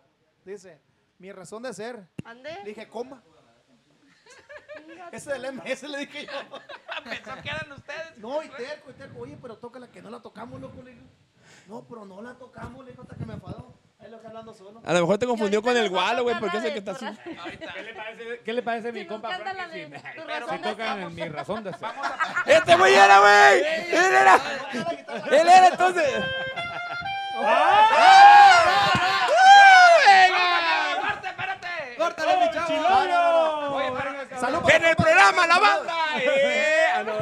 [0.45, 0.79] Dice,
[1.20, 2.07] mi razón de ser.
[2.24, 2.53] ¿Ande?
[2.63, 3.24] Le dije, coma.
[5.11, 6.32] Ese del MS le dije yo.
[7.03, 8.18] Pensó que eran ustedes.
[8.18, 9.20] No, y terco, y terco.
[9.20, 11.05] Oye, pero tócala que no la tocamos, loco, le digo.
[11.68, 13.80] No, pero no la tocamos, le digo, hasta que me enfadó.
[13.99, 14.82] Ahí lo que hablando solo.
[14.86, 17.05] A lo mejor te confundió con el gualo, güey, porque es el que está así.
[17.24, 21.07] ¿Qué le parece, qué le parece mi compa razón si tocan ser.
[21.07, 21.89] en mi razón de ser.
[22.45, 23.59] Este güey era, güey.
[23.89, 24.39] Él era.
[25.32, 26.24] Él era entonces.
[27.34, 27.84] ¡Corte,
[30.03, 30.56] espérate!
[31.97, 33.75] Córtale, mi chavo.
[33.75, 35.59] Oye, pero- Salud para En el programa La.
[35.59, 35.93] Banda.
[36.17, 37.13] Eh, ah, no.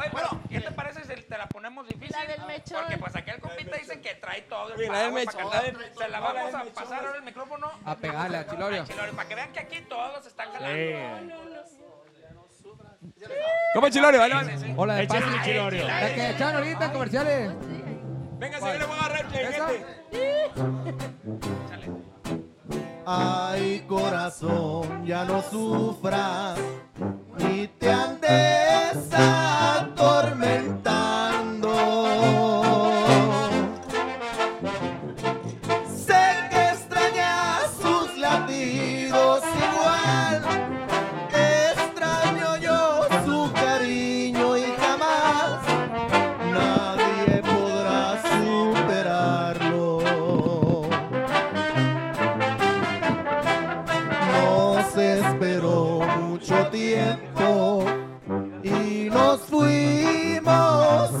[0.00, 2.16] Oye, pero ¿qué te parece si te la ponemos difícil?
[2.18, 2.80] La del mechón.
[2.80, 5.50] Porque pues aquel compita dice que trae todo el la del power mechón,
[5.98, 7.70] Se la vamos a pasar ahora el micrófono.
[7.84, 8.84] A pegarle a Chilorio.
[8.86, 11.42] Chilorio, para que vean que aquí todos están jalando.
[13.74, 14.20] ¿Cómo Chilorio?
[14.20, 14.74] Vale.
[14.76, 15.86] Hola, de Échale mi chilorio.
[15.86, 17.50] La que echan ahorita comerciales.
[18.38, 19.86] Venga, si yo le voy a agarrar el chinguete.
[21.66, 22.01] Échale.
[23.04, 26.56] Ay, corazón, ya no sufras,
[27.38, 31.31] ni te andes atormentando.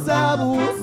[0.04, 0.81] Fuimos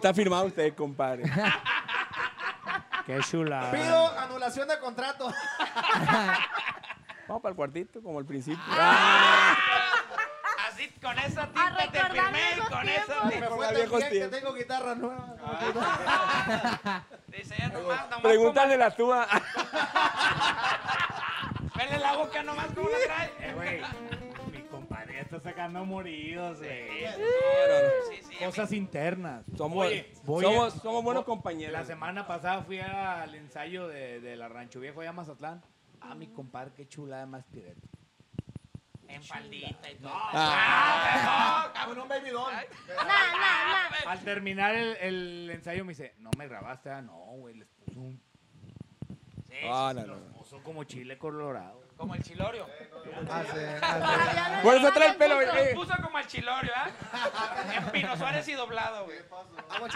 [0.00, 1.24] está firmado usted, compadre.
[3.06, 3.70] Qué chula.
[3.70, 5.26] Pido anulación de contrato.
[7.28, 8.62] Vamos para el cuartito, como al principio.
[10.68, 13.30] Así con esa A tinta te recordar firmé con esa tiempos.
[13.30, 13.48] tinta.
[13.50, 14.38] Me fue a tan viejos bien que tiempos.
[14.40, 15.34] tengo guitarra nueva.
[17.28, 18.20] Dice ya nomás, nomás.
[18.22, 19.26] Pregúntale la tuya.
[19.28, 19.40] como-
[21.76, 23.32] Vele la boca nomás como la trae.
[23.40, 23.80] Eh, güey.
[25.30, 26.88] Está sacando moridos, güey.
[28.10, 28.44] Sí, sí.
[28.44, 29.44] Cosas internas.
[29.56, 31.86] Somos, Oye, voy a- somos, buenos La compañeros.
[31.86, 35.62] semana pasada fui al ensayo de, de la Rancho Viejo allá en Mazatlán.
[36.00, 37.80] Ah, mi compadre, qué chulada más pireta.
[39.06, 40.10] En faldita y todo.
[40.14, 41.72] Ah.
[41.74, 42.52] Ah, un baby doll.
[42.52, 42.62] Nah,
[42.96, 44.10] nah, nah.
[44.10, 48.00] Al terminar el, el ensayo me dice, no me grabaste, ah, no, güey, les puso
[48.00, 48.20] un...
[49.48, 50.32] Sí, Ah, no, no, Los no.
[50.32, 51.82] puso como chile colorado.
[52.00, 52.66] Como el chilorio.
[53.26, 55.46] Todavía no Por eso trae el pelo, güey.
[55.74, 56.88] Lo puso como el chilorio, ¿ah?
[57.74, 59.18] En Pino Suárez y doblado, güey.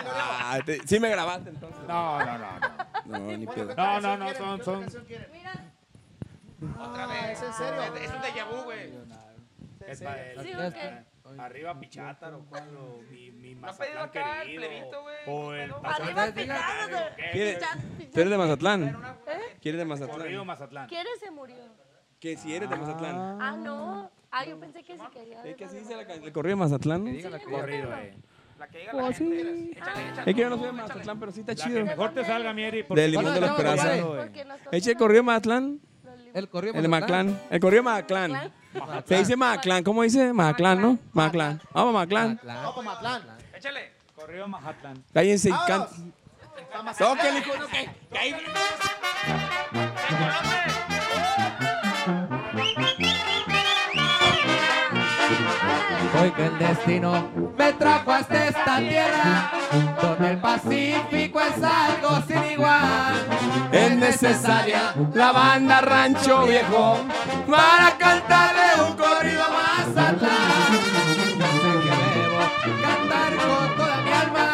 [0.07, 1.83] Ah, te- sí me grabaste entonces.
[1.89, 3.19] No, no, no, no.
[3.19, 3.69] No, ni pedo.
[3.69, 5.07] ¿qué No, no, no, son- ¿Qué son-?
[5.33, 5.53] Mira,
[6.79, 7.31] Otra Ah, vez.
[7.39, 7.83] ¿es en serio?
[7.97, 8.93] Es un déjà vu, güey.
[9.87, 10.53] Es pa- sí.
[11.39, 12.69] Arriba Pichátaro, ¿cuál?
[12.77, 14.63] O mi, mi ¿No ha pedido Mazatlán acá el querido.
[14.69, 15.17] plebito, güey?
[15.27, 15.81] O ¿Qué el pedo?
[15.83, 16.99] Mazatlán arriba picado.
[17.33, 18.83] ¿Quiere- Pichat- ¿Tú eres pichat- de Mazatlán?
[18.85, 19.57] ¿Eh?
[19.61, 20.47] ¿Quieres de Corrido Mazatlán?
[20.47, 20.89] Mazatlán.
[20.89, 21.57] ¿Quién se murió?
[22.25, 23.39] Que si eres de Mazatlán.
[23.39, 24.11] Ah, no.
[24.31, 25.45] Ah, yo pensé que sí quería.
[25.45, 26.25] Es que así dice la canción.
[26.25, 27.05] ¿El corrido de Mazatlán?
[27.05, 28.15] diga la Sí, que Corrido, eh.
[28.59, 29.43] La que diga la gente.
[29.73, 30.31] Échale, échale.
[30.31, 31.85] Es que yo no soy de Mazatlán, pero sí está La que chido.
[31.85, 32.83] mejor te salga, Mieri.
[32.83, 34.01] porque- Del limón de la Hola, esperanza.
[34.01, 34.23] compadre.
[34.23, 35.81] Porque nos Eche toca corrido de Mazatlán.
[36.33, 37.41] El corrido El de Maclán.
[37.51, 37.91] El corrido de.
[37.91, 38.53] Maclán.
[39.05, 39.85] Se dice Maclán.
[39.85, 40.33] ¿Cómo dice?
[40.33, 40.99] Maclán, ¿no?
[41.13, 41.61] Maclán.
[41.75, 42.41] Vamos, Maclán.
[42.43, 43.23] Vamos, Matlán.
[43.55, 43.93] Échale.
[44.15, 45.05] Corrido Mazatlán.
[45.13, 45.91] Cállense y Vámonos.
[45.91, 46.15] can...
[46.97, 48.35] Tóquenle, hijo, no, que- que ahí-
[56.25, 57.29] Que el destino
[57.59, 59.51] me trajo hasta esta tierra,
[60.01, 63.15] donde el Pacífico es algo sin igual.
[63.71, 66.97] Es necesaria la banda Rancho Viejo
[67.47, 70.31] para cantarle un corrido más atrás.
[71.39, 72.41] Yo sé que debo
[72.83, 74.49] cantar con toda mi alma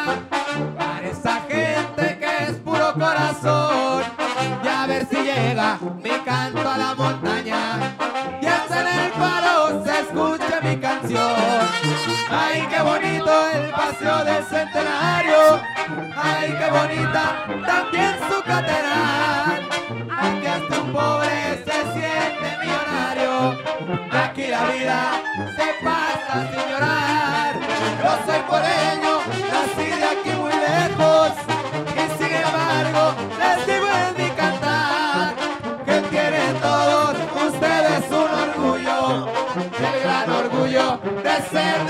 [0.77, 4.03] para esa gente que es puro corazón.
[4.65, 7.30] Y a ver si llega mi canto a la montaña
[12.33, 15.61] Ay, qué bonito el paseo del centenario.
[16.17, 19.69] Ay, qué bonita también su catedral.
[20.11, 23.59] Ay, que hasta un pobre se siente millonario.
[24.13, 25.23] Aquí la vida
[25.57, 27.59] se pasa sin llorar.
[28.03, 29.19] Yo soy poreño,
[29.51, 31.60] nací de aquí muy lejos.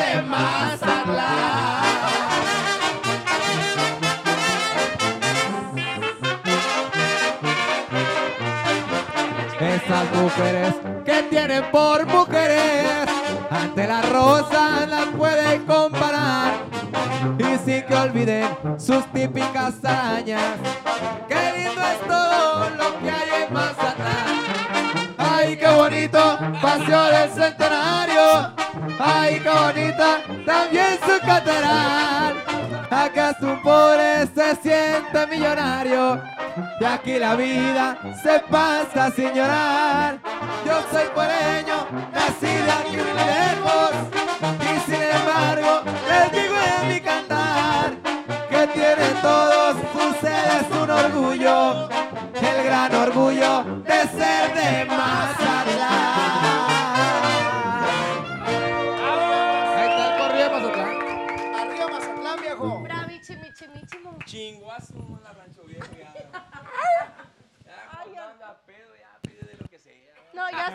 [0.01, 1.81] De Mazatlán.
[9.61, 10.75] Esas mujeres
[11.05, 13.07] que tienen por mujeres,
[13.51, 16.53] ante la rosa las pueden comparar.
[17.39, 18.49] Y sin que olviden
[18.79, 20.57] sus típicas arañas,
[21.29, 24.41] qué lindo es todo lo que hay en Mazatlán.
[25.19, 27.50] Ay, qué bonito, paseo del.
[29.43, 32.35] Qué bonita, también su catedral.
[32.91, 36.21] ¿Acaso un pobre se siente millonario?
[36.79, 40.19] De aquí la vida se pasa sin llorar.
[40.67, 44.40] Yo soy puereño, nací de aquí muy lejos.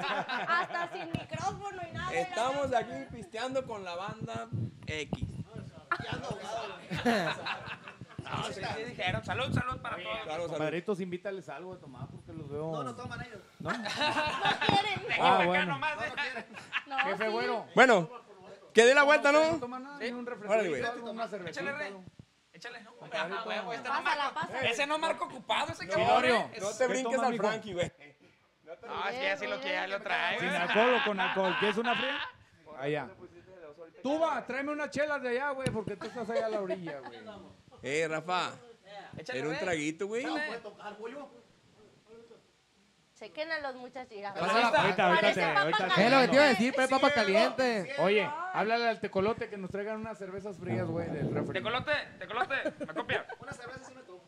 [0.01, 2.13] Hasta sin micrófono y nada.
[2.13, 4.47] Estamos aquí pisteando con la banda
[4.87, 5.23] X.
[8.23, 9.23] No, sí, sí dijeron.
[9.23, 10.17] Salud, salud para todos.
[10.23, 10.47] Claro, salud.
[10.49, 12.71] Compadritos, invítales algo de tomar porque los veo.
[12.71, 13.39] No, no toman ellos.
[13.59, 13.69] ¿No?
[13.71, 15.21] No quieren.
[15.21, 15.65] Ah, acá bueno.
[15.73, 16.45] nomás, eh.
[16.87, 17.31] No, Jefe, sí.
[17.31, 17.67] bueno.
[17.75, 18.09] Bueno,
[18.73, 19.57] que dé la vuelta, No ¿no?
[19.59, 20.05] toma nada, Sí.
[20.05, 21.61] ni un refresco, una cervecita.
[21.61, 21.87] Échale, rey.
[21.87, 22.03] algo.
[22.53, 22.91] Échale, no.
[23.05, 24.33] Este no Pásala, marco.
[24.33, 24.61] pásala.
[24.69, 26.21] Ese no marco ocupado, ese cabrón.
[26.59, 27.37] No Es- te ¿Qué brinques al?
[27.37, 27.91] Frankie, güey.
[28.85, 30.39] No, es que ya sí lo que ya lo trae.
[30.39, 31.55] ¿Sin alcohol o con alcohol?
[31.59, 32.19] ¿Quieres una fría?
[32.79, 33.09] Allá.
[34.03, 36.99] Tú va, tráeme unas chelas de allá, güey, porque tú estás allá a la orilla,
[36.99, 37.19] güey.
[37.81, 38.51] Eh, Rafa,
[39.17, 40.25] Échale, era un traguito, güey.
[43.17, 44.11] Chequen a los muchachos.
[44.11, 45.07] Ahorita, ahorita,
[45.61, 47.95] ahorita te- Es lo que te iba a decir, pero papa caliente.
[47.99, 51.53] Oye, háblale al tecolote que nos traigan unas cervezas frías, güey, del refri.
[51.53, 52.55] Tecolote, tecolote,
[52.85, 53.25] me copia.
[53.39, 54.21] Una cerveza sí me tomo.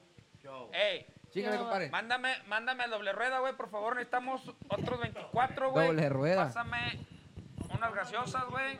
[0.74, 1.06] Ey,
[1.38, 1.90] Chíngale, compadre.
[1.90, 3.96] mándame, mándame el doble rueda, güey, por favor.
[3.96, 5.88] Necesitamos otros 24, güey.
[5.88, 6.46] Doble rueda.
[6.46, 7.00] Pásame
[7.76, 8.80] unas gaseosas, güey.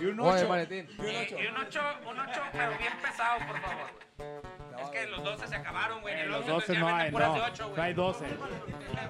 [0.00, 0.48] Y un Oye, ocho.
[0.48, 0.88] maletín.
[0.98, 1.02] Y,
[1.42, 4.82] y un 8, un 8, pero bien pesado, por favor, güey.
[4.82, 6.14] Es que los 12 se acabaron, güey.
[6.14, 7.34] en el Los Oxxo, 12 entonces ya no hay, puras no.
[7.34, 8.24] de 8, No hay 12.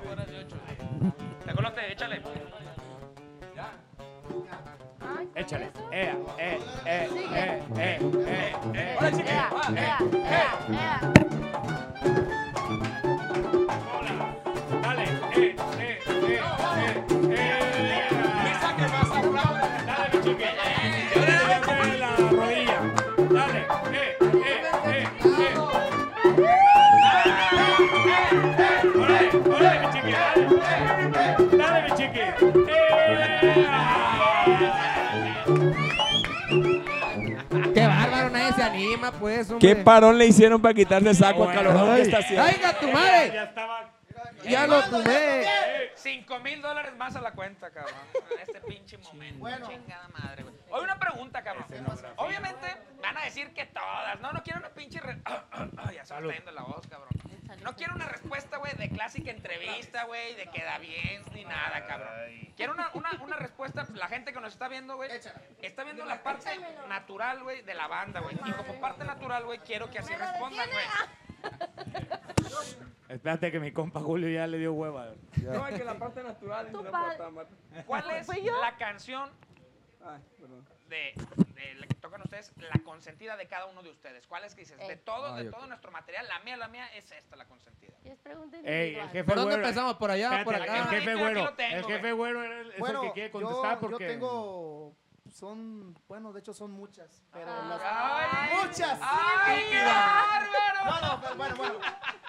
[0.03, 1.12] Puras de 8, güey.
[1.47, 2.23] Tecolote, échale.
[2.23, 2.33] ¿con
[5.35, 5.71] Échale.
[5.93, 7.41] Ea, eh, eh, Sigue.
[7.41, 8.97] eh, eh, eh, eh.
[8.99, 9.29] Ahora, chiqui.
[9.31, 9.99] Ea, ea,
[10.29, 12.40] ea, ea.
[15.41, 16.39] Eh, eh, eh,
[16.81, 17.61] eh, eh.
[18.53, 18.91] A a
[23.91, 25.09] eh, eh, eh, eh.
[25.11, 25.41] Eh,
[37.73, 37.89] Qué
[39.19, 39.49] pues.
[39.59, 41.55] ¿Qué parón le hicieron para quitarle saco Bueno.
[41.55, 42.03] calorón que Ay.
[42.03, 42.45] está haciendo?
[42.45, 43.31] ¡Venga, tu madre!
[43.33, 43.99] Ya estaba.
[44.51, 45.44] Ya lo tomé.
[45.94, 47.94] 5 mil dólares más a la cuenta, cabrón.
[48.31, 49.39] En este pinche momento.
[49.40, 49.68] Bueno.
[49.68, 50.55] Chingada madre, güey.
[50.70, 51.66] Hoy una pregunta, cabrón.
[52.16, 54.20] Obviamente van a decir que todas.
[54.20, 55.01] No, no quiero una pinche.
[55.01, 55.20] re-
[55.94, 57.09] ya se me está yendo la voz, cabrón.
[57.64, 62.09] No quiero una respuesta, güey, de clásica entrevista, güey, de queda bien ni nada, cabrón.
[62.56, 63.85] Quiero una, una, una respuesta.
[63.94, 65.10] La gente que nos está viendo, güey,
[65.60, 66.51] está viendo la parte
[66.89, 68.36] natural, güey, de la banda, güey.
[68.47, 70.85] Y como parte natural, güey, quiero que así respondan, güey.
[73.09, 75.12] Espérate que mi compa Julio ya le dio hueva.
[75.43, 76.83] No, es que la parte natural es la
[77.31, 77.49] mata.
[77.87, 79.29] ¿Cuál es la canción
[80.05, 80.21] Ay,
[80.89, 81.12] de,
[81.55, 84.27] de la que tocan ustedes, la consentida de cada uno de ustedes?
[84.29, 84.79] ¿Cuál es que dices?
[84.87, 87.93] De todo, Ay, de todo nuestro material, la mía, la mía es esta, la consentida.
[88.05, 89.07] Y es pregunta Ey, individual.
[89.07, 89.95] el jefe ¿Por dónde güero- empezamos?
[89.97, 90.45] ¿Por allá?
[90.45, 90.79] ¿Por acá?
[90.79, 91.55] el jefe güero.
[91.55, 94.05] tengo, el jefe güero era el- es el que quiere contestar yo, porque.
[94.05, 94.95] yo tengo,
[95.32, 98.51] son, bueno, de hecho son muchas, pero las, ¡Ay!
[98.62, 98.98] muchas.
[99.02, 100.85] ¡Ay, qué bárbaro!
[100.85, 101.74] No, no, pero bueno, bueno,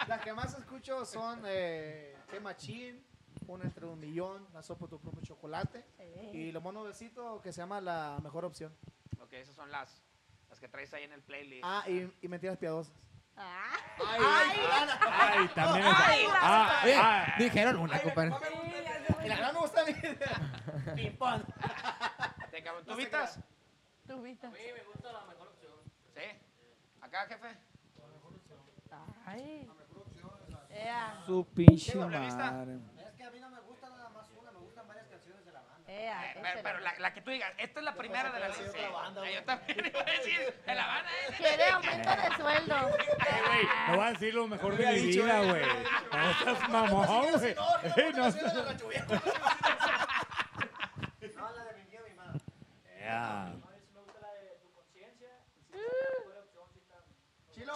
[0.07, 3.03] las que más escucho son eh, Qué Machín,
[3.47, 5.85] Una entre un millón, La sopa de tu propio chocolate
[6.33, 8.73] y Lo mono besito que se llama La mejor opción.
[9.21, 10.01] Ok, esas son las,
[10.49, 11.63] las que traes ahí en el playlist.
[11.65, 12.93] Ah, y, y Mentiras piadosas.
[13.37, 16.07] Ah, Ay, también esa.
[16.07, 18.31] Ay, Ah, Oye, ah, dijeron una, compadre.
[19.23, 19.93] Y la que más me gusta a mí.
[20.95, 21.41] Ping-pong.
[22.51, 22.85] ¿Te cabrón?
[22.85, 23.39] ¿Tubitas?
[24.07, 24.47] tubita.
[24.47, 25.73] A mí me gusta la mejor opción.
[26.13, 26.21] Sí.
[27.01, 27.57] ¿Acá, jefe?
[29.25, 29.67] Ay.
[30.69, 32.79] Ea, Su pinche madre.
[32.97, 35.51] Es que a mí no me gusta nada más una, me gustan varias canciones de
[35.51, 35.91] la banda.
[35.91, 36.31] ea.
[36.31, 38.63] Eh, pero, pero la, la que tú digas, esta es la primera de la lista.
[38.71, 39.33] Sí.
[39.35, 41.09] Yo también iba a decir, en la banda.
[41.11, 41.33] eh.
[41.37, 42.75] Quiere aumento de sueldo.
[42.75, 45.63] eh, güey, no voy a decir lo mejor de mi vida, güey.
[46.11, 47.51] No seas mamón, güey.
[47.51, 48.61] Eh, no seas- No,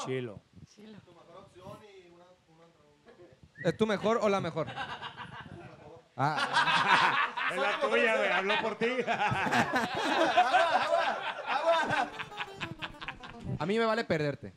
[0.06, 0.42] Chilo.
[0.68, 1.00] chilo.
[1.06, 4.68] Tu mejor opción y una, una entre un- ¿Es tu mejor o la mejor?
[6.18, 8.30] Ah, Es la tuya, güey.
[8.30, 8.86] Habló por ti.
[13.60, 14.54] a mí me vale perderte.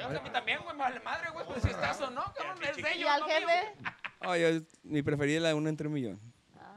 [0.00, 2.76] A mí también, güey, me vale madre, güey, pues si estás o no, cabrón, es
[2.76, 3.74] de ¿Y ellos, al jefe?
[4.22, 6.20] Yo- mi preferida es la de una entre un millón.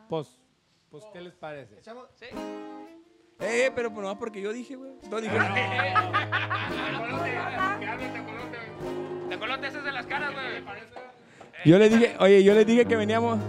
[0.09, 0.39] Pues,
[0.89, 1.79] pues, ¿qué les parece?
[1.79, 2.25] Echamos- Sí.
[3.39, 4.91] Eh, pero pues no porque yo dije, güey.
[5.09, 5.37] No dije.
[9.29, 10.63] Tecolote, ese es de las caras, güey.
[11.65, 13.39] Yo le dije, oye, yo le dije que veníamos.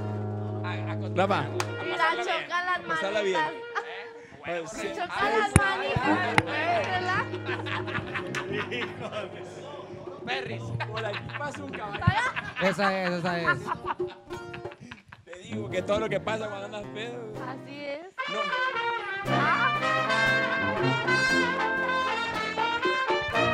[1.15, 1.49] Rafa.
[1.85, 3.41] Mira, choca las Pasarla bien.
[4.67, 4.79] Sí.
[4.81, 4.89] sí.
[4.97, 6.31] Choca las manitas.
[10.25, 10.63] Perris.
[10.89, 12.05] Por aquí pasa un caballo.
[12.63, 13.59] Esa es, esa es.
[15.25, 17.33] Te digo que todo lo que pasa cuando andas pedo.
[17.47, 18.07] Así es.
[18.29, 18.41] No.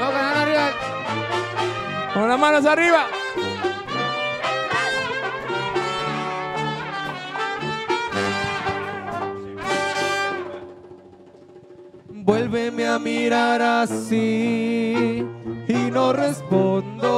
[0.01, 0.71] No, ganar arriba.
[2.15, 3.07] Con las manos arriba.
[12.09, 15.25] Vuélveme a mirar así
[15.69, 17.13] y no respondo.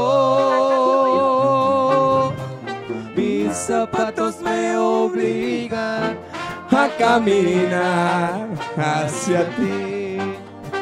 [3.17, 6.19] Mis zapatos me obligan
[6.87, 8.47] caminar
[8.77, 10.19] hacia ti.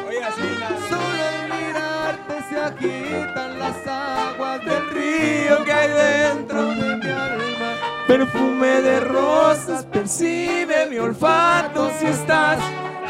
[0.07, 0.47] Oye, así.
[0.89, 7.69] Solo al mirarte se agitan las aguas del río que hay dentro de mi alma.
[8.07, 12.59] Perfume de rosas percibe mi olfato si estás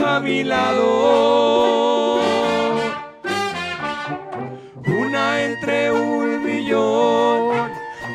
[0.05, 2.22] a mi lado.
[4.85, 7.69] Una entre un millón,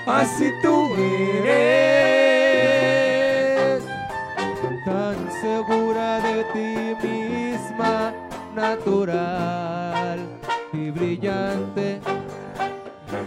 [0.07, 2.11] así tú eres
[8.55, 10.19] natural
[10.73, 12.01] y brillante,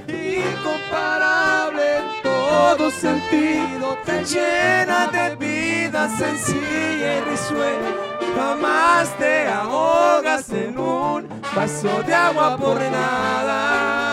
[0.07, 7.91] incomparable en todo sentido, tan llena de vida sencilla y risueña.
[8.35, 14.04] Jamás te ahogas en un vaso de agua por nada.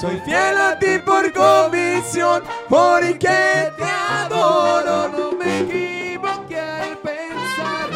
[0.00, 5.10] Soy fiel a ti por convicción, porque te adoro.
[5.10, 7.90] No me equivoqué al pensar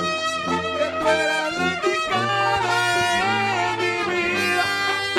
[0.76, 2.76] que tú eras la indicada
[3.70, 4.64] en mi vida.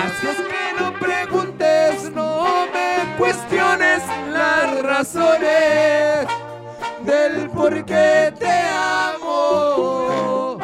[0.05, 2.87] Así es que no preguntes, no me
[3.17, 6.27] cuestiones las razones
[7.03, 8.61] del por qué te
[9.17, 10.59] amo,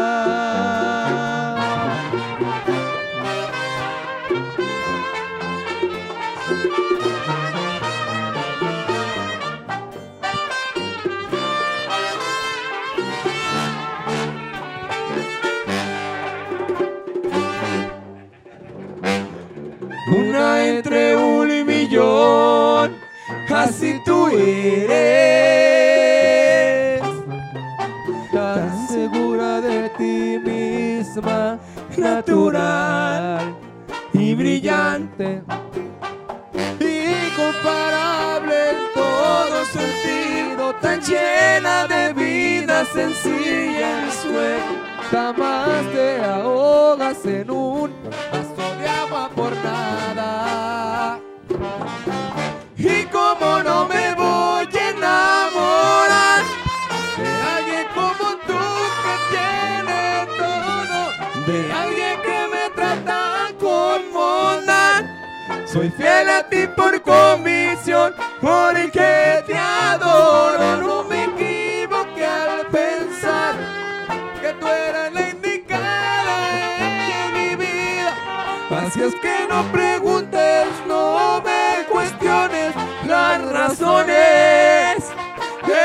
[20.91, 22.97] Entre un millón,
[23.49, 24.91] así tú eres.
[28.33, 31.57] Tan segura de ti misma,
[31.95, 33.55] natural
[34.13, 35.41] y brillante,
[36.79, 44.81] incomparable en todo sentido, tan llena de vida sencilla y sueño.
[45.09, 47.91] Jamás te ahogas en un
[48.31, 50.80] vaso de agua por nada.
[53.11, 56.43] Como no me voy a enamorar
[57.17, 58.59] de alguien como tú
[59.03, 60.99] que tiene todo,
[61.45, 63.19] de alguien que me trata
[63.59, 65.03] con bondad.
[65.65, 70.77] Soy fiel a ti por comisión, porque te adoro.
[70.77, 73.55] No me equivoqué al pensar
[74.41, 76.35] que tú eras la indicada
[77.09, 78.15] en mi vida.
[78.85, 80.20] Así es que no preguntes,
[83.61, 84.97] razones,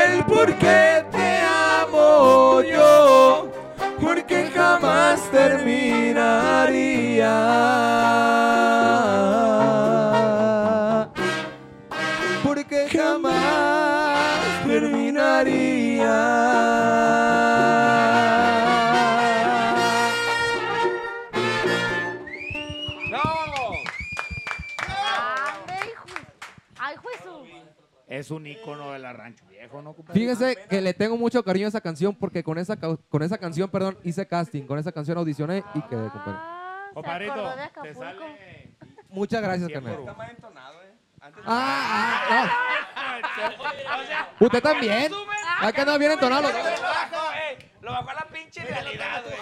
[0.03, 1.39] el por qué te
[1.79, 3.51] amo yo,
[4.01, 6.37] porque jamás terminaría.
[28.17, 29.93] Es un ícono del rancho viejo, ¿no?
[29.93, 30.19] compadre?
[30.19, 33.69] Fíjense que le tengo mucho cariño a esa canción porque con esa, con esa canción,
[33.69, 34.63] perdón, hice casting.
[34.63, 36.39] Con esa canción audicioné y quedé, compadre.
[36.39, 38.75] Ah, se Compadrito, de te sale...
[39.09, 39.99] Muchas gracias, carnal.
[39.99, 40.15] uno.
[40.15, 40.93] más entonado, ¿eh?
[41.21, 42.49] Antes Ah,
[44.07, 44.45] sea, no.
[44.45, 45.11] Usted también.
[45.59, 46.49] Hay que andar bien entonado.
[46.49, 49.37] Lo bajó, bajó a la pinche realidad, güey.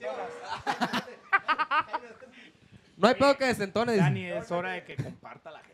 [0.00, 0.20] No.
[3.00, 3.96] No hay pedo que desentone.
[3.96, 5.69] Dani, es hora de que comparta la gente,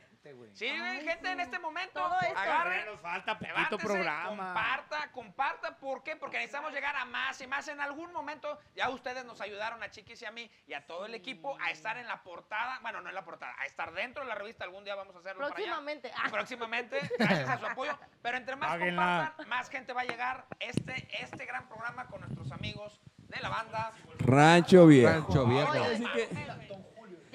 [0.46, 0.56] güey.
[0.56, 2.38] Sí, güey, gente, en este momento, Todo esto.
[2.38, 4.28] agarre, Nos falta poquito programa.
[4.28, 5.76] comparta, comparta.
[5.78, 6.16] ¿Por qué?
[6.16, 7.68] Porque necesitamos llegar a más y más.
[7.68, 11.06] En algún momento, ya ustedes nos ayudaron a Chiquis y a mí y a todo
[11.06, 12.78] el equipo a estar en la portada.
[12.80, 14.64] Bueno, no en la portada, a estar dentro de la revista.
[14.64, 15.54] Algún día vamos a hacerlo para allá.
[15.56, 16.10] Próximamente.
[16.16, 17.98] Ah, próximamente, gracias a su apoyo.
[18.22, 19.02] Pero entre más Páguenla.
[19.02, 23.48] compartan, más gente va a llegar este, este gran programa con nuestros amigos de la
[23.48, 23.92] banda.
[24.20, 25.12] Rancho Viejo.
[25.12, 25.70] Rancho viejo.
[25.72, 26.28] Oye, Así que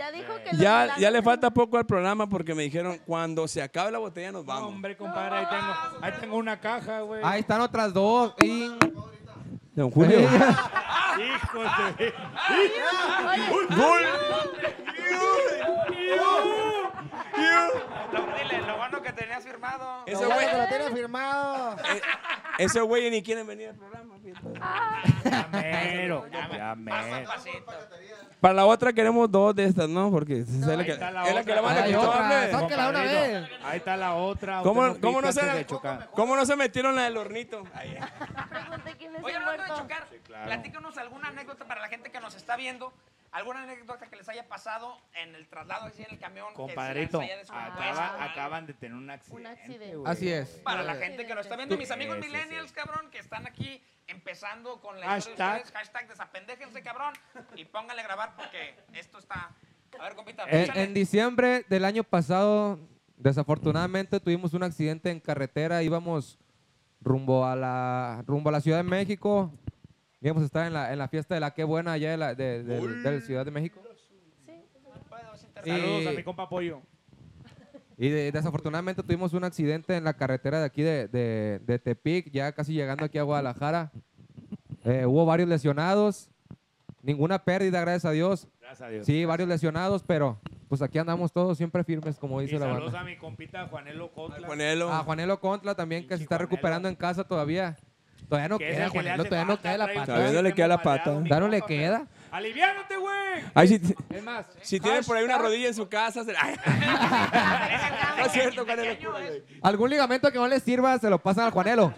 [0.01, 0.59] ya dijo que los
[0.97, 4.43] ya, le falta poco al programa porque me dijeron, cuando se acabe la botella nos
[4.45, 4.69] No, vamos.
[4.69, 7.21] hombre, compadre, ahí tengo, ahí tengo una caja, güey.
[7.23, 8.33] Ahí están otras dos.
[8.41, 8.71] Y...
[9.75, 10.19] Don Julio.
[10.21, 11.59] Hijo
[11.97, 12.13] de...
[13.75, 14.01] ¡Gol!
[18.11, 20.03] Lo, dile, lo bueno que tenías firmado.
[20.05, 21.77] Ese güey, lo tiene firmado.
[21.77, 22.01] eh,
[22.57, 24.15] ese güey ni quieren venir al programa.
[24.21, 24.59] fíjate.
[25.29, 27.27] Ya mero, ya mero.
[27.27, 27.71] Pasito.
[28.41, 30.09] Para la otra queremos dos de estas, ¿no?
[30.09, 33.49] Porque es la Ahí que, está la es la que la que una Compadrito, vez.
[33.63, 34.61] Ahí está la otra.
[34.63, 35.65] ¿Cómo, cómo no se, de.
[36.13, 37.63] ¿Cómo no se metieron la del hornito?
[37.75, 37.95] Ahí.
[38.49, 40.45] Pregunté quién es Oye, hablando de chocar, claro.
[40.45, 42.91] platícanos alguna anécdota para la gente que nos está viendo.
[43.31, 46.53] ¿Alguna anécdota que les haya pasado en el traslado, así en el camión?
[46.53, 48.01] Compadrito, que se les haya descompuesto?
[48.01, 49.49] acaba- acaban de tener un accidente.
[49.49, 49.95] accidente.
[49.95, 50.11] güey.
[50.11, 50.49] Así es.
[50.65, 52.75] Para la gente que nos está viendo, mis amigos Sí, millennials, sí.
[52.75, 55.61] cabrón, que están aquí empezando con la historia de Hashtag.
[55.65, 57.13] ustedes, hashtag desapendéjense, cabrón,
[57.55, 59.55] y pónganle a grabar porque esto está...
[59.97, 60.83] A ver, compita, En, échale.
[60.83, 62.79] en diciembre del año pasado,
[63.15, 65.83] desafortunadamente tuvimos un accidente en carretera.
[65.83, 66.37] Íbamos
[67.01, 69.53] rumbo a la, rumbo a la Ciudad de México.
[70.21, 72.35] Íbamos a estar en la, en la fiesta de la Qué Buena allá de la,
[72.35, 73.81] de, del- de la Ciudad de México.
[75.47, 75.83] Interrumpir.
[75.83, 76.81] Saludos a Y- mi compa Pollo.
[77.97, 82.29] Y de- desafortunadamente tuvimos un accidente en la carretera de aquí de, de- de Tepic,
[82.31, 83.91] ya casi llegando aquí a Guadalajara.
[84.83, 86.29] Eh, hubo varios lesionados,
[87.03, 88.47] ninguna pérdida, gracias a Dios.
[88.59, 89.05] Gracias a Dios.
[89.05, 92.85] Sí, varios lesionados, pero pues aquí andamos todos siempre firmes, como Y dice la saludos
[92.93, 92.99] banda.
[93.01, 94.47] a mi compita Juanelo Cotla.
[94.47, 94.91] Ponelo.
[94.91, 96.49] A Juanelo Contla también, que se está Juanelo.
[96.49, 97.75] recuperando en casa todavía.
[98.29, 100.05] Todavía no queda, Juanelo, todavía no queda la pata.
[100.05, 101.21] Todavía no le queda la pata.
[101.29, 102.07] Ya no le queda.
[102.31, 103.67] ¡Aliviánate, güey!
[103.67, 106.55] Sí, Es más, si tienen por ahí una rodilla en su casa, se- Ay,
[108.17, 108.95] no es cierto, Juanelo.
[109.61, 111.93] algún ligamento que no le sirva, se lo pasan al Juanelo.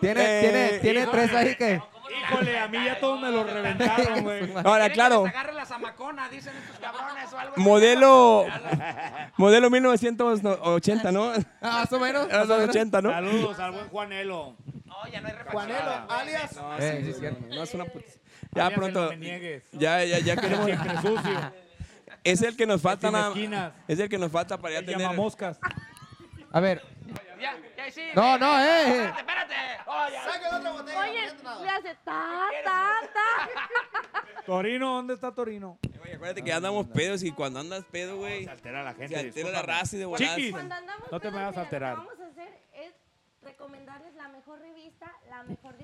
[0.00, 1.12] Tiene, Eh, tiene, tiene híjole.
[1.26, 1.82] tres ahí que...
[2.20, 4.50] Híjole, a mí ya todos me lo reventaron, güey.
[4.56, 7.54] Ahora, ¿Quieren claro, Que les agarre la zamacona, dicen estos cabrones o algo.
[7.56, 8.46] modelo,
[9.36, 11.32] modelo 1980, ¿no?
[11.60, 12.28] Ah, más o menos.
[12.28, 12.68] Era más o menos.
[12.70, 13.10] 80, ¿no?
[13.10, 14.56] Saludos al buen Juanelo.
[14.84, 15.34] No, ya no hay.
[15.50, 16.56] Juanelo, alias.
[16.56, 17.40] No, Eh, sí, sí, cierto.
[17.48, 18.06] no, no es una puta.
[18.52, 19.64] Ya pronto, no me niegues.
[19.72, 20.64] ya, ya, ya queremos.
[20.66, 21.52] Siempre sucio.
[22.24, 23.72] Es el que nos falta nada.
[23.86, 24.98] Es el que nos falta para ya tener.
[25.00, 25.58] llamamoscas.
[26.52, 26.82] A ver.
[27.40, 28.02] Ya, ya, sí.
[28.14, 29.04] No, no, eh.
[29.04, 29.54] Espérate, espérate.
[30.12, 30.22] Ya.
[30.24, 31.00] Saca otra botella.
[31.00, 31.20] Oye,
[31.62, 34.22] le hace ta, ta, ta.
[34.46, 35.78] Torino, ¿dónde está Torino?
[36.02, 39.08] Oye, acuérdate que andamos pedos y cuando andas pedo, güey, Se altera la gente.
[39.08, 40.34] se altera la raza y de volada.
[40.36, 40.52] Chiquis.
[40.52, 41.96] Cuando andamos No te me vas a alterar.
[41.98, 42.94] Lo que vamos a hacer es
[43.42, 45.75] recomendarles la mejor revista, la mejor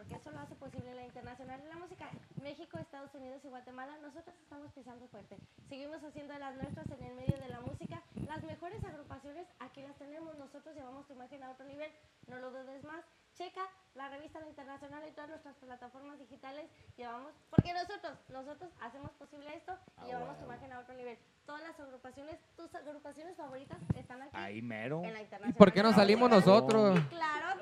[0.00, 2.08] porque eso lo hace posible la Internacional de la Música,
[2.42, 5.36] México, Estados Unidos y Guatemala, nosotros estamos pisando fuerte.
[5.68, 8.00] Seguimos haciendo las nuestras en el medio de la música.
[8.26, 10.38] Las mejores agrupaciones aquí las tenemos.
[10.38, 11.92] Nosotros llevamos tu imagen a otro nivel.
[12.28, 13.04] No lo dudes más.
[13.40, 13.62] Checa
[13.94, 16.68] la revista La Internacional y todas nuestras plataformas digitales.
[16.98, 21.16] Llevamos, porque nosotros, nosotros hacemos posible esto y llevamos tu imagen a otro nivel.
[21.46, 24.30] Todas las agrupaciones, tus agrupaciones favoritas están aquí.
[24.34, 25.02] Ahí mero.
[25.04, 25.54] En la Internacional.
[25.56, 26.98] ¿Por qué no salimos nosotros?
[26.98, 27.56] Y Claro.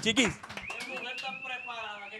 [0.00, 0.36] Chiquis,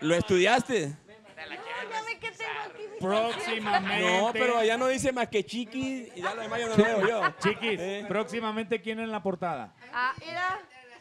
[0.02, 0.86] ¿lo estudiaste?
[0.86, 4.18] No, ya ve que tengo aquí mi Próximamente.
[4.20, 6.84] No, pero allá no dice más que chiquis y ya lo demás yo no lo
[6.84, 7.22] veo yo.
[7.42, 8.04] Chiquis, Eh.
[8.08, 9.72] próximamente, ¿quién en la portada?
[9.92, 10.58] Ah, mira.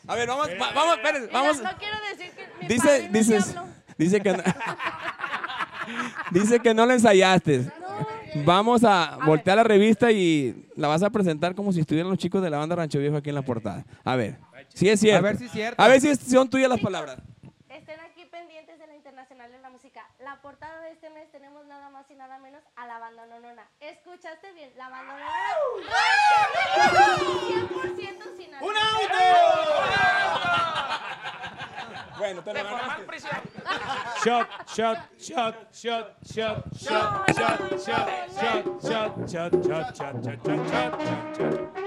[0.07, 1.61] A ver, vamos, va- vamos, espérense, Mira, vamos.
[1.61, 3.56] no quiero decir que mi Dice, dices,
[3.98, 4.44] dice que no,
[6.32, 7.72] dice que no lo ensayaste.
[8.45, 12.41] Vamos a voltear la revista y la vas a presentar como si estuvieran los chicos
[12.41, 13.86] de la banda Rancho Viejo aquí en la portada.
[14.03, 14.38] A ver,
[14.74, 15.26] si es cierto.
[15.26, 15.82] A ver si es cierto.
[15.82, 17.18] A ver si son tuyas las palabras.
[17.69, 20.07] Estén aquí pendientes de la Internacional de la Música.
[20.19, 23.68] La portada de este mes tenemos nada más y nada menos a la banda Nonona.
[23.80, 24.72] ¿Escuchaste bien?
[24.77, 25.31] La banda Nonona.
[27.48, 28.76] 100% sin ¡Un
[32.19, 33.07] Bueno, te lo ganaste.
[34.23, 40.61] Shot, shot, shot, shot, shot, shot, shot, shot, shot, shot, shot, shot, shot, shot, shot,
[40.69, 40.94] shot,
[41.38, 41.77] shot.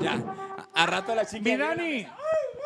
[0.00, 0.14] Ya,
[0.74, 1.42] a, a rato la chica.
[1.44, 2.08] Mi Dani,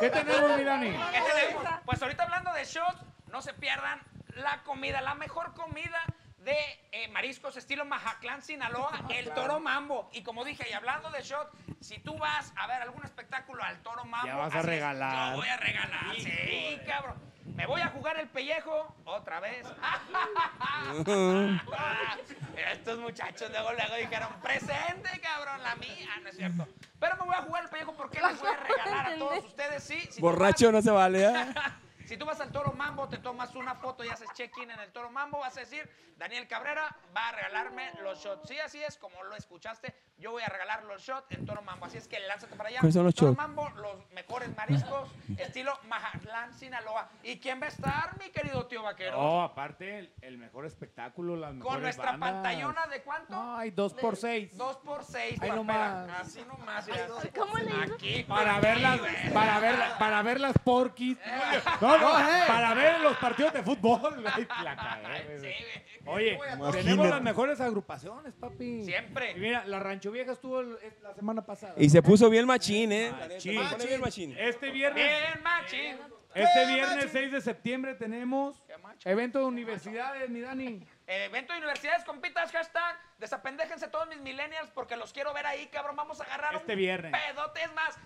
[0.01, 0.90] ¿qué tenemos, mi Dani?
[0.90, 1.64] ¿Qué tenemos?
[1.85, 2.98] Pues ahorita hablando de shots,
[3.31, 4.01] no se pierdan
[4.36, 6.01] la comida, la mejor comida
[6.47, 6.56] de
[6.93, 10.09] eh, mariscos estilo Majatlán, Sinaloa, el Toro Mambo.
[10.12, 11.51] Y como dije, y hablando de shot,
[11.81, 15.32] si tú vas a ver algún espectáculo al Toro Mambo, Ya vas a regalar.
[15.32, 17.16] yo voy a regalar, sí, cabrón.
[17.56, 19.66] Me voy a jugar el pellejo otra vez.
[22.73, 26.09] Estos muchachos luego, luego dijeron, presente, cabrón, la mía.
[26.23, 26.68] No es cierto.
[27.01, 29.82] Pero me voy a jugar el pellejo porque les voy a regalar a todos ustedes,
[29.82, 30.01] sí.
[30.10, 31.47] Si Borracho no se vale, ¿eh?
[32.07, 34.93] si tú vas al Toro Mambo, te tomas una foto y haces check-in en el
[34.93, 38.49] Toro Mambo, vas a decir, Daniel Cabrera va a regalarme los shots.
[38.49, 41.87] Sí, así es, como lo escuchaste, yo voy a regalar los shots en Toro Mambo.
[41.87, 42.81] Así es que lánzate para allá.
[42.81, 43.39] ¿Cuáles son los Toro shots?
[43.39, 47.09] Mambo, los mejores mariscos, estilo Mazatlán, Sinaloa.
[47.23, 49.19] ¿Y quién va a estar, mi querido tío vaquero?
[49.20, 52.33] Oh, aparte, el, el mejor espectáculo, las mejores Con nuestra bandas.
[52.33, 53.35] pantallona de cuánto?
[53.57, 54.57] Ay, dos por seis.
[54.57, 55.55] Dos por seis, Ahí guapera.
[55.57, 56.20] nomás.
[56.20, 56.87] Así nomás.
[56.87, 57.09] mira.
[57.37, 57.93] ¿Cómo le?
[57.95, 59.33] Aquí, Para aquí, ver las, güey.
[59.35, 61.19] para ver, para ver las porquis.
[61.81, 64.23] No, no, para ver los partidos de fútbol.
[64.62, 65.55] La cagué, güey.
[66.09, 66.78] Oye, Imagínate.
[66.78, 68.85] tenemos las mejores agrupaciones, papi.
[68.85, 69.32] Siempre.
[69.32, 71.74] Y mira, la Rancho Vieja estuvo el- es- la semana pasada.
[71.77, 73.10] Y se puso bien machín, ¿eh?
[73.10, 73.62] Machín.
[73.64, 74.36] Se pone bien machín.
[74.39, 75.97] Este viernes, Bien, machín.
[76.35, 79.09] este viernes 6 de septiembre tenemos Qué macho.
[79.09, 80.86] evento de universidades, mi Dani.
[81.09, 82.97] Eh, evento de universidades, compitas, hashtag.
[83.18, 85.97] Desapendéjense todos mis millennials porque los quiero ver ahí, cabrón.
[85.97, 87.12] Vamos a agarrar Este un viernes.
[87.12, 87.62] pedote.
[87.62, 87.98] Es más,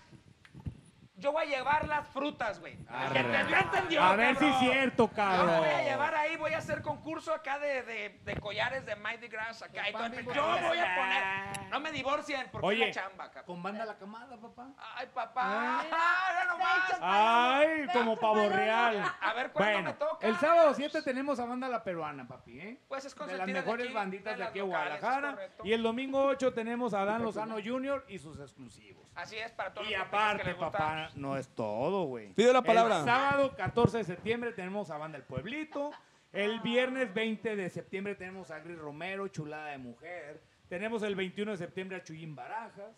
[1.21, 2.75] yo voy a llevar las frutas, güey.
[3.13, 5.57] Que entendió, entendió, A ver si es cierto, Yo cabrón.
[5.59, 9.27] voy a llevar ahí, voy a hacer concurso acá de, de, de collares de Mighty
[9.27, 9.87] Grass acá.
[9.89, 11.69] y todo yo voy a poner.
[11.69, 13.45] No me divorcien porque Oye, es la chamba, cabrón.
[13.45, 14.67] con banda la camada, papá.
[14.95, 15.41] Ay, papá.
[15.45, 16.97] ¡Ah, nomás!
[17.01, 19.03] Ay, como pavo real.
[19.21, 20.27] A ver cuándo Bueno, me toca.
[20.27, 22.77] el sábado 7 tenemos a banda La Peruana, papi, ¿eh?
[22.87, 25.37] Pues es De las de mejores aquí, banditas de aquí es Guadalajara.
[25.63, 28.05] Y el domingo 8 tenemos a Dan Lozano Jr.
[28.07, 29.07] y sus exclusivos.
[29.15, 31.10] Así es, para todos Y los que aparte, les gusta.
[31.15, 32.33] No es todo, güey.
[32.33, 32.99] Pido la palabra.
[32.99, 35.91] El sábado 14 de septiembre tenemos a Banda El Pueblito.
[36.33, 40.41] El viernes 20 de septiembre tenemos a Gris Romero, Chulada de Mujer.
[40.69, 42.95] Tenemos el 21 de septiembre a Chuyín Barajas.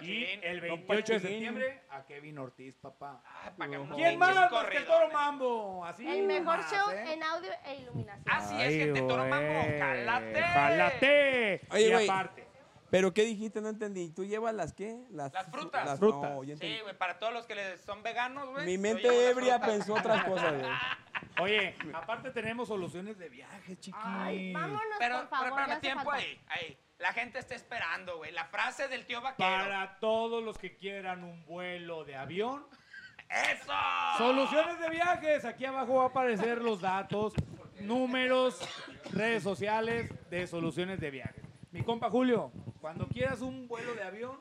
[0.00, 3.20] Y el Compa 28 de septiembre a Kevin Ortiz, papá.
[3.26, 4.34] Ah, para que ¿Quién más?
[4.34, 4.80] más que.
[4.80, 5.84] Toro Mambo.
[5.84, 7.12] Así El mejor nomás, show ¿eh?
[7.12, 8.24] en audio e iluminación.
[8.36, 9.00] Así es, gente.
[9.02, 9.78] Toro Mambo, güey.
[9.80, 10.40] jalate.
[10.42, 11.60] ¡Jalate!
[11.70, 12.46] Oye, y aparte,
[12.92, 13.62] ¿Pero qué dijiste?
[13.62, 14.10] No entendí.
[14.10, 15.02] ¿Tú llevas las qué?
[15.08, 15.86] Las frutas.
[15.86, 16.30] Las Frutas.
[16.30, 16.56] No.
[16.58, 18.66] Sí, güey, para todos los que les son veganos, güey.
[18.66, 20.70] Mi mente ebria pensó otras cosas, güey.
[21.40, 23.98] oye, aparte tenemos soluciones de viaje, chiqui.
[23.98, 25.62] Ay, vámonos, Pero, por favor.
[25.64, 26.18] pero tiempo falta.
[26.22, 26.78] ahí, ahí.
[26.98, 28.30] La gente está esperando, güey.
[28.30, 29.48] La frase del tío vaquero.
[29.48, 32.66] Para todos los que quieran un vuelo de avión,
[33.30, 33.72] ¡Eso!
[34.18, 35.46] Soluciones de viajes.
[35.46, 37.32] Aquí abajo va a aparecer los datos,
[37.80, 38.60] números,
[39.12, 41.41] redes sociales de soluciones de viajes.
[41.72, 44.36] Mi compa Julio, cuando quieras un vuelo de avión,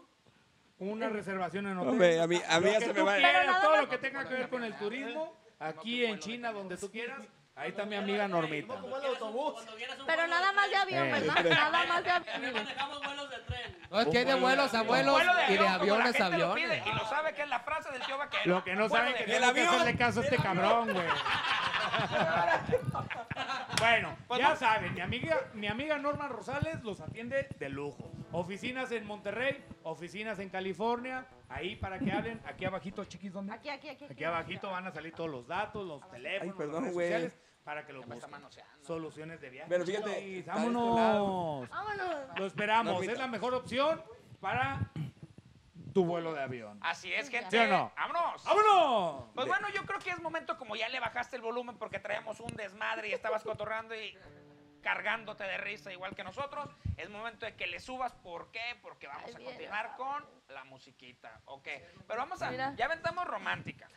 [0.79, 1.89] una reservación en hotel.
[1.91, 4.33] Hombre, a mí- a mí ya se me va- quieras, todo lo que tenga que
[4.33, 7.21] ver con el turismo, aquí en China, donde tú quieras,
[7.55, 8.73] ahí está mi amiga Normita.
[10.05, 11.11] Pero nada más de avión.
[11.11, 11.43] ¿verdad?
[11.43, 12.53] Nada más de avión.
[12.53, 13.77] manejamos vuelos de tren.
[13.89, 16.85] No, es que hay de vuelos a vuelos y de la aviones a aviones.
[16.85, 18.43] y lo sabe que es la frase del tío vaquero.
[18.45, 19.53] Lo que no saben de que avión.
[19.53, 21.07] tengo que hacerle caso a este cabrón, güey.
[23.79, 28.11] Bueno, Pues ya no- saben, mi amiga, mi amiga Norma Rosales los atiende de lujo.
[28.31, 33.53] Oficinas en Monterrey, oficinas en California, ahí para que hablen, aquí abajito, chiquis, ¿dónde?
[33.53, 34.05] Aquí, aquí, aquí.
[34.09, 37.85] Aquí abajito van a salir todos los datos, los teléfonos, perdón, las redes sociales, para
[37.85, 38.31] que lo busquen.
[38.81, 39.69] Soluciones de viaje.
[39.69, 41.69] Pero fíjate, Chiquis, de este vámonos.
[41.69, 42.39] Vámonos.
[42.39, 44.01] Lo esperamos, es la mejor opción
[44.39, 44.91] para
[45.93, 46.79] tu vuelo de avión.
[46.81, 47.51] Así es, gente.
[47.51, 47.91] ¿Sí o no?
[47.95, 48.43] ¡Vámonos!
[48.45, 49.25] ¡Vámonos!
[49.35, 52.39] Pues bueno, yo creo que es momento como ya le bajaste el volumen porque traemos
[52.39, 54.17] un desmadre y estabas cotorrando y
[54.81, 56.69] cargándote de risa igual que nosotros.
[56.97, 58.13] Es momento de que le subas.
[58.15, 58.77] ¿Por qué?
[58.81, 61.41] Porque vamos a continuar con la musiquita.
[61.45, 61.67] Ok.
[62.07, 62.51] Pero vamos a.
[62.51, 62.73] Mira.
[62.75, 63.89] Ya aventamos romántica.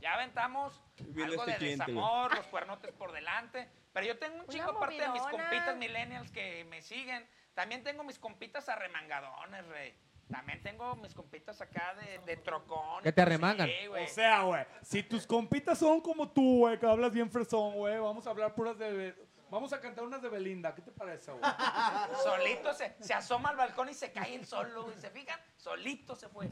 [0.00, 3.68] Ya aventamos algo este de cliente, desamor, los cuernotes por delante.
[3.92, 7.24] Pero yo tengo un Una chico aparte de mis compitas millennials que me siguen.
[7.54, 9.94] También tengo mis compitas arremangadones, rey.
[10.28, 13.02] También tengo mis compitas acá de, de trocón.
[13.02, 13.68] Que te arremangan.
[13.68, 13.86] Sí.
[13.86, 17.98] O sea, güey, si tus compitas son como tú, güey, que hablas bien fresón, güey,
[17.98, 19.14] vamos a hablar puras de...
[19.52, 21.42] Vamos a cantar unas de Belinda, ¿qué te parece, güey?
[22.24, 24.98] Solito se, se asoma al balcón y se cae el solo, güey.
[24.98, 25.38] ¿Se fijan?
[25.58, 26.48] Solito se fue.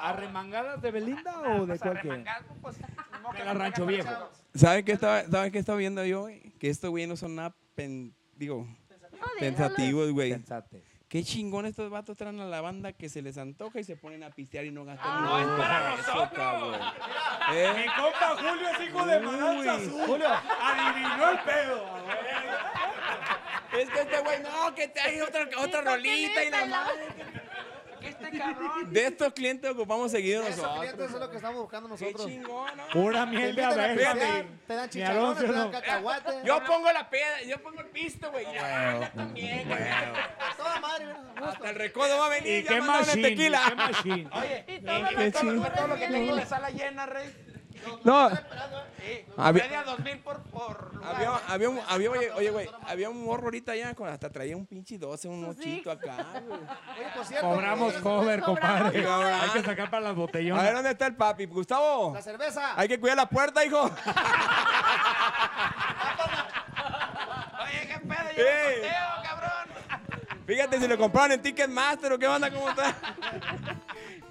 [0.00, 2.82] ¿Arremangadas de Belinda Nada o de arremangado, pues, que
[3.38, 4.30] De no la Rancho Viejo.
[4.54, 6.20] ¿Saben qué estaba, ¿saben qué estaba viendo yo?
[6.22, 6.52] güey?
[6.60, 8.68] Que estos güey no son nada pen- digo,
[9.40, 10.30] pensativos, güey.
[10.30, 10.84] Pensate.
[11.14, 14.24] Qué chingón estos vatos traen a la banda que se les antoja y se ponen
[14.24, 16.28] a pistear y no gastan Ah, No, es para Eso, nosotros.
[16.34, 16.80] cabrón.
[17.52, 17.86] Mi ¿Eh?
[17.96, 19.68] compa Julio es hijo de Maranza Uy.
[19.68, 20.02] Azul.
[20.08, 20.26] Julio,
[20.60, 21.84] adivinó el pedo.
[23.78, 27.06] Es que este güey, no, que te hay otra, otra rolita y la madre.
[28.08, 28.92] Este cabrón.
[28.92, 31.20] De estos clientes ocupamos seguido Esos clientes es nosotros.
[31.20, 32.26] lo que estamos buscando Qué nosotros.
[32.30, 32.86] chingón, ¿no?
[32.92, 34.14] Pura Te miel de abeja.
[34.66, 35.70] te dan chicharrones, te dan no.
[35.70, 36.30] cacahuate.
[36.44, 38.44] Yo pongo la peda, yo pongo el pisto, güey.
[38.50, 39.80] y la banda también, güey.
[40.56, 41.06] Toda madre.
[41.36, 42.60] Hasta el recodo va a venir.
[42.60, 43.22] ¿Y ya qué machine?
[43.28, 43.62] tequila.
[43.68, 44.30] ¿Qué machine?
[44.32, 47.34] Oye, Y todo y lo que todo, lo- todo que tengo de sala llena, rey.
[48.04, 48.30] No,
[51.88, 55.28] Había- oye, oye, güey, había un morro ahorita allá, con- hasta traía un pinche 12,
[55.28, 56.16] un Sus ochito acá,
[56.46, 56.60] güey.
[56.60, 59.06] Oye, por cierto, Cobramos ¿nosotros- cover, compadre.
[59.06, 60.16] Hay que sacar para las
[60.58, 60.74] A ver.
[60.74, 61.44] ¿dónde está el papi?
[61.46, 62.72] Gustavo, La cerveza.
[62.78, 63.82] hay que cuidar la puerta, hijo.
[67.64, 68.74] Oye, qué pedo, yo Ey.
[68.74, 69.50] el conteo, cabrón.
[70.46, 72.94] Fíjate si lo compraron en Ticketmaster o qué onda, cómo está.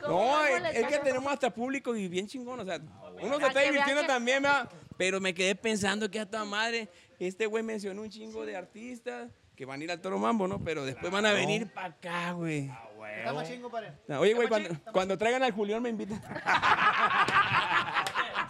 [0.06, 2.80] ¿Cómo No, es, que tenemos hasta público y bien chingón, o sea,
[3.22, 4.70] uno se está divirtiendo que- también, ¿verdad?
[4.98, 6.90] Pero me quedé pensando que a toda madre,
[7.20, 10.60] este güey mencionó un chingo de artistas que van a ir al Toro Mambo, ¿no?
[10.64, 12.70] Pero después van a venir para acá, güey.
[13.18, 13.94] Está más chingo, padre.
[14.08, 16.22] No, Oye, güey, cuando, cuando traigan al Julián me invitan.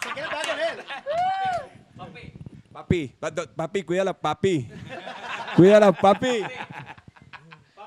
[0.02, 0.58] Si quieres, te con
[2.18, 2.34] él.
[2.72, 4.68] Papi, pa- do- papi, cuídala, papi.
[5.56, 6.42] Cuídala, papi.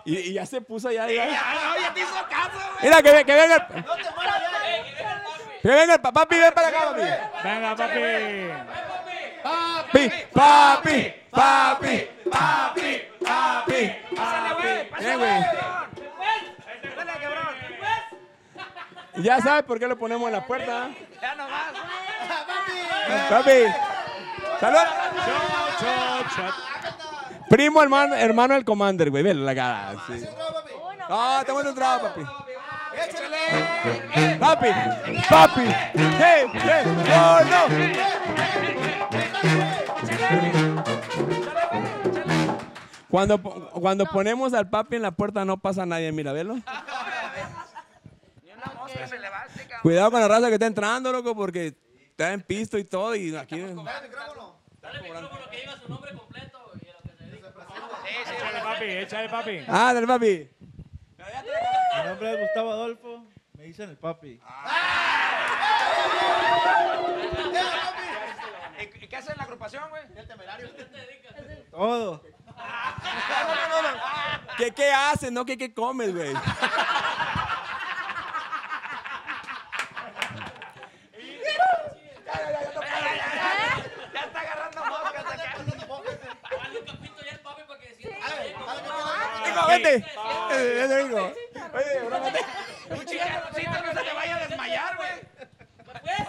[0.08, 1.06] Y, y ya se puso ya.
[1.08, 1.26] ya.
[1.26, 2.84] Ya, oye, te hizo caso, güey.
[2.84, 4.04] Mira, que, que venga el, No te
[5.62, 7.02] que venga el pa- papi, ven para acá, papi.
[7.44, 8.50] Venga, papi.
[9.44, 13.96] Papi, papi, papi, papi, papi.
[14.16, 14.90] Pásale, güey.
[14.90, 15.42] Pásale, güey.
[16.96, 17.56] Dale, cabrón.
[19.18, 20.88] Ya sabes por qué lo ponemos en la puerta.
[21.22, 21.74] Ya nomás.
[23.30, 23.64] Papi.
[24.62, 24.80] Salud.
[25.80, 26.56] Chot, chot.
[27.50, 29.24] Primo hermano, hermano del Commander, güey.
[29.24, 29.96] Velo la cara.
[30.08, 30.26] sí.
[31.10, 32.22] No, te voy a trago, papi.
[32.98, 34.38] Échale.
[34.38, 34.68] Papi,
[35.30, 35.62] papi.
[36.20, 36.46] Hey,
[37.14, 37.68] oh, no.
[43.10, 46.58] Cuando, cuando ponemos al papi en la puerta no pasa nadie, mira, velo.
[49.82, 51.76] Cuidado con la raza que está entrando, loco, porque
[52.10, 53.60] está en pisto y todo y aquí...
[53.60, 57.50] Dale el micrófono que diga su nombre completo y a lo que se dedica.
[58.06, 59.64] Sí, sí, Échale, papi, échale, papi.
[59.68, 60.50] Ah, dale, papi.
[61.98, 63.26] Mi nombre es Gustavo Adolfo,
[63.58, 64.40] me dicen el papi.
[68.80, 70.04] ¿Y y qué hace en la agrupación, güey?
[71.72, 72.24] Todo.
[74.58, 75.32] ¿Qué, qué haces?
[75.32, 76.34] No, ¿qué, qué comes, güey?
[84.14, 85.58] Ya está agarrando moscas acá.
[86.62, 89.47] Dale un capito ya al papi para que sienta bien.
[89.58, 89.96] Hijo, vete.
[90.52, 91.34] Eh, ya te digo.
[91.74, 92.02] Oye.
[92.90, 95.10] Un chicharroncito no se te vaya a desmayar, güey.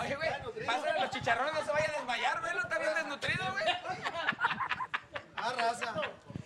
[0.01, 2.53] Oye, güey, pásale los chicharrones, no se vaya a desmayar, güey.
[2.55, 3.65] No está bien desnutrido, güey.
[5.37, 5.95] Ah, raza.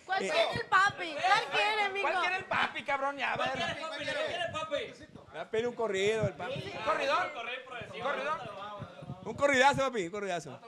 [0.05, 1.17] ¿Cuál quiere el papi?
[1.27, 2.09] ¿Cuál quiere, mijo?
[2.09, 3.17] ¿Cuál quiere el papi, cabrón?
[3.17, 3.51] Ya, a ver.
[3.53, 4.05] ¿Quiere papi?
[4.05, 4.95] ¿Lo quiere papi?
[5.33, 6.53] Me va a pedir un corrido, el papi.
[6.77, 7.27] ¿Un corridón?
[7.95, 8.41] ¿Un corridón?
[9.25, 10.61] Un corridazo, papi, un corridazo.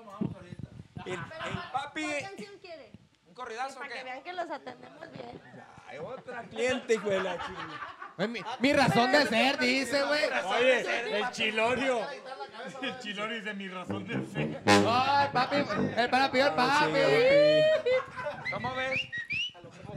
[1.05, 1.21] El, el
[1.73, 2.03] papi...
[2.03, 2.93] ¿Cuál canción quiere?
[3.27, 4.05] ¿Un corridazo o Para que qué?
[4.05, 5.43] vean que los atendemos bien.
[5.95, 7.97] Ay, otra cliente, hijo de la chingada.
[8.17, 10.23] Güey, Mi, mi razón de ser, dice, güey.
[10.47, 12.01] Oye, el chilorio.
[12.83, 14.63] El chilorio dice mi razón de ser.
[14.67, 15.57] Ay, papi,
[15.97, 16.85] el para pidió el papi.
[16.95, 18.51] Sí, papi.
[18.53, 19.01] ¿Cómo ves?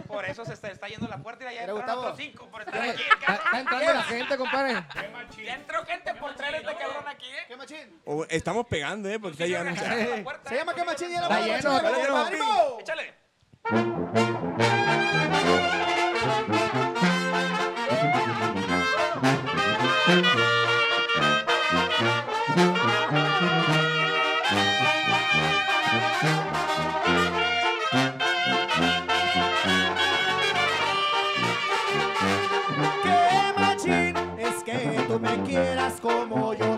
[0.08, 2.76] Por eso se está, está yendo la puerta y allá entraron otros cinco por estar
[2.76, 3.04] Está, aquí.
[3.04, 4.74] está- está entrando la gente, compadre.
[5.46, 7.44] Ya entró gente por traer este cabrón aquí, ¿eh?
[7.48, 8.02] ¿Qué machín?
[8.06, 9.20] O- estamos pegando, ¿eh?
[9.20, 9.76] Porque está llegando.
[10.48, 11.10] Se llama ¿Qué machín?
[11.12, 12.26] Ya la Está vamos a lleno, echar, está vamos, lleno.
[12.26, 12.78] ánimo.
[12.80, 13.14] Échale.
[13.70, 13.80] Qué
[33.58, 36.77] machín es que tú me quieras como yo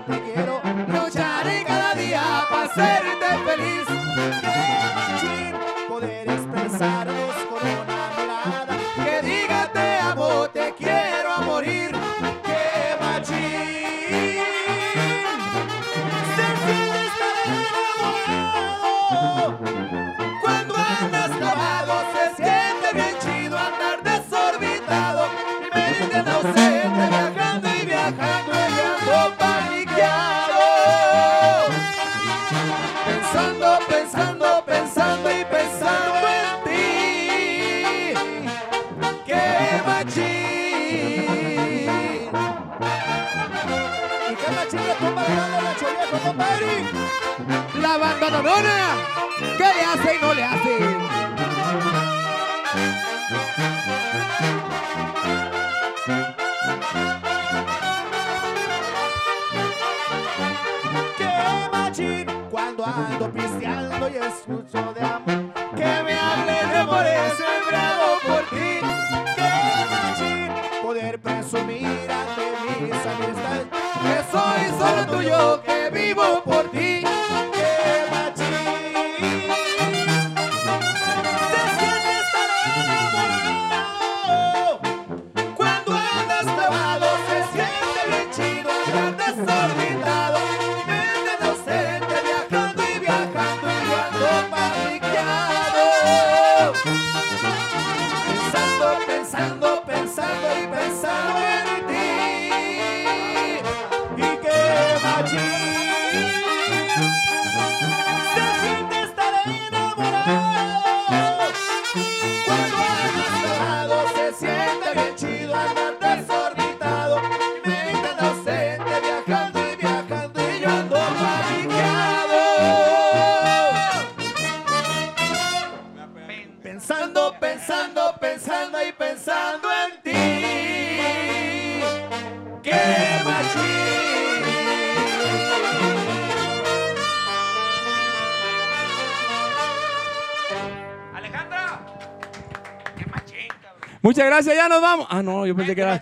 [144.20, 145.08] Muchas gracias, ya nos vamos.
[145.10, 145.98] Ah, no, yo pensé que era.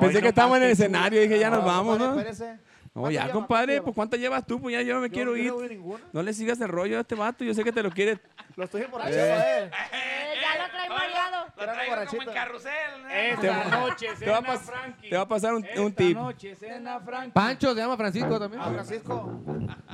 [0.00, 1.20] Pensé que estábamos en el escenario.
[1.20, 2.06] Dije, ya nos No, vamos, ¿no?
[2.16, 4.60] No, ¿Cuánto ya, compadre, ¿Cuánto pues ¿cuántas llevas tú?
[4.60, 5.46] Pues ya yo me quiero ir.
[5.46, 6.02] no voy ninguna.
[6.12, 8.18] No le sigas el rollo a este vato, yo sé que te lo quiere.
[8.56, 9.30] Lo estoy emborrachando Eh.
[9.32, 9.64] a él.
[9.92, 11.46] Eh, ya lo trae mareado.
[11.56, 12.72] Lo traigo como en carrusel.
[13.12, 15.08] Esta noche cena Frankie.
[15.10, 16.16] te va a pasar un, un Esta tip.
[16.16, 17.30] noche cena Frankie.
[17.30, 18.62] Pancho se llama Francisco también.
[18.64, 19.40] Ah, Francisco.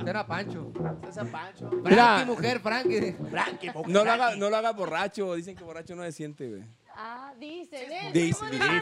[0.07, 0.71] Era Pancho.
[1.05, 1.69] César Pancho.
[1.83, 3.15] Frankie, mujer, Frankie.
[3.29, 4.39] Frankie, po- No lo, haga, Frankie.
[4.39, 5.35] no lo haga borracho.
[5.35, 6.63] Dicen que borracho no se siente, güey.
[6.97, 8.11] Ah, dicen, ¿eh?
[8.13, 8.81] Dicen, dicen.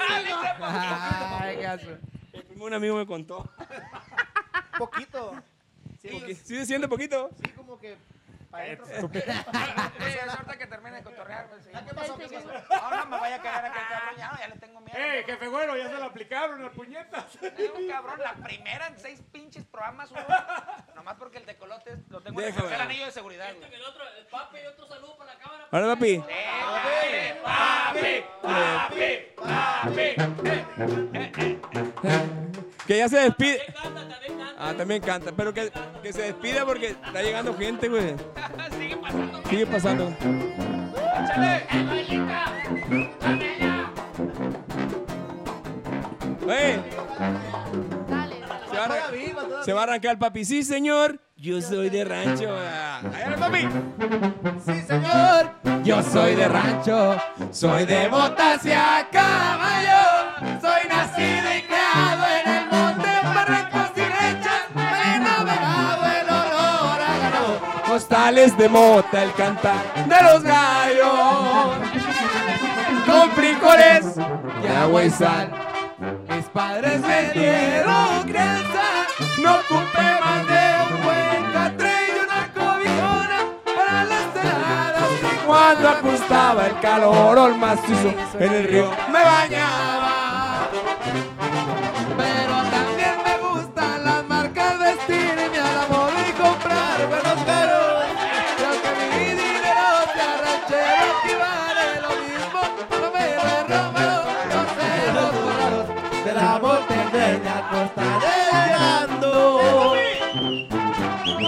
[0.62, 1.58] Ay.
[2.34, 3.50] El primo de un amigo me contó.
[4.78, 5.34] Poquito.
[6.02, 7.30] Sí, sí se siente poquito.
[7.44, 7.98] sí, como que
[8.54, 8.86] para adentro.
[8.88, 11.62] Suerte que termine de cotorrear, güey.
[11.62, 12.18] ¿Qué pasó?
[12.18, 12.48] ¿Qué pasó?
[12.98, 14.16] No me vaya a caer aquel cabrón.
[14.18, 14.98] Ya, le tengo miedo.
[15.00, 15.76] ¡Eh, jefe güero!
[15.76, 17.26] Ya se lo aplicaron las puñetas.
[17.42, 20.20] Es un cabrón, la primera en seis pinches programas, hubo.
[20.96, 23.74] Nomás porque el tecolote lo tengo en el anillo de seguridad, Este, güey.
[23.74, 25.68] el otro, el papi, otro saludo para la cámara.
[25.72, 26.24] Ahora, papi.
[26.30, 30.16] Eh, papi, papi, papi.
[32.88, 33.60] Que ya se despide.
[33.60, 34.54] También canta, también canta.
[34.70, 35.32] Ah, también canta.
[35.36, 38.16] Pero que, que se despida porque está llegando gente, güey.
[38.78, 39.42] Sigue pasando.
[39.50, 40.14] Sigue pasando.
[41.24, 41.64] Échale.
[46.42, 46.76] Güey,
[48.10, 48.36] Dale.
[48.70, 50.44] se va, a arran- se va a arrancar el papi.
[50.46, 51.20] Sí, señor.
[51.38, 52.50] Yo soy de rancho.
[53.26, 53.68] El papi.
[54.66, 55.52] Sí, señor.
[55.84, 57.18] Yo soy de rancho,
[57.52, 60.03] soy de botas y a caballo.
[68.24, 71.76] Costales de mota, el cantar de los gallos.
[73.06, 74.16] Con frijoles
[74.64, 75.52] y agua y sal.
[76.30, 78.82] Mis padres me dieron crianza.
[79.42, 83.40] No ocupé más de un buen catre y una cobijona
[83.76, 85.10] para las heladas.
[85.46, 90.13] Juan cuando ajustaba el calor o el macizo en el río me bañaba.
[107.72, 109.64] Botella costaré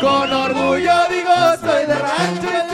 [0.02, 2.65] Con orgullo digo soy de rancho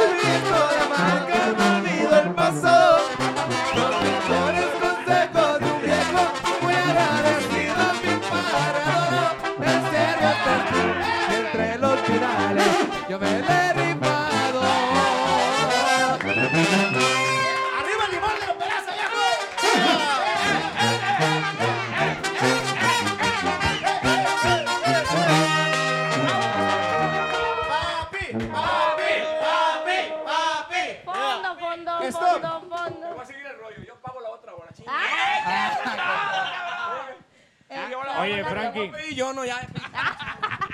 [39.16, 39.60] No, ya.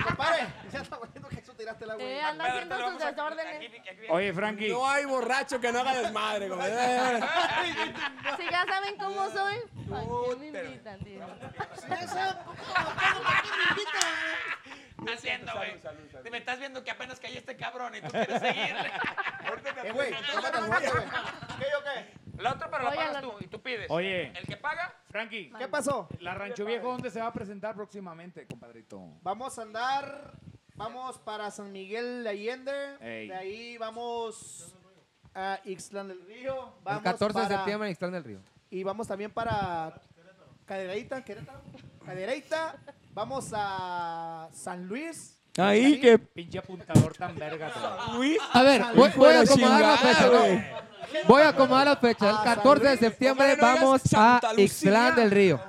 [0.04, 2.04] Compadre, ya está viendo que eso tiraste el agua.
[2.04, 3.70] Eh, anda haciendo sus desórdenes.
[4.10, 4.68] Oye, Frankie.
[4.68, 7.20] No hay borracho que no haga desmadre, compadre.
[8.36, 9.56] Si ya saben cómo soy,
[9.88, 11.20] ¿para qué me invitan, tío?
[15.06, 15.80] Haciendo, güey?
[16.30, 18.90] Me estás viendo que apenas cayó este cabrón y tú quieres seguirle.
[19.48, 20.14] Ahorita me Eh, güey, el.
[20.14, 22.42] ¿Qué yo qué?
[22.42, 23.90] La otra, pero la pagas tú y tú pides.
[23.90, 24.26] Oye.
[24.38, 26.08] El que paga, Frankie, ¿Qué pasó?
[26.20, 29.00] ¿la Rancho Viejo dónde se va a presentar próximamente, compadrito?
[29.22, 30.32] Vamos a andar,
[30.76, 33.28] vamos para San Miguel de Allende, Ey.
[33.28, 34.72] de ahí vamos
[35.34, 38.40] a Ixtlán del Río, El vamos 14 de para- septiembre en Ixtlán del Río.
[38.70, 40.00] y vamos también para
[40.64, 41.60] Cadereyta, Querétaro,
[42.08, 42.74] Cadereyta,
[43.12, 45.38] vamos a San Luis.
[45.58, 47.70] Ahí que Pinche apuntador tan verga.
[48.14, 48.38] Luis.
[48.54, 50.30] A ver, voy, a acomodar la fecha.
[51.26, 52.30] Voy a acomodar la fecha.
[52.30, 54.40] El A 14 de septiembre vamos a.
[54.56, 55.60] Ixtlán del Río.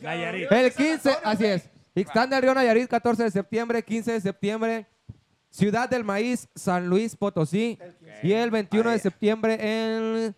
[0.00, 0.50] Nayarit.
[0.50, 1.68] El 15, así es.
[1.94, 4.86] Ixtlán del Río Nayarit, 14 de septiembre, 15 de septiembre,
[5.50, 7.78] Ciudad del Maíz, San Luis Potosí.
[8.22, 10.34] Y el 21 de septiembre en,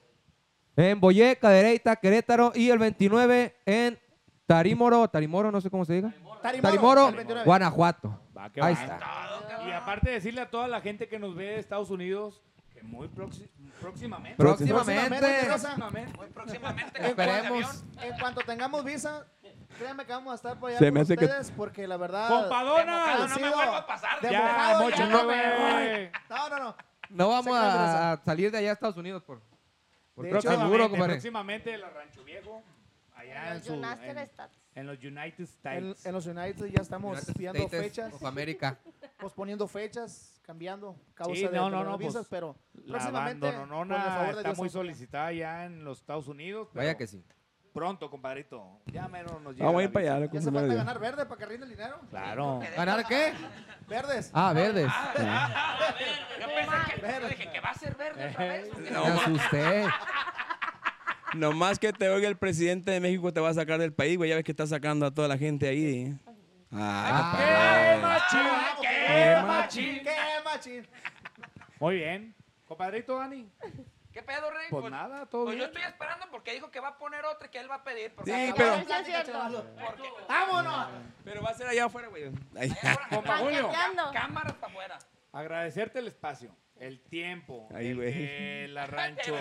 [0.74, 2.50] en Boyé, Cadereyta, Querétaro.
[2.56, 4.03] Y el 29 en
[4.46, 6.10] Tarímoro, Tarimoro, no sé cómo se diga.
[6.42, 7.44] Tarimoro, Tarimoro, 29.
[7.44, 8.20] Guanajuato.
[8.36, 8.80] Va, que Ahí va.
[8.82, 9.00] está.
[9.66, 12.42] Y aparte decirle a toda la gente que nos ve de Estados Unidos
[12.72, 13.48] que muy proxi-
[13.80, 14.36] próximamente.
[14.36, 15.18] Próximamente.
[15.46, 16.12] Próximamente.
[16.18, 16.98] muy próximamente.
[16.98, 17.64] En Esperemos.
[17.66, 19.26] cuanto- En cuanto tengamos visa,
[19.78, 21.96] créanme que vamos a estar por allá Se con me hace que- ustedes, porque la
[21.96, 22.28] verdad...
[22.28, 23.26] ¡Compadona!
[23.26, 24.20] No, me vuelvo a pasar.
[24.20, 26.10] de Ya, mojado, Mocho, ya no no me voy.
[26.28, 26.76] No, no, no.
[27.10, 29.40] No vamos a, a salir de allá a Estados Unidos por,
[30.14, 31.12] por De hecho, seguro, Próximamente, compadre.
[31.14, 32.62] próximamente la Rancho Viejo.
[33.14, 34.58] Allá en, Los su, United en, States.
[34.74, 36.06] en los United En, States.
[36.06, 38.76] en los United ya estamos United viendo States fechas, of America.
[39.18, 43.46] posponiendo fechas, cambiando causa Sí, de, no, de no, las no, visas, pues, pero próximamente,
[43.46, 46.68] abandonona favor de está Dios, muy solicitada ya en los Estados Unidos.
[46.74, 47.24] Vaya que sí.
[47.72, 48.80] Pronto, compadrito.
[48.86, 50.26] Ya menos nos llega Vamos a ir para allá.
[50.26, 52.00] Ya primero falta ganar verde para que rinde el dinero.
[52.08, 52.60] Claro.
[52.76, 53.32] ¿Ganar qué?
[53.88, 54.30] Verdes.
[54.32, 54.86] Ah, verdes.
[56.40, 58.78] Yo pensé que, yo dije que va a ser verde otra vez.
[58.78, 59.86] Me asusté.
[61.34, 64.30] Nomás que te oiga el presidente de México te va a sacar del país, güey.
[64.30, 66.14] Ya ves que está sacando a toda la gente ahí.
[66.72, 68.02] Ah, ¡Qué compadre.
[68.02, 68.40] machín!
[68.80, 70.02] ¡Qué ¡Qué machín!
[70.02, 70.88] ¡Qué machín!
[71.80, 72.34] Muy bien.
[72.66, 73.48] Compadrito Dani.
[74.12, 74.66] ¿Qué pedo, Rey?
[74.70, 75.70] Pues nada, todo Pues yo bien.
[75.70, 78.12] estoy esperando porque dijo que va a poner otra y que él va a pedir.
[78.14, 79.32] porque Sí, pero- es cierto.
[79.84, 80.86] porque- ¡Vámonos!
[81.24, 82.30] Pero va a ser allá afuera, güey.
[83.10, 83.70] Compa Julio.
[84.12, 84.98] Cámaras para afuera.
[85.32, 88.12] Agradecerte el espacio, el tiempo, Ahí, el güey.
[88.12, 89.36] que la rancho,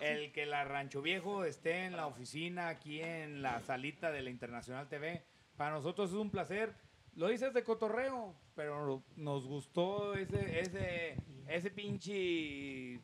[0.00, 4.30] el que la rancho viejo esté en la oficina aquí en la salita de la
[4.30, 5.22] Internacional TV.
[5.56, 6.72] Para nosotros es un placer.
[7.14, 11.16] Lo dices de cotorreo, pero nos gustó ese, ese,
[11.46, 13.00] ese pinche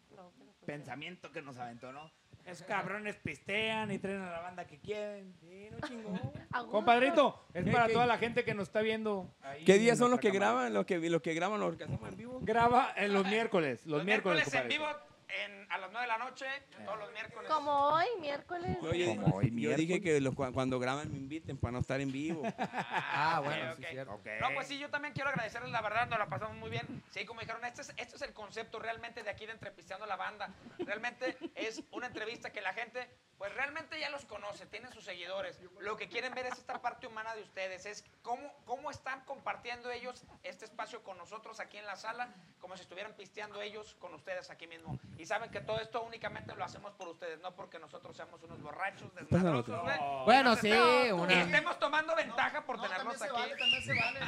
[0.65, 2.10] pensamiento que nos aventó, ¿no?
[2.47, 5.35] Esos cabrones pistean y traen a la banda que quieren.
[5.39, 6.19] Sí, no chingón.
[6.70, 9.31] Compadrito, es ¿Qué- para qué- toda la gente que nos está viendo.
[9.43, 10.52] ahí ¿Qué días son los que cámara.
[10.52, 10.73] graban?
[10.74, 12.39] Los que, los que graban los que hacemos en vivo.
[12.43, 13.85] Graba en los miércoles.
[13.85, 14.86] Los, Los miércoles, miércoles en vivo
[15.29, 16.47] en- a las 9 de la noche,
[16.85, 17.51] todos los miércoles.
[17.51, 18.77] Como hoy, miércoles.
[18.83, 21.79] Yo, yo- Como hoy yo dije que los, cua- cuando graban me inviten para no
[21.81, 22.43] estar en vivo.
[23.21, 23.91] Ah, bueno, ok, sí, ok.
[23.91, 24.21] cierto.
[24.41, 27.03] No, pues sí, yo también quiero agradecerles, la verdad, nos la pasamos muy bien.
[27.11, 30.17] Sí, como dijeron, este es, este es el concepto realmente de aquí de Entrepisteando la
[30.17, 30.51] Banda.
[30.79, 35.59] Realmente es una entrevista que la gente, pues realmente ya los conoce, tienen sus seguidores.
[35.81, 39.91] Lo que quieren ver es esta parte humana de ustedes, es cómo, cómo están compartiendo
[39.91, 44.15] ellos este espacio con nosotros aquí en la sala, como si estuvieran pisteando ellos con
[44.15, 44.99] ustedes aquí mismo.
[45.19, 48.62] Y saben que todo esto únicamente lo hacemos por ustedes, no porque nosotros seamos unos
[48.62, 49.97] borrachos, desmadrosos, güey.
[50.24, 53.32] Bueno, Entonces, sí, no, una- Y estemos tomando ventaja por No, tenernos aquí.
[53.32, 54.20] vale, también se vale.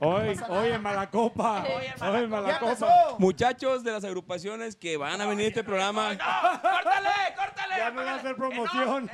[0.00, 1.64] Hoy, hoy en Malacopa.
[1.64, 3.16] Hoy en Hoy en Malacopa.
[3.18, 7.74] Muchachos de las agrupaciones que van a venir a este programa, ¡Córtale, córtale!
[7.76, 9.10] Ya me va a hacer promoción.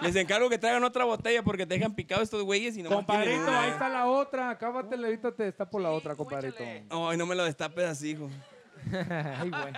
[0.00, 3.50] les encargo que traigan otra botella porque te dejan picado estos güeyes y no Compadrito,
[3.50, 4.50] ahí está la otra.
[4.50, 6.62] Acábatela, ahorita te está por la otra, compadrito.
[6.64, 8.30] Ay, no me lo destapes así, hijo.
[9.40, 9.72] Ay, güey.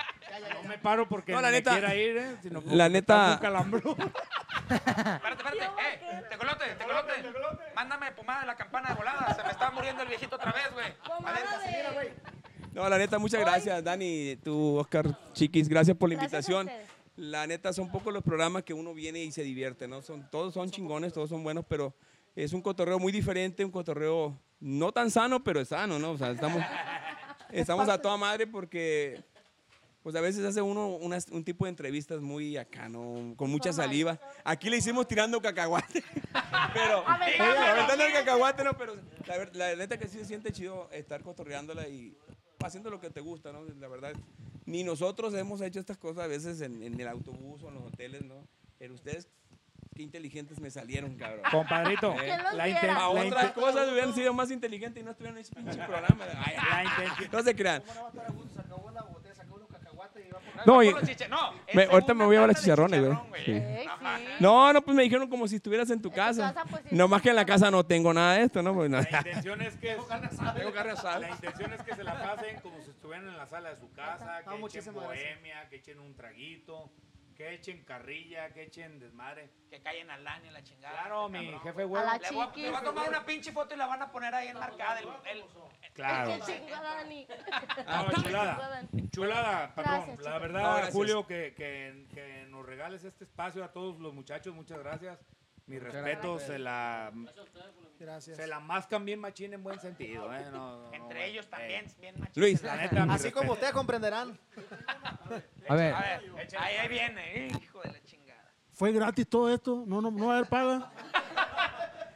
[0.62, 2.36] No me paro porque No, la me neta- quiera ir, ¿eh?
[2.42, 3.96] Sino porque la neta- un calambrón.
[4.72, 5.64] Espérate, espérate.
[5.64, 7.62] Eh, tecolote, tecolote.
[7.74, 9.34] Mándame pomada de la campana de volada.
[9.34, 10.86] Se me está muriendo el viejito otra vez, güey.
[11.26, 12.16] Adentro.
[12.72, 16.70] No, la neta, muchas gracias, Dani, tú, Oscar, Chiquis, gracias por la Gracias invitación.
[17.16, 20.00] La neta, son pocos los programas que uno viene y se divierte, ¿no?
[20.00, 21.94] Son, todos son chingones, todos son buenos, pero
[22.34, 26.12] es un cotorreo muy diferente, un cotorreo no tan sano, pero es sano, ¿no?
[26.12, 26.62] O sea, estamos,
[27.52, 29.22] estamos a toda madre porque,
[30.02, 33.34] pues a veces hace uno unas- un tipo de entrevistas muy acá, ¿no?
[33.36, 34.18] Con mucha saliva.
[34.44, 36.02] Aquí le hicimos tirando cacahuate,
[36.74, 37.60] pero, Aventando.
[37.60, 38.96] Aventando el cacahuate, no, pero
[39.26, 42.16] la, la neta que sí se siente chido estar cotorreándola y
[42.64, 43.64] haciendo lo que te gusta, ¿no?
[43.80, 44.12] La verdad,
[44.66, 47.84] ni nosotros hemos hecho estas cosas a veces en, en el autobús o en los
[47.84, 48.46] hoteles, ¿no?
[48.78, 49.28] Pero ustedes,
[50.02, 51.42] qué inteligentes me salieron, cabrón.
[51.50, 55.12] Compadrito, Eh, ¿Quién los la a la otras cosas hubieran sido más inteligentes y no
[55.12, 56.24] estuvieran en ese pinche programa.
[56.44, 57.82] Ay, La intención- no se crean.
[60.64, 63.12] No, y- los no, Me- ahorita me voy a las de chicharrones, güey.
[63.44, 64.28] chicharrón, Sí.
[64.38, 66.54] No, no, pues me dijeron como si estuvieras en tu En casa.
[66.54, 66.94] casa, pues, sí.
[66.94, 68.72] No más que en la casa no tengo nada de esto, ¿no?
[68.74, 69.00] Pues, no.
[69.00, 71.18] La intención es que Tengo carne asada.
[71.18, 73.90] la intención es que se la pasen como si estuvieran en la sala de su
[73.92, 74.94] casa, que echen gracias.
[74.94, 76.90] bohemia, que echen un traguito,
[77.34, 79.50] que echen carrilla, que echen desmadre.
[79.70, 80.94] Que callen al año la chingada.
[81.00, 81.62] Claro, este mi cabrón.
[81.62, 82.04] jefe A güey.
[82.04, 82.62] la Le voy, a, chiquis.
[82.64, 85.00] le voy a tomar una pinche foto y la van a poner ahí enmarcada.
[85.00, 85.44] El, el-
[85.94, 86.32] Claro.
[86.46, 87.26] Qué chingada, Dani.
[87.86, 88.82] No, chulada.
[89.10, 89.72] Chulada.
[89.76, 90.92] Gracias, la verdad, No.
[90.92, 95.18] Julio, que, que- que nos regales este espacio a todos los muchachos, muchas gracias.
[95.66, 97.12] Mis respetos, se la,
[97.98, 98.36] Gracias.
[98.36, 100.32] se la mascan bien machín en buen sentido.
[100.34, 100.44] ¿eh?
[100.50, 102.42] No, no, entre no, ellos eh, también, bien machín.
[102.42, 102.62] Luis.
[102.62, 104.38] La neta, Así como ustedes comprenderán.
[105.68, 106.22] A ver, A ver,
[106.58, 108.50] ahí, ahí viene, hijo de la chingada.
[108.72, 109.84] ¿Fue gratis todo esto?
[109.86, 110.90] No, no, no va a haber paga.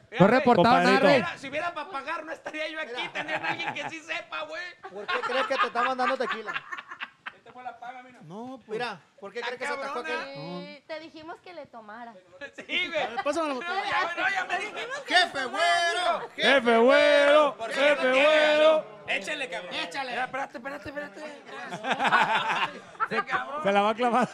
[0.09, 0.99] No güey, reportaron nada.
[0.99, 1.09] Rey.
[1.19, 3.09] hubiera- Si hubiera para pagar, no estaría yo aquí.
[3.13, 4.63] Tener a alguien que sí sepa, güey.
[4.93, 6.53] ¿Por qué crees que te estaban dando tequila?
[7.57, 8.19] Fue la paga, mira.
[8.21, 8.77] No, pues.
[8.77, 10.21] Mira, ¿por qué crees que se cabrona.
[10.21, 10.31] aquí?
[10.35, 12.13] Sí, te dijimos que le tomara.
[12.55, 13.23] Sí, güey.
[13.23, 13.83] Pásame la No, botella.
[13.89, 15.03] ya, bueno, ya me dijimos.
[15.07, 16.29] ¡Jefe, güero!
[16.35, 18.85] Jefe güero, jefe güero.
[19.07, 19.73] Échale, cabrón.
[19.73, 20.19] Échale.
[20.23, 21.21] Espérate, espérate, espérate.
[23.09, 23.63] Sí, cabrón.
[23.63, 24.29] Se la va a clavar.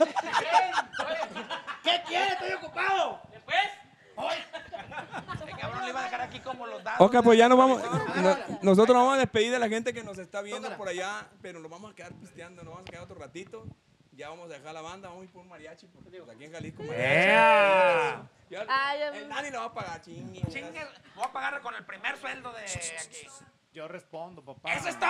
[1.81, 2.31] ¿Qué quieres?
[2.33, 3.21] Estoy ocupado.
[3.31, 3.57] Después.
[4.17, 4.35] Hoy.
[5.43, 7.01] Ese cabrón le iba a dejar aquí como los dados.
[7.01, 7.81] Ok, pues ya nos vamos.
[8.15, 11.27] No- nosotros nos vamos a despedir de la gente que nos está viendo por allá,
[11.41, 13.65] pero nos vamos a quedar pisteando, nos vamos a quedar otro ratito.
[14.15, 16.45] Ya vamos a dejar la banda, vamos a ir por un mariachi, porque pues, aquí
[16.45, 18.27] en Jalisco mariachi.
[18.49, 20.41] Ya- Ay, el Dani lo va a pagar, chingue.
[20.49, 20.85] Chingue,
[21.15, 23.27] voy a pagar con el primer sueldo de aquí.
[23.73, 24.73] Yo respondo, papá.
[24.73, 25.09] ¡Eso es todo!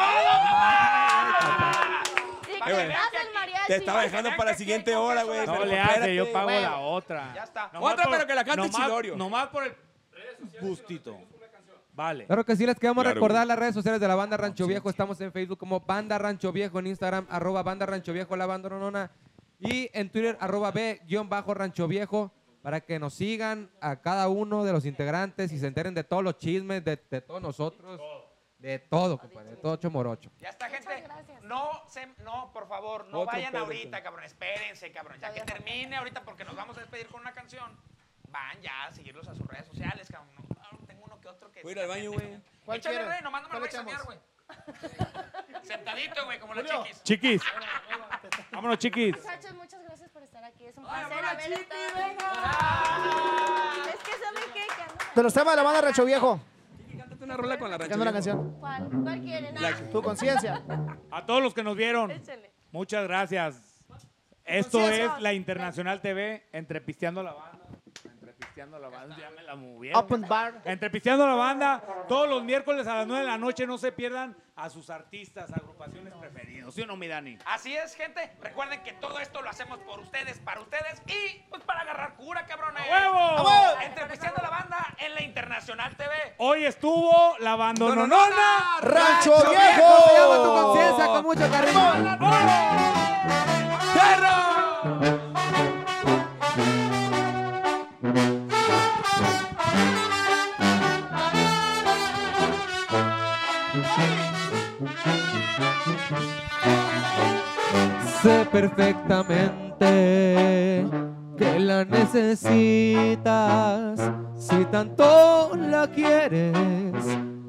[2.56, 3.68] Y Pa' que que veas vean el mariachi.
[3.68, 5.46] Te estaba dejando para la siguiente hora, güey.
[5.46, 7.34] No le hace, yo pago Bueno, la otra.
[7.36, 7.70] Ya está.
[7.74, 9.16] Nomás Otra, pero que la cante nomás- Chidorio.
[9.18, 9.76] Nomás por el
[10.62, 11.18] gustito.
[11.94, 12.26] Vale.
[12.26, 14.90] Claro que sí, les queremos Claro, recordar las redes sociales de la Banda Rancho Viejo.
[14.90, 18.70] Estamos en Facebook como Banda Rancho Viejo, en Instagram, arroba Banda Rancho Viejo, la banda
[18.70, 19.12] nonona.
[19.60, 22.32] Y en Twitter, arroba B-Rancho Viejo,
[22.64, 26.24] para que nos sigan a cada uno de los integrantes y se enteren de todos
[26.24, 28.02] los chismes, de, de todos nosotros.
[28.64, 30.32] De todo, compadre, de todo chomorocho.
[30.40, 30.88] Ya está, gente.
[30.88, 31.42] Muchas gracias.
[31.42, 34.24] No, se, no, por favor, no Otro vayan pedo, ahorita, cabrón.
[34.24, 35.20] Espérense, cabrón.
[35.20, 37.78] Ya que termine ahorita, porque nos vamos a despedir con una canción.
[38.30, 40.34] Van ya a seguirlos a sus redes sociales, cabrón.
[40.72, 41.62] No, tengo uno que otro que.
[41.62, 42.40] Voy a ir al baño, güey.
[42.64, 43.14] ¿Cuál Échale, quieres?
[43.16, 44.18] rey, nomás no me lo ¿Cuál voy a cambiar, güey.
[45.64, 46.84] Sentadito, güey, como la Julio.
[46.84, 47.04] chiquis.
[47.04, 47.42] Chiquis.
[48.52, 49.18] Vámonos, chiquis.
[49.18, 50.68] Muchachos, muchas gracias por estar aquí.
[50.68, 52.00] Es un Ay, placer haber estado.
[53.90, 54.66] Es que saben qué,
[55.16, 56.40] De los temas de la banda Rancho Viejo.
[57.24, 57.90] Cántate una rola con la rancho.
[57.90, 58.56] Canta una canción.
[58.60, 58.90] ¿Cuál?
[59.04, 59.56] ¿Cuál quieren?
[59.58, 60.62] Ah, Tu conciencia.
[61.12, 62.52] A todos los que nos vieron, échale.
[62.72, 63.84] muchas gracias.
[64.46, 67.53] Esto es la Internacional TV, entre Pisteando la Banda.
[68.54, 70.00] Pisteando la Banda, ya me la movieron.
[70.04, 70.62] Open Bar.
[70.64, 73.92] Entre Pisteando la Banda, todos los miércoles a las 9 de la noche, no se
[73.92, 76.76] pierdan a sus artistas, agrupaciones preferidos.
[76.76, 77.40] ¿Sí o no, mi Dani?
[77.48, 78.32] Así es, gente.
[78.44, 82.46] Recuerden que todo esto lo hacemos por ustedes, para ustedes y pues para agarrar cura,
[82.46, 82.84] cabrones.
[82.92, 83.44] ¡Huevo!
[83.84, 86.12] Entre Pisteando la Banda en la Internacional TV.
[86.38, 88.78] Hoy estuvo la bandononona.
[88.82, 90.54] Rancho Se llama tu Viejo.
[90.62, 92.20] conciencia con mucho cariño.
[108.22, 110.86] Sé perfectamente
[111.38, 114.00] que la necesitas.
[114.38, 116.54] Si tanto la quieres,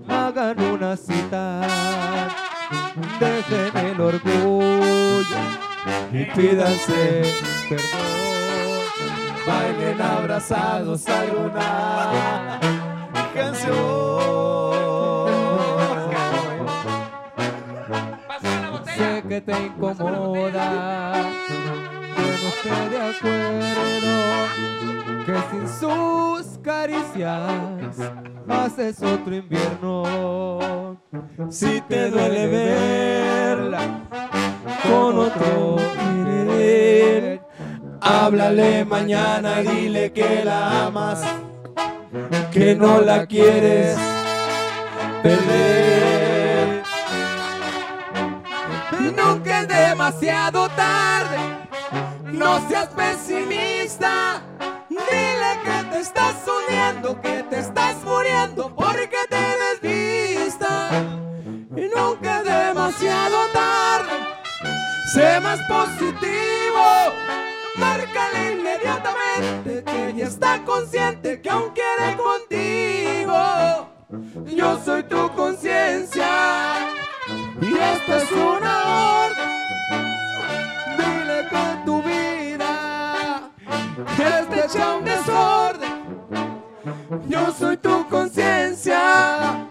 [0.08, 1.60] hagan una cita,
[3.20, 5.36] dejen el orgullo
[6.12, 7.24] y pídanse
[7.68, 8.14] perdón.
[9.46, 12.58] Bailen abrazados alguna
[13.34, 14.73] canción.
[19.34, 21.12] Que te incomoda,
[21.48, 24.14] yo no estoy de acuerdo,
[25.26, 27.94] que sin sus caricias
[28.48, 31.00] haces otro invierno.
[31.50, 33.80] Si te duele verla
[34.84, 35.78] con otro
[36.24, 37.40] querer,
[38.00, 41.24] háblale mañana dile que la amas,
[42.52, 43.98] que no la quieres
[45.24, 46.13] perder.
[49.12, 51.38] Nunca es demasiado tarde,
[52.32, 54.42] no seas pesimista.
[54.88, 60.88] Dile que te estás hundiendo, que te estás muriendo porque te desvista.
[61.76, 64.12] Y nunca es demasiado tarde,
[65.12, 66.84] sé más positivo.
[67.76, 73.90] Márcale inmediatamente que ella está consciente que aún quiere contigo.
[74.46, 76.93] Yo soy tu conciencia
[77.60, 79.48] y esto es una orden.
[80.98, 83.50] Dile que tu vida
[84.16, 85.94] está hecha un desorden.
[87.28, 89.66] Yo soy tu conciencia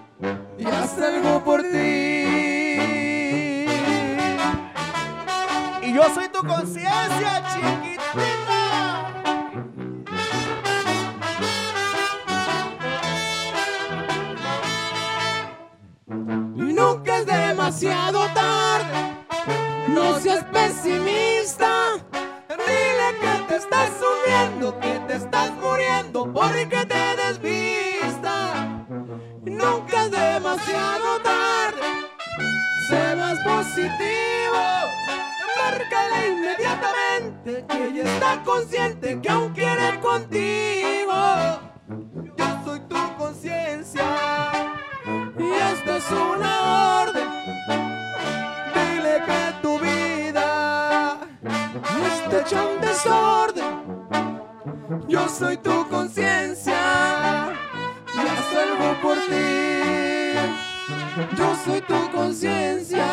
[0.58, 1.68] y haz algo por ti.
[5.82, 8.43] Y yo soy tu conciencia, chiquitita.
[17.74, 19.26] Demasiado tarde.
[19.88, 21.94] No seas pesimista.
[22.50, 28.86] Dile que te estás hundiendo, que te estás muriendo porque te desvista.
[29.44, 31.82] Nunca es demasiado tarde.
[32.88, 34.62] Sé más positivo.
[35.58, 41.14] Márcale inmediatamente que ella está consciente que aún quiere contigo.
[42.38, 44.83] Yo soy tu conciencia.
[45.96, 47.30] Es una orden.
[48.74, 51.20] Dile que tu vida
[52.08, 53.74] está hecha un desorden.
[55.08, 57.54] Yo soy tu conciencia
[58.16, 59.54] y haz algo por ti.
[61.38, 63.08] Yo soy tu conciencia.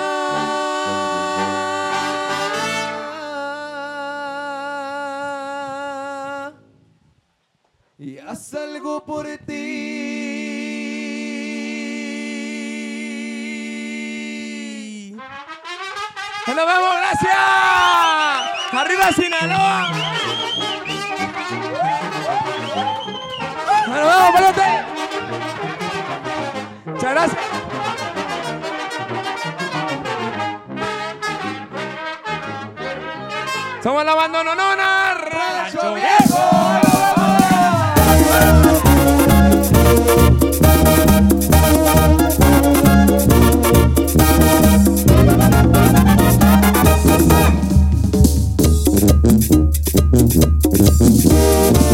[7.99, 10.20] Y haz algo por ti.
[16.47, 16.95] ¡Nos vemos!
[16.97, 17.37] ¡Gracias!
[18.73, 19.89] ¡Arriba Sinaloa!
[23.87, 24.69] ¡Nos vemos, pelote!
[26.87, 27.41] ¡Muchas gracias!
[33.83, 37.01] Somos la banda Nonona, Rancho Viejo.
[51.01, 51.90] Música